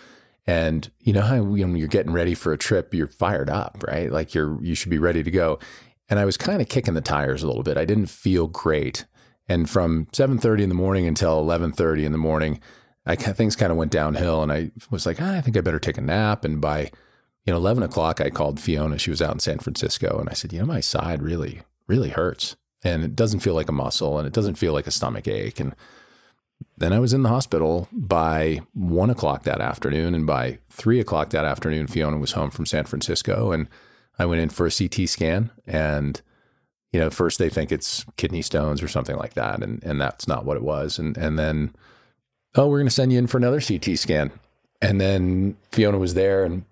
And 0.47 0.89
you 0.99 1.13
know 1.13 1.21
how 1.21 1.41
when 1.43 1.75
you're 1.75 1.87
getting 1.87 2.13
ready 2.13 2.33
for 2.33 2.53
a 2.53 2.57
trip, 2.57 2.93
you're 2.93 3.07
fired 3.07 3.49
up, 3.49 3.83
right? 3.87 4.11
Like 4.11 4.33
you're 4.33 4.61
you 4.63 4.75
should 4.75 4.89
be 4.89 4.97
ready 4.97 5.23
to 5.23 5.31
go. 5.31 5.59
And 6.09 6.19
I 6.19 6.25
was 6.25 6.37
kind 6.37 6.61
of 6.61 6.69
kicking 6.69 6.95
the 6.95 7.01
tires 7.01 7.43
a 7.43 7.47
little 7.47 7.63
bit. 7.63 7.77
I 7.77 7.85
didn't 7.85 8.07
feel 8.07 8.47
great. 8.47 9.05
And 9.47 9.69
from 9.69 10.07
7:30 10.07 10.63
in 10.63 10.69
the 10.69 10.75
morning 10.75 11.07
until 11.07 11.43
11:30 11.43 12.05
in 12.05 12.11
the 12.11 12.17
morning, 12.17 12.59
I 13.05 13.15
things 13.15 13.55
kind 13.55 13.71
of 13.71 13.77
went 13.77 13.91
downhill. 13.91 14.41
And 14.41 14.51
I 14.51 14.71
was 14.89 15.05
like, 15.05 15.21
ah, 15.21 15.35
I 15.35 15.41
think 15.41 15.57
I 15.57 15.61
better 15.61 15.79
take 15.79 15.97
a 15.97 16.01
nap. 16.01 16.45
And 16.45 16.61
by 16.61 16.91
you 17.45 17.53
know 17.53 17.57
11 17.57 17.83
o'clock, 17.83 18.21
I 18.21 18.29
called 18.29 18.59
Fiona. 18.59 18.97
She 18.97 19.09
was 19.09 19.21
out 19.21 19.33
in 19.33 19.39
San 19.39 19.59
Francisco, 19.59 20.19
and 20.19 20.29
I 20.29 20.33
said, 20.33 20.53
you 20.53 20.59
know, 20.59 20.65
my 20.65 20.81
side 20.81 21.21
really 21.21 21.61
really 21.87 22.09
hurts 22.09 22.55
and 22.83 23.03
it 23.03 23.15
doesn't 23.15 23.41
feel 23.41 23.53
like 23.53 23.69
a 23.69 23.73
muscle 23.73 24.17
and 24.17 24.27
it 24.27 24.33
doesn't 24.33 24.55
feel 24.55 24.73
like 24.73 24.87
a 24.87 24.91
stomach 24.91 25.27
ache. 25.27 25.59
And 25.59 25.75
then 26.77 26.93
I 26.93 26.99
was 26.99 27.13
in 27.13 27.23
the 27.23 27.29
hospital 27.29 27.87
by 27.91 28.61
one 28.73 29.09
o'clock 29.09 29.43
that 29.43 29.61
afternoon. 29.61 30.15
And 30.15 30.25
by 30.25 30.59
three 30.69 30.99
o'clock 30.99 31.29
that 31.31 31.45
afternoon, 31.45 31.87
Fiona 31.87 32.17
was 32.17 32.33
home 32.33 32.51
from 32.51 32.65
San 32.65 32.85
Francisco. 32.85 33.51
And 33.51 33.67
I 34.17 34.25
went 34.25 34.41
in 34.41 34.49
for 34.49 34.65
a 34.65 34.71
CT 34.71 35.09
scan. 35.09 35.51
And, 35.67 36.21
you 36.91 36.99
know, 36.99 37.09
first 37.09 37.37
they 37.37 37.49
think 37.49 37.71
it's 37.71 38.05
kidney 38.17 38.41
stones 38.41 38.81
or 38.81 38.87
something 38.87 39.17
like 39.17 39.33
that. 39.33 39.61
And, 39.61 39.83
and 39.83 39.99
that's 39.99 40.27
not 40.27 40.45
what 40.45 40.57
it 40.57 40.63
was. 40.63 40.99
And, 40.99 41.17
and 41.17 41.37
then, 41.37 41.73
oh, 42.55 42.67
we're 42.67 42.79
going 42.79 42.87
to 42.87 42.93
send 42.93 43.11
you 43.11 43.19
in 43.19 43.27
for 43.27 43.37
another 43.37 43.61
CT 43.61 43.97
scan. 43.97 44.31
And 44.81 45.01
then 45.01 45.57
Fiona 45.71 45.97
was 45.97 46.13
there 46.13 46.45
and 46.45 46.63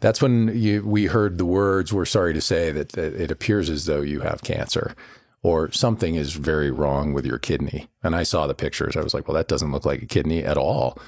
that's 0.00 0.22
when 0.22 0.56
you, 0.56 0.82
we 0.84 1.06
heard 1.06 1.38
the 1.38 1.44
words, 1.44 1.92
we're 1.92 2.04
sorry 2.04 2.34
to 2.34 2.40
say 2.40 2.72
that, 2.72 2.90
that 2.90 3.14
it 3.14 3.30
appears 3.30 3.70
as 3.70 3.86
though 3.86 4.00
you 4.00 4.20
have 4.20 4.42
cancer 4.42 4.94
or 5.42 5.70
something 5.72 6.14
is 6.14 6.34
very 6.34 6.70
wrong 6.70 7.12
with 7.12 7.24
your 7.24 7.38
kidney. 7.38 7.88
And 8.02 8.16
I 8.16 8.22
saw 8.22 8.46
the 8.46 8.54
pictures. 8.54 8.96
I 8.96 9.02
was 9.02 9.14
like, 9.14 9.28
well, 9.28 9.36
that 9.36 9.48
doesn't 9.48 9.72
look 9.72 9.84
like 9.84 10.02
a 10.02 10.06
kidney 10.06 10.44
at 10.44 10.58
all. 10.58 10.98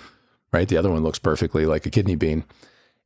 Right. 0.52 0.68
The 0.68 0.76
other 0.76 0.90
one 0.90 1.02
looks 1.02 1.18
perfectly 1.18 1.66
like 1.66 1.84
a 1.86 1.90
kidney 1.90 2.14
bean. 2.14 2.44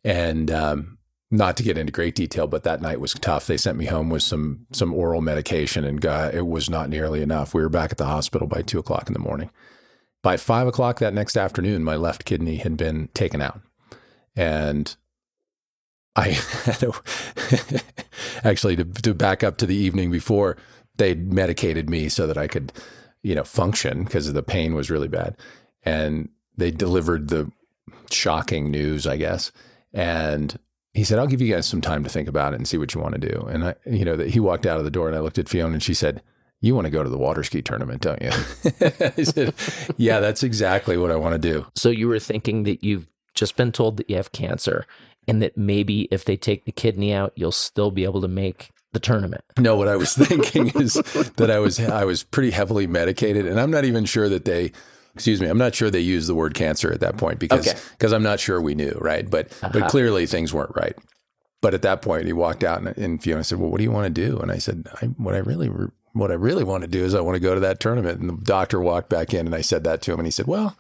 And, 0.05 0.51
um, 0.51 0.99
not 1.33 1.57
to 1.57 1.63
get 1.63 1.79
into 1.79 1.91
great 1.91 2.15
detail, 2.15 2.47
but 2.47 2.63
that 2.65 2.83
night 2.83 3.01
was 3.01 3.15
tough. 3.15 3.47
They 3.47 3.57
sent 3.57 3.79
me 3.79 3.87
home 3.87 4.11
with 4.11 4.23
some 4.23 4.67
some 4.71 4.93
oral 4.93 5.23
medication, 5.23 5.83
and 5.83 5.99
God, 5.99 6.35
it 6.35 6.47
was 6.47 6.69
not 6.69 6.91
nearly 6.91 7.23
enough. 7.23 7.55
We 7.55 7.63
were 7.63 7.71
back 7.71 7.91
at 7.91 7.97
the 7.97 8.05
hospital 8.05 8.47
by 8.47 8.61
two 8.61 8.79
o'clock 8.79 9.07
in 9.07 9.15
the 9.15 9.19
morning. 9.19 9.51
By 10.23 10.37
five 10.37 10.67
o'clock 10.67 10.99
that 10.99 11.15
next 11.15 11.37
afternoon, 11.37 11.83
my 11.83 11.97
left 11.97 12.27
kidney 12.27 12.57
had 12.57 12.77
been 12.77 13.09
taken 13.15 13.41
out, 13.41 13.63
and 14.37 14.95
I 16.16 16.29
had 16.64 16.83
a, 16.83 16.92
actually 18.44 18.77
to, 18.77 18.85
to 18.85 19.14
back 19.14 19.42
up 19.42 19.57
to 19.59 19.66
the 19.66 19.77
evening 19.77 20.11
before 20.11 20.57
they 20.96 21.14
medicated 21.14 21.88
me 21.88 22.09
so 22.09 22.27
that 22.27 22.38
I 22.38 22.48
could, 22.48 22.72
you 23.22 23.35
know, 23.35 23.44
function 23.44 24.05
because 24.05 24.33
the 24.33 24.42
pain 24.42 24.75
was 24.75 24.90
really 24.90 25.09
bad. 25.09 25.37
And 25.85 26.29
they 26.57 26.70
delivered 26.70 27.29
the 27.29 27.51
shocking 28.11 28.70
news, 28.70 29.07
I 29.07 29.16
guess. 29.16 29.53
And 29.92 30.59
he 30.94 31.05
said, 31.05 31.18
I'll 31.18 31.27
give 31.27 31.40
you 31.40 31.53
guys 31.53 31.66
some 31.66 31.81
time 31.81 32.05
to 32.05 32.11
think 32.11 32.29
about 32.29 32.53
it 32.53 32.57
and 32.57 32.68
see 32.68 32.77
what 32.77 32.94
you 32.94 33.01
want 33.01 33.14
to 33.14 33.29
do. 33.29 33.46
And 33.51 33.64
I, 33.64 33.75
you 33.87 34.05
know, 34.05 34.16
that 34.16 34.31
he 34.31 34.40
walked 34.40 34.66
out 34.66 34.79
of 34.79 34.85
the 34.85 34.90
door 34.90 35.09
and 35.09 35.16
I 35.16 35.20
looked 35.20 35.38
at 35.38 35.48
Fiona 35.48 35.75
and 35.75 35.83
she 35.83 35.94
said, 35.94 36.22
you 36.61 36.75
want 36.75 36.85
to 36.85 36.90
go 36.90 37.03
to 37.03 37.11
the 37.11 37.18
water 37.18 37.42
ski 37.42 37.61
tournament, 37.61 38.03
don't 38.03 38.22
you? 38.22 38.31
I 39.16 39.22
said, 39.25 39.55
yeah, 39.96 40.20
that's 40.20 40.44
exactly 40.44 40.96
what 40.96 41.11
I 41.11 41.16
want 41.16 41.33
to 41.33 41.38
do. 41.38 41.66
So 41.75 41.88
you 41.88 42.07
were 42.07 42.20
thinking 42.20 42.62
that 42.64 42.85
you've 42.85 43.09
just 43.35 43.57
been 43.57 43.72
told 43.72 43.96
that 43.96 44.09
you 44.09 44.16
have 44.16 44.31
cancer 44.33 44.87
and 45.29 45.43
that 45.43 45.57
maybe 45.57 46.03
if 46.11 46.25
they 46.25 46.37
take 46.37 46.65
the 46.65 46.73
kidney 46.73 47.13
out, 47.13 47.33
you'll 47.37 47.53
still 47.53 47.91
be 47.91 48.05
able 48.05 48.21
to 48.21 48.29
make 48.29 48.71
the 48.93 49.01
tournament. 49.01 49.45
No, 49.59 49.77
what 49.77 49.89
I 49.89 49.97
was 49.97 50.15
thinking 50.17 50.69
is 50.81 50.95
that 50.95 51.51
I 51.51 51.59
was 51.59 51.81
I 51.81 52.05
was 52.05 52.23
pretty 52.23 52.51
heavily 52.51 52.87
medicated, 52.87 53.47
and 53.47 53.61
I'm 53.61 53.71
not 53.71 53.85
even 53.85 54.05
sure 54.05 54.29
that 54.29 54.45
they. 54.45 54.73
Excuse 55.15 55.43
me, 55.43 55.47
I'm 55.47 55.59
not 55.59 55.75
sure 55.75 55.91
they 55.91 56.01
used 56.01 56.27
the 56.27 56.35
word 56.35 56.55
cancer 56.55 56.91
at 56.91 57.01
that 57.01 57.19
point 57.19 57.39
because 57.39 57.67
because 57.67 58.13
okay. 58.13 58.17
I'm 58.17 58.23
not 58.23 58.41
sure 58.41 58.63
we 58.63 58.75
knew, 58.75 58.97
right? 58.99 59.29
But 59.29 59.49
uh-huh. 59.63 59.69
but 59.75 59.91
clearly 59.91 60.25
things 60.25 60.55
weren't 60.55 60.75
right. 60.75 60.97
But 61.61 61.75
at 61.75 61.83
that 61.83 62.01
point, 62.01 62.25
he 62.25 62.33
walked 62.33 62.65
out, 62.65 62.79
and, 62.79 62.97
and 62.97 63.23
Fiona 63.23 63.45
said, 63.45 63.59
"Well, 63.59 63.71
what 63.71 63.77
do 63.77 63.85
you 63.85 63.91
want 63.91 64.07
to 64.07 64.29
do?" 64.29 64.39
And 64.39 64.51
I 64.51 64.57
said, 64.57 64.89
I, 65.03 65.07
"What 65.07 65.35
I 65.35 65.39
really 65.39 65.69
what 66.15 66.31
I 66.31 66.35
really 66.35 66.65
want 66.65 66.81
to 66.83 66.89
do 66.89 67.05
is 67.05 67.15
I 67.15 67.21
want 67.21 67.37
to 67.37 67.41
go 67.41 67.53
to 67.53 67.61
that 67.61 67.79
tournament." 67.79 68.21
And 68.21 68.31
the 68.31 68.43
doctor 68.43 68.81
walked 68.81 69.11
back 69.11 69.35
in, 69.35 69.45
and 69.45 69.55
I 69.55 69.61
said 69.61 69.85
that 69.85 70.01
to 70.03 70.13
him, 70.13 70.19
and 70.19 70.27
he 70.27 70.33
said, 70.33 70.47
"Well." 70.47 70.77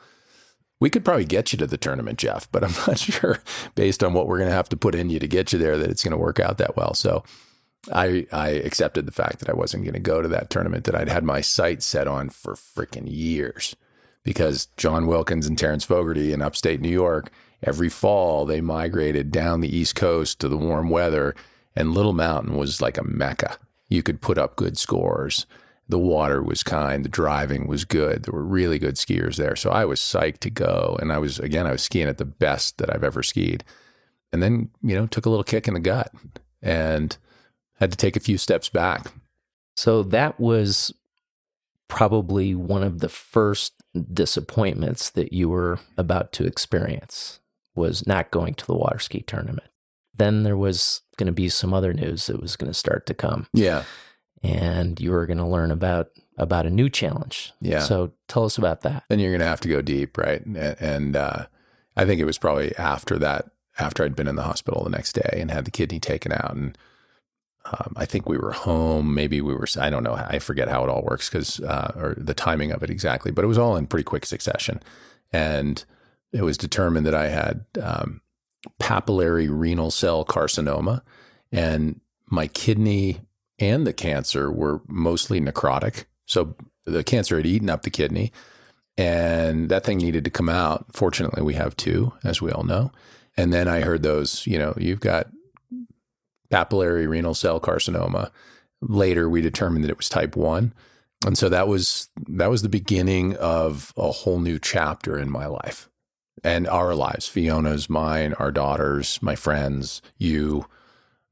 We 0.82 0.90
could 0.90 1.04
probably 1.04 1.24
get 1.24 1.52
you 1.52 1.58
to 1.58 1.66
the 1.68 1.76
tournament, 1.76 2.18
Jeff, 2.18 2.50
but 2.50 2.64
I'm 2.64 2.74
not 2.88 2.98
sure 2.98 3.38
based 3.76 4.02
on 4.02 4.14
what 4.14 4.26
we're 4.26 4.38
going 4.38 4.50
to 4.50 4.56
have 4.56 4.68
to 4.70 4.76
put 4.76 4.96
in 4.96 5.10
you 5.10 5.20
to 5.20 5.28
get 5.28 5.52
you 5.52 5.58
there 5.60 5.78
that 5.78 5.88
it's 5.88 6.02
going 6.02 6.10
to 6.10 6.18
work 6.18 6.40
out 6.40 6.58
that 6.58 6.76
well. 6.76 6.92
So 6.92 7.22
I 7.92 8.26
I 8.32 8.48
accepted 8.48 9.06
the 9.06 9.12
fact 9.12 9.38
that 9.38 9.48
I 9.48 9.54
wasn't 9.54 9.84
going 9.84 9.94
to 9.94 10.00
go 10.00 10.20
to 10.20 10.28
that 10.28 10.50
tournament 10.50 10.82
that 10.84 10.96
I'd 10.96 11.08
had 11.08 11.22
my 11.22 11.40
sights 11.40 11.86
set 11.86 12.08
on 12.08 12.30
for 12.30 12.54
freaking 12.54 13.04
years 13.06 13.76
because 14.24 14.66
John 14.76 15.06
Wilkins 15.06 15.46
and 15.46 15.56
Terrence 15.56 15.84
Fogarty 15.84 16.32
in 16.32 16.42
upstate 16.42 16.80
New 16.80 16.88
York 16.88 17.30
every 17.62 17.88
fall 17.88 18.44
they 18.44 18.60
migrated 18.60 19.30
down 19.30 19.60
the 19.60 19.76
East 19.76 19.94
Coast 19.94 20.40
to 20.40 20.48
the 20.48 20.58
warm 20.58 20.90
weather, 20.90 21.36
and 21.76 21.94
Little 21.94 22.12
Mountain 22.12 22.56
was 22.56 22.82
like 22.82 22.98
a 22.98 23.04
mecca. 23.04 23.56
You 23.88 24.02
could 24.02 24.20
put 24.20 24.36
up 24.36 24.56
good 24.56 24.76
scores. 24.76 25.46
The 25.92 25.98
water 25.98 26.42
was 26.42 26.62
kind, 26.62 27.04
the 27.04 27.10
driving 27.10 27.66
was 27.66 27.84
good. 27.84 28.22
There 28.22 28.32
were 28.32 28.42
really 28.42 28.78
good 28.78 28.94
skiers 28.94 29.36
there. 29.36 29.54
So 29.54 29.70
I 29.70 29.84
was 29.84 30.00
psyched 30.00 30.38
to 30.38 30.48
go. 30.48 30.96
And 31.02 31.12
I 31.12 31.18
was, 31.18 31.38
again, 31.38 31.66
I 31.66 31.72
was 31.72 31.82
skiing 31.82 32.08
at 32.08 32.16
the 32.16 32.24
best 32.24 32.78
that 32.78 32.90
I've 32.90 33.04
ever 33.04 33.22
skied. 33.22 33.62
And 34.32 34.42
then, 34.42 34.70
you 34.82 34.94
know, 34.94 35.06
took 35.06 35.26
a 35.26 35.28
little 35.28 35.44
kick 35.44 35.68
in 35.68 35.74
the 35.74 35.80
gut 35.80 36.10
and 36.62 37.14
had 37.78 37.90
to 37.90 37.98
take 37.98 38.16
a 38.16 38.20
few 38.20 38.38
steps 38.38 38.70
back. 38.70 39.12
So 39.76 40.02
that 40.04 40.40
was 40.40 40.94
probably 41.88 42.54
one 42.54 42.82
of 42.82 43.00
the 43.00 43.10
first 43.10 43.74
disappointments 44.14 45.10
that 45.10 45.34
you 45.34 45.50
were 45.50 45.78
about 45.98 46.32
to 46.32 46.46
experience 46.46 47.40
was 47.74 48.06
not 48.06 48.30
going 48.30 48.54
to 48.54 48.66
the 48.66 48.74
water 48.74 48.98
ski 48.98 49.20
tournament. 49.20 49.68
Then 50.16 50.42
there 50.42 50.56
was 50.56 51.02
going 51.18 51.26
to 51.26 51.32
be 51.32 51.50
some 51.50 51.74
other 51.74 51.92
news 51.92 52.28
that 52.28 52.40
was 52.40 52.56
going 52.56 52.70
to 52.70 52.78
start 52.78 53.04
to 53.08 53.14
come. 53.14 53.46
Yeah. 53.52 53.84
And 54.42 55.00
you 55.00 55.14
are 55.14 55.26
going 55.26 55.38
to 55.38 55.46
learn 55.46 55.70
about 55.70 56.10
about 56.38 56.66
a 56.66 56.70
new 56.70 56.88
challenge. 56.88 57.52
Yeah. 57.60 57.80
So 57.80 58.12
tell 58.28 58.44
us 58.44 58.58
about 58.58 58.80
that. 58.82 59.04
Then 59.08 59.18
you're 59.18 59.30
going 59.30 59.40
to 59.40 59.46
have 59.46 59.60
to 59.60 59.68
go 59.68 59.82
deep, 59.82 60.16
right? 60.18 60.44
And, 60.44 60.56
and 60.56 61.16
uh, 61.16 61.46
I 61.96 62.04
think 62.04 62.20
it 62.20 62.24
was 62.24 62.38
probably 62.38 62.74
after 62.76 63.18
that, 63.18 63.50
after 63.78 64.04
I'd 64.04 64.16
been 64.16 64.28
in 64.28 64.36
the 64.36 64.42
hospital 64.42 64.82
the 64.82 64.90
next 64.90 65.12
day 65.12 65.38
and 65.40 65.50
had 65.50 65.64
the 65.64 65.70
kidney 65.70 66.00
taken 66.00 66.32
out, 66.32 66.54
and 66.54 66.76
um, 67.64 67.92
I 67.96 68.06
think 68.06 68.28
we 68.28 68.38
were 68.38 68.52
home. 68.52 69.14
Maybe 69.14 69.40
we 69.40 69.54
were. 69.54 69.66
I 69.78 69.90
don't 69.90 70.02
know. 70.02 70.14
I 70.14 70.38
forget 70.38 70.68
how 70.68 70.82
it 70.82 70.90
all 70.90 71.02
works 71.02 71.28
because 71.28 71.60
uh, 71.60 71.92
or 71.96 72.14
the 72.16 72.34
timing 72.34 72.72
of 72.72 72.82
it 72.82 72.90
exactly. 72.90 73.30
But 73.30 73.44
it 73.44 73.48
was 73.48 73.58
all 73.58 73.76
in 73.76 73.86
pretty 73.86 74.04
quick 74.04 74.26
succession, 74.26 74.80
and 75.32 75.84
it 76.32 76.42
was 76.42 76.56
determined 76.56 77.06
that 77.06 77.14
I 77.14 77.28
had 77.28 77.64
um, 77.80 78.20
papillary 78.80 79.48
renal 79.50 79.90
cell 79.90 80.24
carcinoma, 80.24 81.02
and 81.52 82.00
my 82.26 82.48
kidney 82.48 83.20
and 83.58 83.86
the 83.86 83.92
cancer 83.92 84.50
were 84.50 84.80
mostly 84.88 85.40
necrotic. 85.40 86.04
So 86.26 86.56
the 86.84 87.04
cancer 87.04 87.36
had 87.36 87.46
eaten 87.46 87.70
up 87.70 87.82
the 87.82 87.90
kidney, 87.90 88.32
and 88.96 89.68
that 89.68 89.84
thing 89.84 89.98
needed 89.98 90.24
to 90.24 90.30
come 90.30 90.48
out. 90.48 90.86
Fortunately, 90.92 91.42
we 91.42 91.54
have 91.54 91.76
two, 91.76 92.12
as 92.24 92.40
we 92.40 92.50
all 92.50 92.64
know. 92.64 92.92
And 93.36 93.52
then 93.52 93.68
I 93.68 93.80
heard 93.80 94.02
those. 94.02 94.46
You 94.46 94.58
know, 94.58 94.74
you've 94.76 95.00
got 95.00 95.28
papillary 96.50 97.08
renal 97.08 97.34
cell 97.34 97.60
carcinoma. 97.60 98.30
Later, 98.80 99.28
we 99.28 99.40
determined 99.40 99.84
that 99.84 99.90
it 99.90 99.96
was 99.96 100.08
type 100.08 100.36
one, 100.36 100.74
and 101.24 101.38
so 101.38 101.48
that 101.48 101.68
was 101.68 102.08
that 102.28 102.50
was 102.50 102.62
the 102.62 102.68
beginning 102.68 103.36
of 103.36 103.92
a 103.96 104.10
whole 104.10 104.40
new 104.40 104.58
chapter 104.58 105.18
in 105.18 105.30
my 105.30 105.46
life 105.46 105.88
and 106.42 106.66
our 106.66 106.94
lives. 106.94 107.28
Fiona's, 107.28 107.88
mine, 107.88 108.34
our 108.34 108.50
daughters, 108.50 109.20
my 109.22 109.36
friends, 109.36 110.02
you. 110.18 110.66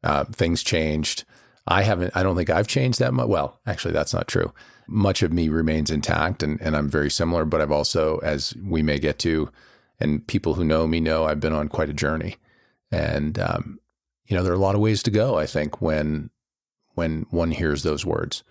Uh, 0.03 0.25
things 0.25 0.63
changed. 0.63 1.25
I 1.71 1.83
haven't. 1.83 2.17
I 2.17 2.23
don't 2.23 2.37
think 2.37 2.51
I've 2.51 2.67
changed 2.67 2.99
that 2.99 3.15
much. 3.15 3.29
Well, 3.29 3.61
actually, 3.67 3.95
that's 3.95 4.13
not 4.13 4.29
true. 4.29 4.53
Much 4.89 5.23
of 5.23 5.33
me 5.33 5.49
remains 5.49 5.91
intact, 5.91 6.43
and 6.43 6.61
and 6.61 6.77
I'm 6.77 6.89
very 6.89 7.11
similar. 7.11 7.45
But 7.45 7.61
I've 7.61 7.73
also, 7.73 8.19
as 8.19 8.55
we 8.57 8.83
may 8.83 8.99
get 8.99 9.19
to, 9.21 9.51
and 9.99 10.27
people 10.27 10.55
who 10.55 10.65
know 10.65 10.87
me 10.87 11.01
know, 11.01 11.25
I've 11.25 11.41
been 11.41 11.53
on 11.53 11.69
quite 11.69 11.89
a 11.89 11.95
journey, 11.95 12.37
and 12.91 13.39
um, 13.39 13.79
you 14.27 14.37
know, 14.37 14.43
there 14.43 14.53
are 14.53 14.57
a 14.57 14.59
lot 14.59 14.75
of 14.75 14.81
ways 14.81 15.03
to 15.05 15.11
go, 15.11 15.39
I 15.39 15.47
think, 15.47 15.81
when 15.81 16.31
when 16.95 17.27
one 17.31 17.51
hears 17.53 17.83
those 17.83 18.05
words. 18.05 18.43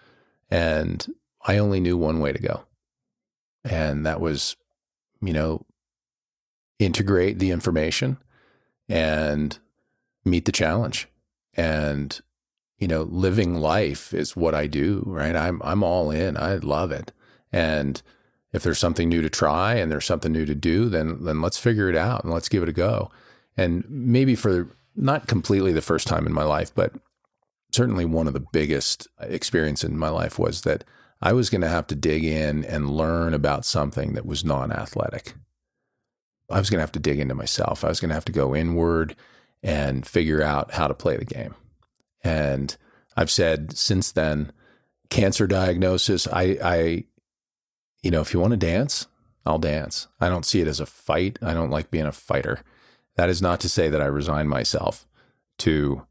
And 0.49 1.05
I 1.45 1.57
only 1.57 1.79
knew 1.79 1.97
one 1.97 2.19
way 2.19 2.33
to 2.33 2.39
go. 2.39 2.63
And 3.63 4.05
that 4.05 4.19
was, 4.19 4.55
you 5.21 5.33
know, 5.33 5.65
integrate 6.79 7.39
the 7.39 7.51
information 7.51 8.17
and 8.87 9.57
meet 10.25 10.45
the 10.45 10.51
challenge. 10.51 11.07
And, 11.55 12.19
you 12.79 12.87
know, 12.87 13.03
living 13.03 13.55
life 13.55 14.13
is 14.13 14.35
what 14.35 14.55
I 14.55 14.67
do, 14.67 15.03
right? 15.05 15.35
I'm 15.35 15.61
I'm 15.63 15.83
all 15.83 16.11
in. 16.11 16.37
I 16.37 16.55
love 16.55 16.91
it. 16.91 17.11
And 17.51 18.01
if 18.53 18.63
there's 18.63 18.79
something 18.79 19.09
new 19.09 19.21
to 19.21 19.29
try 19.29 19.75
and 19.75 19.91
there's 19.91 20.05
something 20.05 20.31
new 20.31 20.45
to 20.45 20.55
do, 20.55 20.89
then 20.89 21.23
then 21.23 21.41
let's 21.41 21.57
figure 21.57 21.89
it 21.89 21.95
out 21.95 22.23
and 22.23 22.33
let's 22.33 22.49
give 22.49 22.63
it 22.63 22.69
a 22.69 22.73
go. 22.73 23.11
And 23.57 23.83
maybe 23.89 24.35
for 24.35 24.75
not 24.95 25.27
completely 25.27 25.73
the 25.73 25.81
first 25.81 26.07
time 26.07 26.25
in 26.25 26.33
my 26.33 26.43
life, 26.43 26.73
but 26.73 26.93
certainly 27.71 28.05
one 28.05 28.27
of 28.27 28.33
the 28.33 28.39
biggest 28.39 29.07
experiences 29.19 29.89
in 29.89 29.97
my 29.97 30.09
life 30.09 30.39
was 30.39 30.61
that 30.61 30.83
I 31.21 31.33
was 31.33 31.49
going 31.49 31.61
to 31.61 31.69
have 31.69 31.87
to 31.87 31.95
dig 31.95 32.23
in 32.23 32.63
and 32.65 32.89
learn 32.89 33.33
about 33.33 33.65
something 33.65 34.13
that 34.13 34.25
was 34.25 34.45
non 34.45 34.71
athletic. 34.71 35.33
I 36.49 36.59
was 36.59 36.69
going 36.69 36.77
to 36.77 36.83
have 36.83 36.91
to 36.93 36.99
dig 36.99 37.19
into 37.19 37.35
myself. 37.35 37.83
I 37.83 37.89
was 37.89 37.99
going 37.99 38.09
to 38.09 38.15
have 38.15 38.25
to 38.25 38.31
go 38.31 38.55
inward 38.55 39.15
and 39.61 40.07
figure 40.07 40.41
out 40.41 40.71
how 40.71 40.87
to 40.87 40.93
play 40.93 41.17
the 41.17 41.25
game. 41.25 41.55
And 42.23 42.75
I've 43.15 43.31
said 43.31 43.77
since 43.77 44.11
then, 44.11 44.51
cancer 45.09 45.47
diagnosis, 45.47 46.27
I, 46.27 46.57
I, 46.63 47.03
you 48.01 48.11
know, 48.11 48.21
if 48.21 48.33
you 48.33 48.39
want 48.39 48.51
to 48.51 48.57
dance, 48.57 49.07
I'll 49.45 49.59
dance. 49.59 50.07
I 50.19 50.29
don't 50.29 50.45
see 50.45 50.61
it 50.61 50.67
as 50.67 50.79
a 50.79 50.85
fight. 50.85 51.39
I 51.41 51.53
don't 51.53 51.71
like 51.71 51.91
being 51.91 52.05
a 52.05 52.11
fighter. 52.11 52.61
That 53.15 53.29
is 53.29 53.41
not 53.41 53.59
to 53.61 53.69
say 53.69 53.89
that 53.89 54.01
I 54.01 54.05
resign 54.05 54.47
myself 54.47 55.07
to 55.59 56.05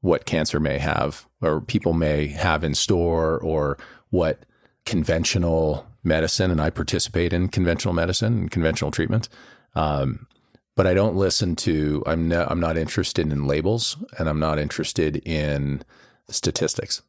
what 0.00 0.26
cancer 0.26 0.60
may 0.60 0.78
have 0.78 1.26
or 1.40 1.60
people 1.60 1.92
may 1.92 2.28
have 2.28 2.62
in 2.62 2.74
store 2.74 3.38
or 3.38 3.78
what 4.10 4.44
conventional 4.84 5.86
medicine, 6.02 6.50
and 6.50 6.60
I 6.60 6.70
participate 6.70 7.32
in 7.32 7.48
conventional 7.48 7.94
medicine 7.94 8.34
and 8.34 8.50
conventional 8.50 8.90
treatment. 8.90 9.28
Um, 9.74 10.26
but 10.76 10.86
I 10.86 10.94
don't 10.94 11.16
listen 11.16 11.56
to. 11.56 12.02
I'm 12.06 12.32
I'm 12.32 12.60
not 12.60 12.76
interested 12.76 13.30
in 13.30 13.46
labels, 13.46 13.96
and 14.18 14.28
I'm 14.28 14.40
not 14.40 14.58
interested 14.58 15.16
in 15.26 15.82
statistics. 16.28 17.02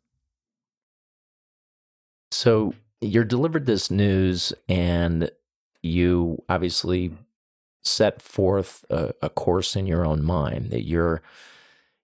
So 2.31 2.73
you're 3.01 3.23
delivered 3.23 3.65
this 3.65 3.89
news, 3.89 4.53
and 4.67 5.29
you 5.81 6.43
obviously 6.49 7.13
set 7.83 8.21
forth 8.21 8.83
a, 8.89 9.13
a 9.21 9.29
course 9.29 9.75
in 9.75 9.85
your 9.85 10.05
own 10.05 10.23
mind 10.23 10.71
that 10.71 10.83
you're 10.83 11.21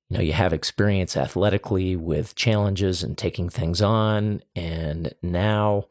you 0.09 0.17
know 0.17 0.23
you 0.23 0.33
have 0.33 0.53
experience 0.53 1.17
athletically 1.17 1.95
with 1.95 2.35
challenges 2.35 3.01
and 3.01 3.17
taking 3.17 3.49
things 3.49 3.81
on 3.81 4.43
and 4.55 5.13
now 5.23 5.85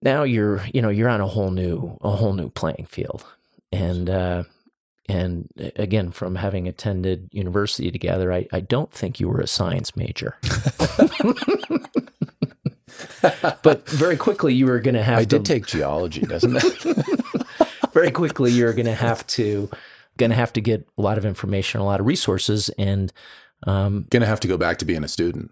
now 0.00 0.22
you're 0.22 0.64
you 0.72 0.80
know 0.80 0.88
you're 0.88 1.08
on 1.08 1.20
a 1.20 1.26
whole 1.26 1.50
new 1.50 1.98
a 2.00 2.10
whole 2.12 2.32
new 2.32 2.48
playing 2.48 2.86
field 2.88 3.24
and 3.72 4.10
uh 4.10 4.42
and 5.08 5.48
again 5.76 6.10
from 6.10 6.36
having 6.36 6.68
attended 6.68 7.28
university 7.32 7.90
together 7.90 8.32
i 8.32 8.46
i 8.52 8.60
don't 8.60 8.92
think 8.92 9.18
you 9.20 9.28
were 9.28 9.40
a 9.40 9.46
science 9.46 9.96
major 9.96 10.36
but 13.62 13.88
very 13.88 14.16
quickly 14.16 14.54
you 14.54 14.66
were 14.66 14.80
going 14.80 14.94
to 14.94 15.02
have 15.02 15.18
I 15.18 15.22
to 15.22 15.38
did 15.38 15.44
take 15.44 15.66
geology, 15.66 16.22
doesn't 16.22 16.56
it? 16.56 16.84
very 17.92 18.10
quickly 18.10 18.50
you're 18.50 18.72
going 18.72 18.86
to 18.86 18.94
have 18.94 19.26
to 19.28 19.70
going 20.16 20.30
to 20.30 20.36
have 20.36 20.52
to 20.52 20.60
get 20.60 20.86
a 20.98 21.02
lot 21.02 21.18
of 21.18 21.24
information, 21.24 21.80
a 21.80 21.84
lot 21.84 22.00
of 22.00 22.06
resources, 22.06 22.68
and 22.78 23.12
um, 23.66 24.06
Going 24.10 24.20
to 24.22 24.26
have 24.26 24.40
to 24.40 24.48
go 24.48 24.56
back 24.56 24.78
to 24.78 24.84
being 24.84 25.04
a 25.04 25.08
student, 25.08 25.50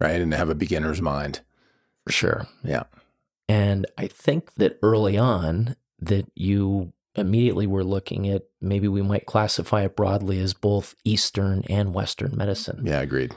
right? 0.00 0.20
And 0.20 0.32
have 0.34 0.50
a 0.50 0.54
beginner's 0.54 1.02
mind. 1.02 1.40
for 2.04 2.12
sure. 2.12 2.46
Yeah. 2.62 2.84
And 3.48 3.86
I 3.96 4.06
think 4.06 4.54
that 4.54 4.78
early 4.82 5.16
on 5.16 5.76
that 6.00 6.26
you 6.34 6.92
immediately 7.18 7.66
we're 7.66 7.82
looking 7.82 8.28
at 8.28 8.44
maybe 8.60 8.88
we 8.88 9.02
might 9.02 9.26
classify 9.26 9.82
it 9.82 9.96
broadly 9.96 10.38
as 10.40 10.54
both 10.54 10.94
Eastern 11.04 11.64
and 11.68 11.92
Western 11.94 12.36
medicine. 12.36 12.82
Yeah, 12.84 13.00
agreed. 13.00 13.34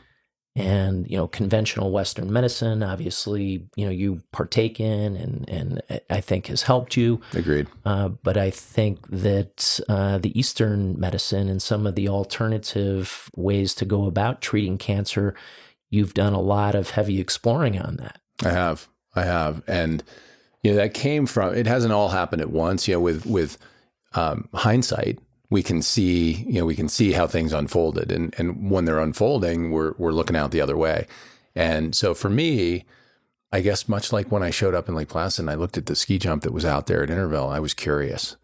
and 0.55 1.09
you 1.09 1.15
know 1.15 1.27
conventional 1.29 1.91
western 1.91 2.29
medicine 2.29 2.83
obviously 2.83 3.69
you 3.77 3.85
know 3.85 3.91
you 3.91 4.21
partake 4.33 4.81
in 4.81 5.15
and 5.15 5.47
and 5.49 5.81
i 6.09 6.19
think 6.19 6.47
has 6.47 6.63
helped 6.63 6.97
you 6.97 7.21
Agreed. 7.33 7.67
uh, 7.85 8.09
but 8.09 8.35
i 8.35 8.49
think 8.49 9.07
that 9.07 9.79
uh, 9.87 10.17
the 10.17 10.37
eastern 10.37 10.99
medicine 10.99 11.47
and 11.47 11.61
some 11.61 11.87
of 11.87 11.95
the 11.95 12.09
alternative 12.09 13.29
ways 13.33 13.73
to 13.75 13.85
go 13.85 14.05
about 14.07 14.41
treating 14.41 14.77
cancer 14.77 15.33
you've 15.89 16.13
done 16.13 16.33
a 16.33 16.41
lot 16.41 16.75
of 16.75 16.89
heavy 16.89 17.21
exploring 17.21 17.79
on 17.79 17.95
that 17.97 18.19
I 18.43 18.49
have. 18.49 18.87
I 19.15 19.23
have. 19.23 19.61
And 19.67 20.03
you 20.63 20.71
know, 20.71 20.77
that 20.77 20.93
came 20.93 21.25
from 21.27 21.53
it 21.53 21.67
hasn't 21.67 21.93
all 21.93 22.09
happened 22.09 22.41
at 22.41 22.49
once. 22.49 22.87
You 22.87 22.95
know, 22.95 22.99
with 23.01 23.25
with 23.25 23.57
um, 24.13 24.47
hindsight, 24.53 25.19
we 25.49 25.61
can 25.61 25.81
see, 25.81 26.43
you 26.47 26.59
know, 26.59 26.65
we 26.65 26.75
can 26.75 26.89
see 26.89 27.11
how 27.11 27.27
things 27.27 27.53
unfolded. 27.53 28.11
And 28.11 28.33
and 28.37 28.71
when 28.71 28.85
they're 28.85 28.99
unfolding, 28.99 29.71
we're 29.71 29.93
we're 29.97 30.13
looking 30.13 30.35
out 30.35 30.51
the 30.51 30.61
other 30.61 30.77
way. 30.77 31.07
And 31.55 31.93
so 31.95 32.13
for 32.13 32.29
me, 32.29 32.85
I 33.51 33.61
guess 33.61 33.89
much 33.89 34.13
like 34.13 34.31
when 34.31 34.43
I 34.43 34.49
showed 34.49 34.73
up 34.73 34.87
in 34.87 34.95
Lake 34.95 35.09
Placid 35.09 35.43
and 35.43 35.49
I 35.49 35.55
looked 35.55 35.77
at 35.77 35.85
the 35.85 35.95
ski 35.95 36.17
jump 36.17 36.43
that 36.43 36.53
was 36.53 36.65
out 36.65 36.87
there 36.87 37.03
at 37.03 37.09
Intervale, 37.09 37.49
I 37.49 37.59
was 37.59 37.73
curious. 37.73 38.37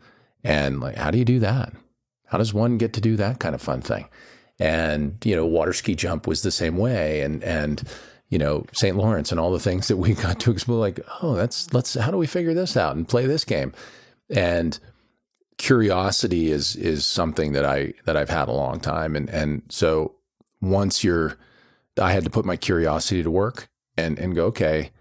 And 0.44 0.82
like, 0.82 0.96
how 0.96 1.12
do 1.12 1.18
you 1.18 1.26
do 1.26 1.40
that? 1.40 1.74
How 2.26 2.38
does 2.38 2.54
one 2.54 2.78
get 2.78 2.94
to 2.94 3.02
do 3.02 3.16
that 3.16 3.40
kind 3.40 3.56
of 3.56 3.62
fun 3.62 3.82
thing? 3.82 4.08
And, 4.60 5.18
you 5.24 5.36
know, 5.36 5.46
water 5.46 5.72
ski 5.72 5.96
jump 5.96 6.28
was 6.28 6.42
the 6.42 6.52
same 6.52 6.78
way. 6.78 7.22
And 7.22 7.44
and 7.44 7.84
you 8.30 8.38
know, 8.38 8.66
St. 8.74 8.98
Lawrence 8.98 9.32
and 9.32 9.40
all 9.40 9.52
the 9.52 9.60
things 9.60 9.88
that 9.88 9.98
we 9.98 10.14
got 10.14 10.40
to 10.42 10.52
explore, 10.52 10.80
like, 10.80 11.00
oh, 11.22 11.36
that's 11.36 11.74
let's 11.74 11.94
how 11.96 12.12
do 12.12 12.18
we 12.18 12.28
figure 12.28 12.54
this 12.54 12.76
out 12.76 12.96
and 12.96 13.08
play 13.08 13.26
this 13.26 13.46
game? 13.46 13.74
And 14.30 14.78
curiosity 15.68 16.50
is 16.50 16.78
is 16.78 17.06
something 17.06 17.52
that 17.52 17.66
I 17.66 17.94
that 18.06 18.16
I've 18.16 18.30
had 18.30 18.48
a 18.48 18.54
long 18.54 18.80
time, 18.80 19.16
and 19.18 19.30
and 19.30 19.64
so 19.70 20.16
once 20.62 21.04
you're, 21.04 21.38
I 22.02 22.14
had 22.14 22.24
to 22.24 22.30
put 22.30 22.46
my 22.46 22.56
curiosity 22.56 23.22
to 23.22 23.30
work 23.30 23.68
and 23.98 24.18
and 24.18 24.34
go 24.34 24.46
okay. 24.46 24.92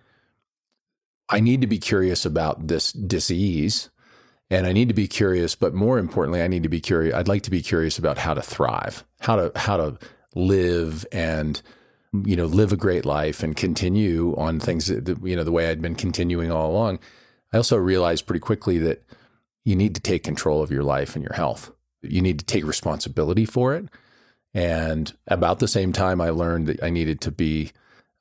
I 1.29 1.41
need 1.41 1.61
to 1.61 1.67
be 1.67 1.79
curious 1.79 2.25
about 2.25 2.69
this 2.69 2.93
disease 2.93 3.91
and 4.51 4.67
I 4.67 4.73
need 4.73 4.89
to 4.89 4.95
be 4.95 5.09
curious, 5.09 5.57
but 5.57 5.75
more 5.75 5.99
importantly, 5.99 6.41
I 6.41 6.47
need 6.47 6.62
to 6.62 6.69
be 6.69 6.81
curious. 6.81 7.14
I'd 7.14 7.27
like 7.27 7.43
to 7.43 7.51
be 7.51 7.62
curious 7.62 7.99
about 7.99 8.17
how 8.17 8.33
to 8.35 8.43
thrive, 8.43 9.05
how 9.21 9.37
to 9.37 9.53
how 9.57 9.77
to 9.77 9.99
live 10.35 11.05
and 11.11 11.61
you 12.25 12.37
know 12.37 12.47
live 12.47 12.73
a 12.73 12.77
great 12.77 13.05
life 13.05 13.43
and 13.43 13.57
continue 13.57 14.35
on 14.37 14.61
things 14.61 14.87
that 14.87 15.19
you 15.23 15.35
know 15.37 15.45
the 15.45 15.53
way 15.53 15.69
I'd 15.69 15.83
been 15.83 15.97
continuing 15.97 16.53
all 16.53 16.71
along. 16.71 17.01
I 17.53 17.57
also 17.57 17.77
realized 17.77 18.27
pretty 18.27 18.41
quickly 18.41 18.79
that 18.79 19.05
you 19.67 19.75
need 19.75 19.97
to 19.97 20.01
take 20.01 20.23
control 20.23 20.62
of 20.62 20.71
your 20.71 20.85
life 20.85 21.17
and 21.17 21.25
your 21.25 21.35
health. 21.35 21.73
You 22.01 22.23
need 22.23 22.39
to 22.39 22.45
take 22.45 22.64
responsibility 22.64 23.45
for 23.45 23.75
it. 23.75 23.89
And 24.55 25.12
about 25.27 25.59
the 25.59 25.67
same 25.67 25.93
time, 25.93 26.21
I 26.21 26.31
learned 26.31 26.69
that 26.69 26.83
I 26.85 26.89
needed 26.89 27.21
to 27.23 27.33
be 27.33 27.73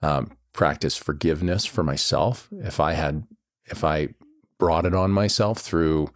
um, 0.02 0.32
practice 0.54 0.98
forgiveness 0.98 1.64
for 1.64 1.84
myself. 1.84 2.50
If 2.52 2.80
I 2.80 2.93
had, 2.93 3.28
if 3.68 3.84
I 3.84 4.10
brought 4.58 4.88
it 4.88 4.96
on 4.96 5.12
myself 5.12 5.60
through, 5.60 6.10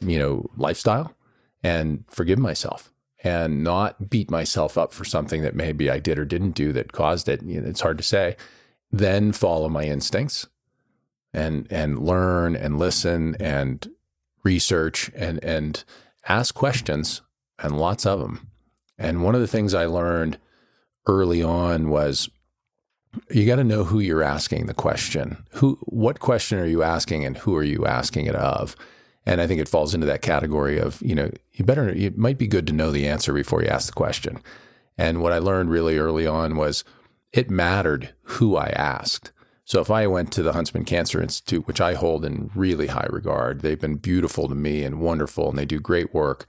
you 0.00 0.18
know, 0.18 0.50
lifestyle 0.56 1.14
and 1.62 2.04
forgive 2.08 2.40
myself 2.40 2.92
and 3.22 3.62
not 3.62 4.10
beat 4.10 4.32
myself 4.32 4.76
up 4.76 4.92
for 4.92 5.04
something 5.04 5.42
that 5.42 5.54
maybe 5.54 5.88
I 5.88 6.00
did 6.00 6.18
or 6.18 6.24
didn't 6.24 6.56
do 6.56 6.72
that 6.72 6.90
caused 6.90 7.28
it. 7.28 7.40
You 7.44 7.60
know, 7.60 7.68
it's 7.68 7.80
hard 7.82 7.98
to 7.98 8.04
say. 8.04 8.36
Then 8.90 9.30
follow 9.30 9.68
my 9.68 9.84
instincts 9.84 10.48
and 11.32 11.68
and 11.70 12.00
learn 12.00 12.56
and 12.56 12.80
listen 12.80 13.36
and 13.38 13.88
research 14.46 15.10
and 15.16 15.42
and 15.42 15.84
ask 16.28 16.54
questions 16.54 17.20
and 17.58 17.78
lots 17.78 18.06
of 18.06 18.20
them. 18.20 18.48
And 18.96 19.24
one 19.24 19.34
of 19.34 19.40
the 19.40 19.48
things 19.48 19.74
I 19.74 19.86
learned 19.86 20.38
early 21.06 21.42
on 21.42 21.90
was 21.90 22.30
you 23.30 23.46
got 23.46 23.56
to 23.56 23.64
know 23.64 23.82
who 23.82 23.98
you're 23.98 24.22
asking 24.22 24.66
the 24.66 24.74
question. 24.74 25.44
Who, 25.52 25.78
what 25.82 26.20
question 26.20 26.58
are 26.58 26.66
you 26.66 26.82
asking, 26.82 27.24
and 27.24 27.36
who 27.36 27.56
are 27.56 27.64
you 27.64 27.86
asking 27.86 28.26
it 28.26 28.36
of? 28.36 28.76
And 29.24 29.40
I 29.40 29.46
think 29.46 29.60
it 29.60 29.68
falls 29.68 29.94
into 29.94 30.06
that 30.06 30.22
category 30.22 30.78
of 30.78 31.02
you 31.02 31.14
know 31.14 31.30
you 31.52 31.64
better 31.64 31.88
it 31.88 32.16
might 32.16 32.38
be 32.38 32.46
good 32.46 32.66
to 32.68 32.72
know 32.72 32.92
the 32.92 33.08
answer 33.08 33.32
before 33.32 33.62
you 33.62 33.68
ask 33.68 33.86
the 33.86 33.92
question. 33.92 34.40
And 34.96 35.20
what 35.20 35.32
I 35.32 35.38
learned 35.38 35.70
really 35.70 35.98
early 35.98 36.26
on 36.26 36.56
was 36.56 36.84
it 37.32 37.50
mattered 37.50 38.14
who 38.22 38.56
I 38.56 38.68
asked. 38.68 39.32
So 39.66 39.80
if 39.80 39.90
I 39.90 40.06
went 40.06 40.32
to 40.32 40.44
the 40.44 40.52
Huntsman 40.52 40.84
Cancer 40.84 41.20
Institute, 41.20 41.66
which 41.66 41.80
I 41.80 41.94
hold 41.94 42.24
in 42.24 42.52
really 42.54 42.86
high 42.86 43.08
regard, 43.10 43.60
they've 43.60 43.80
been 43.80 43.96
beautiful 43.96 44.48
to 44.48 44.54
me 44.54 44.84
and 44.84 45.00
wonderful, 45.00 45.50
and 45.50 45.58
they 45.58 45.64
do 45.64 45.80
great 45.80 46.14
work. 46.14 46.46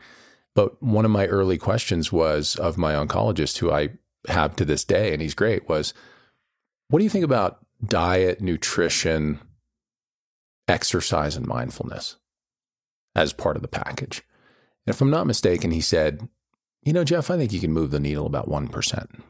But 0.54 0.82
one 0.84 1.04
of 1.04 1.10
my 1.10 1.26
early 1.26 1.58
questions 1.58 2.12
was 2.12 2.56
of 2.58 2.78
my 2.78 2.94
oncologist, 2.94 3.58
who 3.58 3.72
I 3.72 3.90
have 4.28 4.56
to 4.58 4.66
this 4.66 4.84
day, 4.84 5.14
and 5.14 5.22
he's 5.22 5.34
great, 5.34 5.68
was 5.68 5.96
what 6.90 7.00
do 7.00 7.04
you 7.04 7.10
think 7.10 7.26
about 7.26 7.66
diet, 7.84 8.40
nutrition, 8.40 9.40
exercise, 10.68 11.36
and 11.36 11.48
mindfulness 11.48 12.18
as 13.16 13.34
part 13.34 13.56
of 13.56 13.64
the 13.64 13.68
package? 13.68 14.22
And 14.86 14.94
if 14.94 15.02
I'm 15.02 15.10
not 15.10 15.26
mistaken, 15.26 15.72
he 15.72 15.82
said, 15.82 16.30
You 16.84 16.94
know, 16.94 17.04
Jeff, 17.04 17.32
I 17.32 17.38
think 17.38 17.52
you 17.52 17.60
can 17.60 17.74
move 17.74 17.90
the 17.90 18.00
needle 18.00 18.28
about 18.28 18.48
1%. 18.48 19.22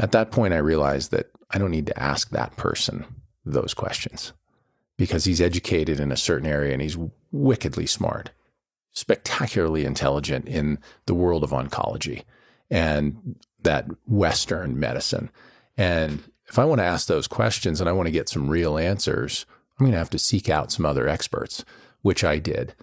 At 0.00 0.12
that 0.12 0.30
point, 0.30 0.54
I 0.54 0.58
realized 0.58 1.10
that 1.10 1.30
I 1.50 1.58
don't 1.58 1.70
need 1.70 1.86
to 1.86 2.02
ask 2.02 2.30
that 2.30 2.56
person 2.56 3.04
those 3.44 3.74
questions 3.74 4.32
because 4.96 5.24
he's 5.24 5.40
educated 5.40 6.00
in 6.00 6.10
a 6.10 6.16
certain 6.16 6.48
area 6.48 6.72
and 6.72 6.82
he's 6.82 6.96
wickedly 7.32 7.86
smart, 7.86 8.30
spectacularly 8.92 9.84
intelligent 9.84 10.48
in 10.48 10.78
the 11.06 11.14
world 11.14 11.44
of 11.44 11.50
oncology 11.50 12.22
and 12.70 13.36
that 13.62 13.86
Western 14.06 14.78
medicine. 14.80 15.30
And 15.76 16.22
if 16.48 16.58
I 16.58 16.64
want 16.64 16.80
to 16.80 16.86
ask 16.86 17.06
those 17.06 17.28
questions 17.28 17.80
and 17.80 17.88
I 17.88 17.92
want 17.92 18.06
to 18.06 18.12
get 18.12 18.28
some 18.28 18.48
real 18.48 18.78
answers, 18.78 19.44
I'm 19.78 19.84
going 19.84 19.92
to 19.92 19.98
have 19.98 20.10
to 20.10 20.18
seek 20.18 20.48
out 20.48 20.72
some 20.72 20.86
other 20.86 21.08
experts, 21.08 21.64
which 22.02 22.24
I 22.24 22.38
did. 22.38 22.74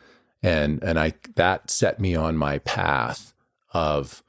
And 0.44 0.84
and 0.84 1.00
I 1.00 1.14
that 1.36 1.72
set 1.72 2.00
me 2.00 2.16
on 2.16 2.38
my 2.38 2.60
path 2.60 3.34
of 3.74 4.24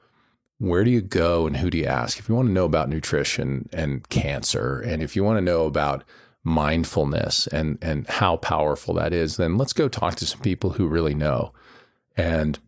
where 0.59 0.83
do 0.83 0.91
you 0.91 1.01
go 1.01 1.47
and 1.47 1.57
who 1.57 1.69
do 1.69 1.77
you 1.77 1.85
ask? 1.85 2.19
If 2.19 2.29
you 2.29 2.35
want 2.35 2.47
to 2.47 2.53
know 2.53 2.65
about 2.65 2.89
nutrition 2.89 3.67
and 3.73 4.07
cancer, 4.09 4.79
and 4.79 5.01
if 5.01 5.15
you 5.15 5.23
want 5.23 5.37
to 5.37 5.41
know 5.41 5.65
about 5.65 6.03
mindfulness 6.43 7.47
and 7.47 7.77
and 7.81 8.07
how 8.07 8.37
powerful 8.37 8.93
that 8.93 9.13
is, 9.13 9.37
then 9.37 9.57
let's 9.57 9.73
go 9.73 9.87
talk 9.87 10.15
to 10.15 10.25
some 10.25 10.41
people 10.41 10.71
who 10.71 10.87
really 10.87 11.15
know. 11.15 11.53
And 12.15 12.59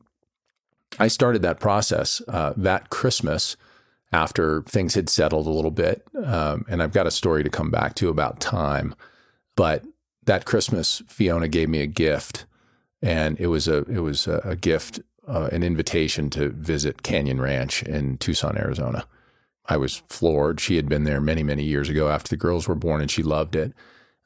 I 0.99 1.07
started 1.07 1.41
that 1.41 1.59
process 1.59 2.21
uh, 2.27 2.53
that 2.57 2.89
Christmas 2.89 3.55
after 4.13 4.61
things 4.63 4.95
had 4.95 5.09
settled 5.09 5.47
a 5.47 5.51
little 5.51 5.71
bit. 5.71 6.05
Um, 6.23 6.65
and 6.69 6.83
I've 6.83 6.91
got 6.91 7.07
a 7.07 7.11
story 7.11 7.43
to 7.43 7.49
come 7.49 7.71
back 7.71 7.95
to 7.95 8.09
about 8.09 8.39
time. 8.39 8.93
But 9.55 9.83
that 10.25 10.45
Christmas, 10.45 11.01
Fiona 11.07 11.47
gave 11.47 11.69
me 11.69 11.79
a 11.79 11.87
gift, 11.87 12.45
and 13.01 13.39
it 13.39 13.47
was 13.47 13.67
a 13.67 13.79
it 13.85 13.99
was 13.99 14.27
a, 14.27 14.41
a 14.43 14.55
gift, 14.55 15.01
uh, 15.31 15.49
an 15.51 15.63
invitation 15.63 16.29
to 16.31 16.49
visit 16.49 17.03
Canyon 17.03 17.41
Ranch 17.41 17.83
in 17.83 18.17
Tucson, 18.17 18.57
Arizona. 18.57 19.05
I 19.65 19.77
was 19.77 20.03
floored. 20.07 20.59
She 20.59 20.75
had 20.75 20.89
been 20.89 21.05
there 21.05 21.21
many 21.21 21.43
many 21.43 21.63
years 21.63 21.89
ago 21.89 22.09
after 22.09 22.29
the 22.29 22.37
girls 22.37 22.67
were 22.67 22.75
born, 22.75 23.01
and 23.01 23.09
she 23.09 23.23
loved 23.23 23.55
it 23.55 23.73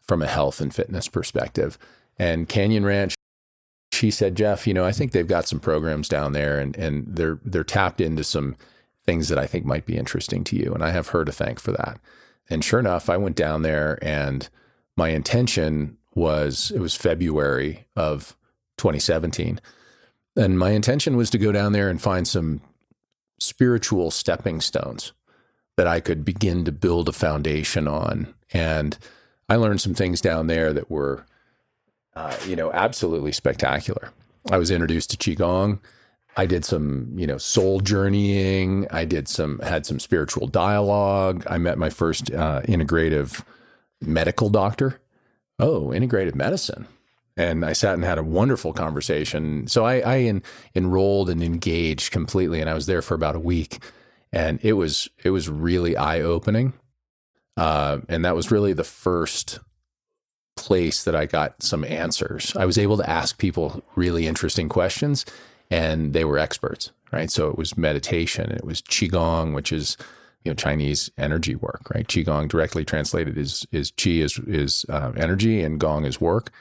from 0.02 0.22
a 0.22 0.28
health 0.28 0.62
and 0.62 0.74
fitness 0.74 1.08
perspective. 1.08 1.78
And 2.18 2.48
Canyon 2.48 2.86
Ranch 2.86 3.16
she 3.96 4.12
said, 4.12 4.36
Jeff, 4.36 4.68
you 4.68 4.74
know, 4.74 4.86
I 4.86 4.92
think 4.92 5.12
they've 5.12 5.28
got 5.28 5.48
some 5.48 5.60
programs 5.60 6.10
down 6.10 6.34
there 6.34 6.60
and, 6.60 6.76
and 6.76 7.06
they're 7.08 7.40
they're 7.46 7.64
tapped 7.64 8.02
into 8.02 8.24
some 8.24 8.56
things 9.06 9.30
that 9.30 9.40
I 9.40 9.48
think 9.48 9.66
might 9.66 9.86
be 9.86 9.98
interesting 9.98 10.44
to 10.46 10.56
you. 10.56 10.74
And 10.74 10.84
I 10.84 10.92
have 10.92 11.10
her 11.10 11.24
to 11.26 11.32
thank 11.32 11.60
for 11.60 11.72
that. 11.72 12.00
And 12.50 12.64
sure 12.64 12.80
enough, 12.80 13.10
I 13.10 13.18
went 13.18 13.36
down 13.36 13.62
there 13.62 13.98
and 14.02 14.48
my 14.96 15.10
intention 15.10 15.98
was 16.14 16.72
it 16.76 16.80
was 16.80 16.96
February 16.96 17.88
of 17.96 18.36
2017. 18.78 19.60
And 20.36 20.60
my 20.60 20.72
intention 20.72 21.16
was 21.16 21.30
to 21.32 21.38
go 21.38 21.52
down 21.52 21.72
there 21.72 21.90
and 21.90 22.02
find 22.02 22.28
some 22.28 22.62
spiritual 23.40 24.12
stepping 24.12 24.62
stones 24.62 25.14
that 25.78 25.88
I 25.88 26.00
could 26.00 26.24
begin 26.24 26.66
to 26.66 26.72
build 26.72 27.10
a 27.10 27.14
foundation 27.14 27.88
on. 27.88 28.34
And 28.54 28.98
I 29.50 29.56
learned 29.58 29.82
some 29.82 29.94
things 29.94 30.22
down 30.22 30.48
there 30.48 30.74
that 30.74 30.90
were, 30.90 31.26
uh, 32.16 32.36
you 32.48 32.56
know, 32.56 32.72
absolutely 32.72 33.32
spectacular. 33.32 34.12
I 34.52 34.58
was 34.58 34.72
introduced 34.72 35.12
to 35.12 35.18
Qigong. 35.18 35.80
I 36.38 36.46
did 36.46 36.66
some, 36.66 37.14
you 37.16 37.28
know, 37.28 37.38
soul 37.38 37.80
journeying. 37.80 38.88
I 38.92 39.06
did 39.06 39.28
some, 39.28 39.60
had 39.60 39.86
some 39.86 40.00
spiritual 40.00 40.48
dialogue. 40.48 41.46
I 41.50 41.58
met 41.58 41.78
my 41.78 41.90
first 41.90 42.32
uh, 42.32 42.62
integrative 42.64 43.44
medical 44.02 44.50
doctor. 44.50 45.00
Oh, 45.60 45.88
integrative 45.88 46.36
medicine. 46.36 46.88
And 47.38 47.66
I 47.66 47.74
sat 47.74 47.96
and 47.96 48.04
had 48.04 48.18
a 48.18 48.24
wonderful 48.24 48.72
conversation. 48.72 49.68
So 49.68 49.86
I, 49.86 50.00
I 50.00 50.18
en- 50.20 50.44
enrolled 50.74 51.30
and 51.30 51.44
engaged 51.44 52.12
completely, 52.12 52.62
and 52.62 52.70
I 52.70 52.74
was 52.74 52.86
there 52.86 53.02
for 53.02 53.14
about 53.14 53.36
a 53.36 53.40
week, 53.40 53.84
and 54.32 54.60
it 54.64 54.74
was 54.74 55.10
it 55.24 55.32
was 55.32 55.50
really 55.50 55.98
eye 55.98 56.22
opening. 56.22 56.74
Uh, 57.58 58.00
and 58.10 58.24
that 58.26 58.36
was 58.36 58.52
really 58.52 58.74
the 58.74 58.84
first 58.84 59.60
place 60.56 61.04
that 61.04 61.16
I 61.16 61.26
got 61.26 61.62
some 61.62 61.84
answers. 61.84 62.56
I 62.56 62.66
was 62.66 62.78
able 62.78 62.98
to 62.98 63.10
ask 63.10 63.38
people 63.38 63.84
really 63.96 64.28
interesting 64.28 64.70
questions 64.70 65.26
and 65.70 66.14
they 66.14 66.26
were 66.26 66.38
experts, 66.38 66.92
right? 67.12 67.30
So 67.30 67.50
it 67.50 67.58
was 67.58 67.78
meditation, 67.78 68.52
it 68.52 68.64
was 68.64 68.82
qigong, 68.82 69.54
which 69.54 69.72
is 69.72 69.98
you 70.44 70.52
know 70.52 70.56
Chinese 70.56 71.10
energy 71.18 71.56
work, 71.56 71.90
right? 71.94 72.08
Qigong 72.08 72.48
directly 72.48 72.86
translated 72.86 73.38
is 73.38 73.66
is 73.72 73.92
qi 73.92 74.20
is 74.20 74.40
is 74.48 74.86
uh, 74.90 75.12
energy 75.18 75.62
and 75.62 75.80
gong 75.80 76.06
is 76.06 76.22
work. 76.22 76.52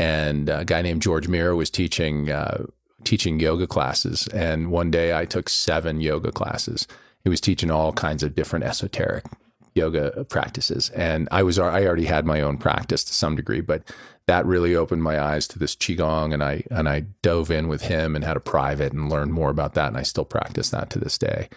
And 0.00 0.48
a 0.48 0.64
guy 0.64 0.80
named 0.80 1.02
George 1.02 1.28
Mira 1.28 1.54
was 1.54 1.68
teaching 1.68 2.30
uh, 2.30 2.64
teaching 3.04 3.38
yoga 3.38 3.66
classes, 3.66 4.26
and 4.28 4.70
one 4.70 4.90
day 4.90 5.14
I 5.14 5.26
took 5.26 5.50
seven 5.50 6.00
yoga 6.00 6.32
classes. 6.32 6.88
He 7.22 7.28
was 7.28 7.40
teaching 7.40 7.70
all 7.70 7.92
kinds 7.92 8.22
of 8.22 8.34
different 8.34 8.64
esoteric 8.64 9.26
yoga 9.74 10.24
practices, 10.24 10.88
and 10.90 11.28
I 11.30 11.42
was 11.42 11.58
I 11.58 11.84
already 11.84 12.06
had 12.06 12.24
my 12.24 12.40
own 12.40 12.56
practice 12.56 13.04
to 13.04 13.12
some 13.12 13.36
degree, 13.36 13.60
but 13.60 13.82
that 14.26 14.46
really 14.46 14.74
opened 14.74 15.02
my 15.02 15.20
eyes 15.20 15.46
to 15.48 15.58
this 15.58 15.76
qigong 15.76 16.32
and 16.32 16.42
I 16.42 16.64
and 16.70 16.88
I 16.88 17.00
dove 17.20 17.50
in 17.50 17.68
with 17.68 17.82
him 17.82 18.16
and 18.16 18.24
had 18.24 18.38
a 18.38 18.40
private 18.40 18.94
and 18.94 19.10
learned 19.10 19.34
more 19.34 19.50
about 19.50 19.74
that 19.74 19.88
and 19.88 19.98
I 19.98 20.02
still 20.02 20.24
practice 20.24 20.70
that 20.70 20.88
to 20.90 20.98
this 20.98 21.18
day. 21.18 21.50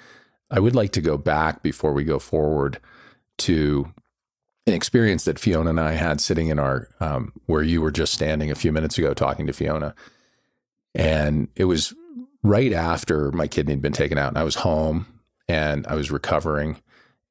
I 0.52 0.60
would 0.60 0.76
like 0.76 0.92
to 0.94 1.02
go 1.02 1.18
back 1.18 1.64
before 1.64 1.94
we 1.94 2.04
go 2.04 2.20
forward 2.20 2.80
to 3.38 3.94
an 4.66 4.74
experience 4.74 5.26
that 5.26 5.40
Fiona 5.40 5.72
and 5.72 5.80
I 5.80 5.94
had 5.94 6.22
sitting 6.22 6.48
in 6.48 6.60
our 6.60 6.88
um, 7.00 7.34
where 7.46 7.64
you 7.64 7.82
were 7.82 7.92
just 7.92 8.14
standing 8.14 8.52
a 8.52 8.56
few 8.56 8.72
minutes 8.72 8.98
ago 8.98 9.14
talking 9.14 9.48
to 9.48 9.54
Fiona, 9.54 9.94
and 10.96 11.48
it 11.56 11.66
was 11.66 11.94
right 12.44 12.74
after 12.74 13.32
my 13.32 13.48
kidney 13.48 13.74
had 13.74 13.82
been 13.82 13.94
taken 13.94 14.18
out 14.18 14.30
and 14.30 14.38
I 14.38 14.44
was 14.44 14.56
home 14.56 15.08
and 15.48 15.88
I 15.88 15.96
was 15.96 16.12
recovering, 16.12 16.82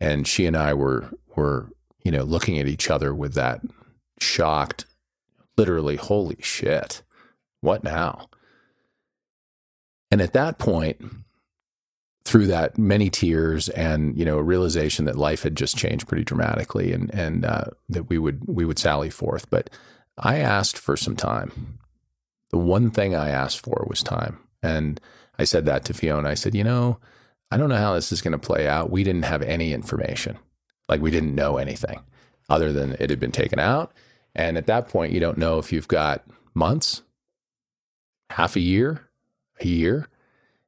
and 0.01 0.27
she 0.27 0.47
and 0.47 0.57
I 0.57 0.75
were 0.75 1.11
were 1.37 1.71
you 2.05 2.11
know 2.11 2.25
looking 2.25 2.59
at 2.59 2.69
each 2.69 2.91
other 2.91 3.15
with 3.15 3.35
that 3.35 3.61
shocked 4.21 4.87
literally, 5.57 5.97
holy 5.97 6.39
shit, 6.41 7.03
What 7.61 7.85
now? 7.85 8.29
And 10.11 10.21
at 10.21 10.33
that 10.33 10.59
point, 10.59 11.01
through 12.25 12.47
that 12.47 12.79
many 12.79 13.11
tears 13.11 13.69
and 13.71 14.17
you 14.17 14.25
know 14.25 14.39
a 14.39 14.43
realization 14.43 15.05
that 15.07 15.17
life 15.17 15.43
had 15.43 15.57
just 15.57 15.77
changed 15.77 16.07
pretty 16.07 16.25
dramatically 16.25 16.93
and 16.93 17.13
and 17.15 17.45
uh, 17.45 17.65
that 17.89 18.09
we 18.09 18.19
would 18.19 18.43
we 18.47 18.65
would 18.65 18.79
sally 18.79 19.11
forth. 19.11 19.49
But 19.51 19.71
i 20.19 20.39
asked 20.39 20.79
for 20.79 20.97
some 20.97 21.17
time. 21.17 21.79
The 22.51 22.59
one 22.59 22.91
thing 22.91 23.15
i 23.15 23.31
asked 23.31 23.61
for 23.61 23.87
was 23.89 24.03
time. 24.03 24.39
And 24.63 25.01
i 25.39 25.45
said 25.45 25.65
that 25.67 25.85
to 25.87 25.95
fiona. 25.95 26.29
I 26.29 26.35
said 26.35 26.55
you 26.55 26.65
know 26.65 26.99
i 27.51 27.57
don't 27.57 27.69
know 27.69 27.77
how 27.77 27.95
this 27.95 28.13
is 28.13 28.23
going 28.23 28.33
to 28.33 28.39
play 28.39 28.69
out. 28.69 28.91
We 28.91 29.05
didn't 29.05 29.25
have 29.25 29.43
any 29.43 29.73
information. 29.73 30.39
Like 30.89 31.01
we 31.01 31.11
didn't 31.11 31.35
know 31.35 31.57
anything 31.57 32.01
other 32.49 32.73
than 32.73 32.93
it 33.01 33.11
had 33.11 33.21
been 33.21 33.33
taken 33.33 33.59
out. 33.59 33.93
And 34.35 34.57
at 34.57 34.67
that 34.67 34.89
point 34.89 35.13
you 35.13 35.21
don't 35.21 35.39
know 35.39 35.59
if 35.59 35.73
you've 35.73 35.89
got 35.89 36.25
months 36.55 37.03
half 38.31 38.55
a 38.55 38.61
year 38.61 39.09
a 39.61 39.67
year 39.67 40.09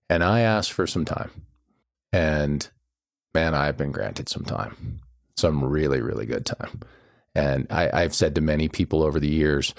and 0.08 0.22
I 0.22 0.40
asked 0.40 0.72
for 0.72 0.86
some 0.86 1.04
time. 1.04 1.30
And 2.12 2.68
man, 3.34 3.54
I've 3.54 3.76
been 3.76 3.92
granted 3.92 4.28
some 4.28 4.44
time, 4.44 5.00
some 5.36 5.64
really, 5.64 6.00
really 6.00 6.26
good 6.26 6.46
time. 6.46 6.80
And 7.34 7.66
I, 7.70 7.90
I've 8.02 8.14
said 8.14 8.34
to 8.36 8.40
many 8.40 8.68
people 8.68 9.02
over 9.02 9.18
the 9.18 9.28
years 9.28 9.74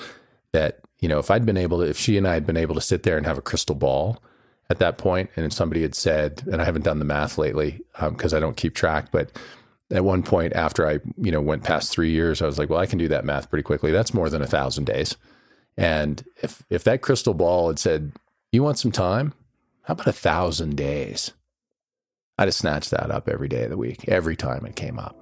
that, 0.52 0.80
you 1.00 1.08
know, 1.08 1.20
if 1.20 1.32
I'd 1.32 1.46
been 1.46 1.58
able 1.58 1.80
to, 1.80 1.90
if 1.90 1.98
she 1.98 2.18
and 2.18 2.28
I 2.28 2.34
had 2.34 2.46
been 2.46 2.58
able 2.58 2.76
to 2.76 2.82
sit 2.82 3.04
there 3.04 3.18
and 3.18 3.26
have 3.26 3.38
a 3.38 3.42
crystal 3.42 3.76
ball 3.76 4.22
at 4.70 4.80
that 4.80 4.98
point, 4.98 5.30
and 5.36 5.46
if 5.46 5.54
somebody 5.54 5.82
had 5.82 5.96
said, 5.96 6.44
and 6.52 6.62
I 6.62 6.66
haven't 6.66 6.84
done 6.84 7.00
the 7.00 7.06
math 7.06 7.38
lately 7.38 7.82
because 8.00 8.34
um, 8.34 8.38
I 8.38 8.42
don't 8.42 8.58
keep 8.58 8.76
track, 8.76 9.12
but 9.12 9.32
at 9.92 10.04
one 10.04 10.24
point 10.24 10.54
after 10.54 10.88
I, 10.88 11.00
you 11.18 11.32
know, 11.32 11.42
went 11.42 11.64
past 11.64 11.92
three 11.92 12.12
years, 12.12 12.42
I 12.42 12.46
was 12.46 12.58
like, 12.58 12.70
well, 12.70 12.80
I 12.80 12.88
can 12.88 12.98
do 12.98 13.08
that 13.10 13.26
math 13.26 13.50
pretty 13.50 13.64
quickly. 13.64 13.92
That's 13.92 14.14
more 14.14 14.30
than 14.30 14.42
a 14.42 14.48
thousand 14.48 14.86
days. 14.86 15.16
And 15.78 16.24
if 16.42 16.64
if 16.70 16.84
that 16.86 17.02
crystal 17.02 17.34
ball 17.34 17.68
had 17.68 17.80
said, 17.80 18.12
you 18.52 18.64
want 18.64 18.80
some 18.80 18.92
time? 18.92 19.34
How 19.86 19.92
about 19.92 20.08
a 20.08 20.14
thousand 20.14 20.78
days? 20.78 21.34
I'd 22.40 22.48
have 22.48 22.56
snatched 22.56 22.90
that 22.90 23.12
up 23.12 23.30
every 23.30 23.48
day 23.48 23.66
of 23.66 23.70
the 23.70 23.78
week, 23.78 24.10
every 24.10 24.36
time 24.36 24.66
it 24.66 24.76
came 24.76 24.98
up. 24.98 25.16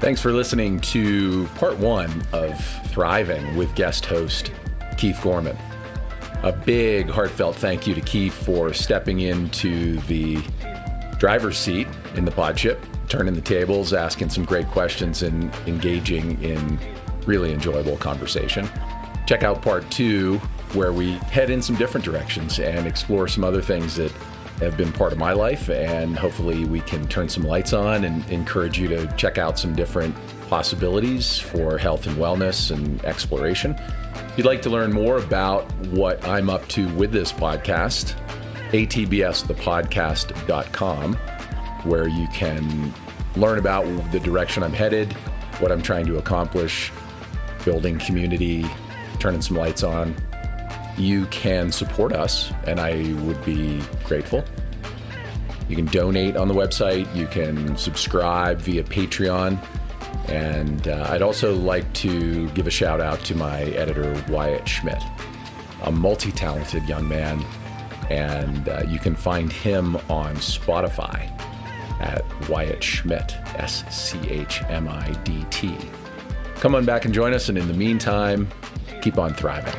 Thanks 0.00 0.20
for 0.20 0.32
listening 0.32 0.80
to 0.80 1.46
part 1.54 1.78
one 1.78 2.10
of 2.32 2.62
Thriving 2.88 3.56
with 3.56 3.74
guest 3.74 4.04
host 4.04 4.52
Keith 4.98 5.18
Gorman 5.22 5.56
a 6.42 6.52
big 6.52 7.08
heartfelt 7.08 7.56
thank 7.56 7.86
you 7.86 7.94
to 7.94 8.00
Keith 8.00 8.32
for 8.32 8.72
stepping 8.72 9.20
into 9.20 9.98
the 10.02 10.38
driver's 11.18 11.58
seat 11.58 11.88
in 12.14 12.24
the 12.24 12.30
pod 12.30 12.58
ship, 12.58 12.84
turning 13.08 13.34
the 13.34 13.40
tables, 13.40 13.92
asking 13.92 14.30
some 14.30 14.44
great 14.44 14.66
questions, 14.68 15.22
and 15.22 15.52
engaging 15.66 16.40
in 16.42 16.78
really 17.26 17.52
enjoyable 17.52 17.96
conversation. 17.96 18.68
Check 19.26 19.42
out 19.42 19.60
part 19.62 19.88
two, 19.90 20.38
where 20.74 20.92
we 20.92 21.12
head 21.12 21.50
in 21.50 21.60
some 21.60 21.76
different 21.76 22.04
directions 22.04 22.60
and 22.60 22.86
explore 22.86 23.26
some 23.26 23.42
other 23.42 23.60
things 23.60 23.96
that 23.96 24.12
have 24.60 24.76
been 24.76 24.92
part 24.92 25.12
of 25.12 25.18
my 25.18 25.32
life. 25.32 25.68
And 25.70 26.16
hopefully, 26.16 26.64
we 26.64 26.80
can 26.80 27.06
turn 27.08 27.28
some 27.28 27.42
lights 27.42 27.72
on 27.72 28.04
and 28.04 28.28
encourage 28.30 28.78
you 28.78 28.88
to 28.88 29.06
check 29.16 29.38
out 29.38 29.58
some 29.58 29.74
different 29.74 30.14
possibilities 30.48 31.38
for 31.38 31.78
health 31.78 32.06
and 32.06 32.16
wellness 32.16 32.70
and 32.70 33.04
exploration. 33.04 33.76
If 34.38 34.44
you'd 34.44 34.50
like 34.50 34.62
to 34.62 34.70
learn 34.70 34.92
more 34.92 35.18
about 35.18 35.64
what 35.86 36.24
I'm 36.24 36.48
up 36.48 36.68
to 36.68 36.88
with 36.94 37.10
this 37.10 37.32
podcast, 37.32 38.14
atbsthepodcast.com, 38.70 41.14
where 41.82 42.06
you 42.06 42.28
can 42.28 42.94
learn 43.34 43.58
about 43.58 44.12
the 44.12 44.20
direction 44.20 44.62
I'm 44.62 44.72
headed, 44.72 45.12
what 45.58 45.72
I'm 45.72 45.82
trying 45.82 46.06
to 46.06 46.18
accomplish, 46.18 46.92
building 47.64 47.98
community, 47.98 48.64
turning 49.18 49.42
some 49.42 49.56
lights 49.56 49.82
on. 49.82 50.14
You 50.96 51.26
can 51.26 51.72
support 51.72 52.12
us, 52.12 52.52
and 52.64 52.78
I 52.78 53.12
would 53.24 53.44
be 53.44 53.82
grateful. 54.04 54.44
You 55.68 55.74
can 55.74 55.86
donate 55.86 56.36
on 56.36 56.46
the 56.46 56.54
website, 56.54 57.12
you 57.12 57.26
can 57.26 57.76
subscribe 57.76 58.60
via 58.60 58.84
Patreon. 58.84 59.58
And 60.28 60.88
uh, 60.88 61.06
I'd 61.10 61.22
also 61.22 61.54
like 61.54 61.90
to 61.94 62.48
give 62.50 62.66
a 62.66 62.70
shout 62.70 63.00
out 63.00 63.20
to 63.26 63.34
my 63.34 63.62
editor, 63.62 64.22
Wyatt 64.28 64.68
Schmidt, 64.68 65.02
a 65.82 65.90
multi 65.90 66.32
talented 66.32 66.86
young 66.88 67.08
man. 67.08 67.44
And 68.10 68.68
uh, 68.68 68.82
you 68.88 68.98
can 68.98 69.14
find 69.14 69.52
him 69.52 69.96
on 70.08 70.36
Spotify 70.36 71.30
at 72.00 72.24
Wyatt 72.48 72.82
Schmidt, 72.82 73.36
S 73.56 73.84
C 73.94 74.18
H 74.28 74.62
M 74.68 74.88
I 74.88 75.12
D 75.24 75.44
T. 75.50 75.76
Come 76.56 76.74
on 76.74 76.84
back 76.84 77.04
and 77.04 77.14
join 77.14 77.32
us. 77.32 77.48
And 77.48 77.58
in 77.58 77.68
the 77.68 77.74
meantime, 77.74 78.48
keep 79.02 79.18
on 79.18 79.34
thriving. 79.34 79.74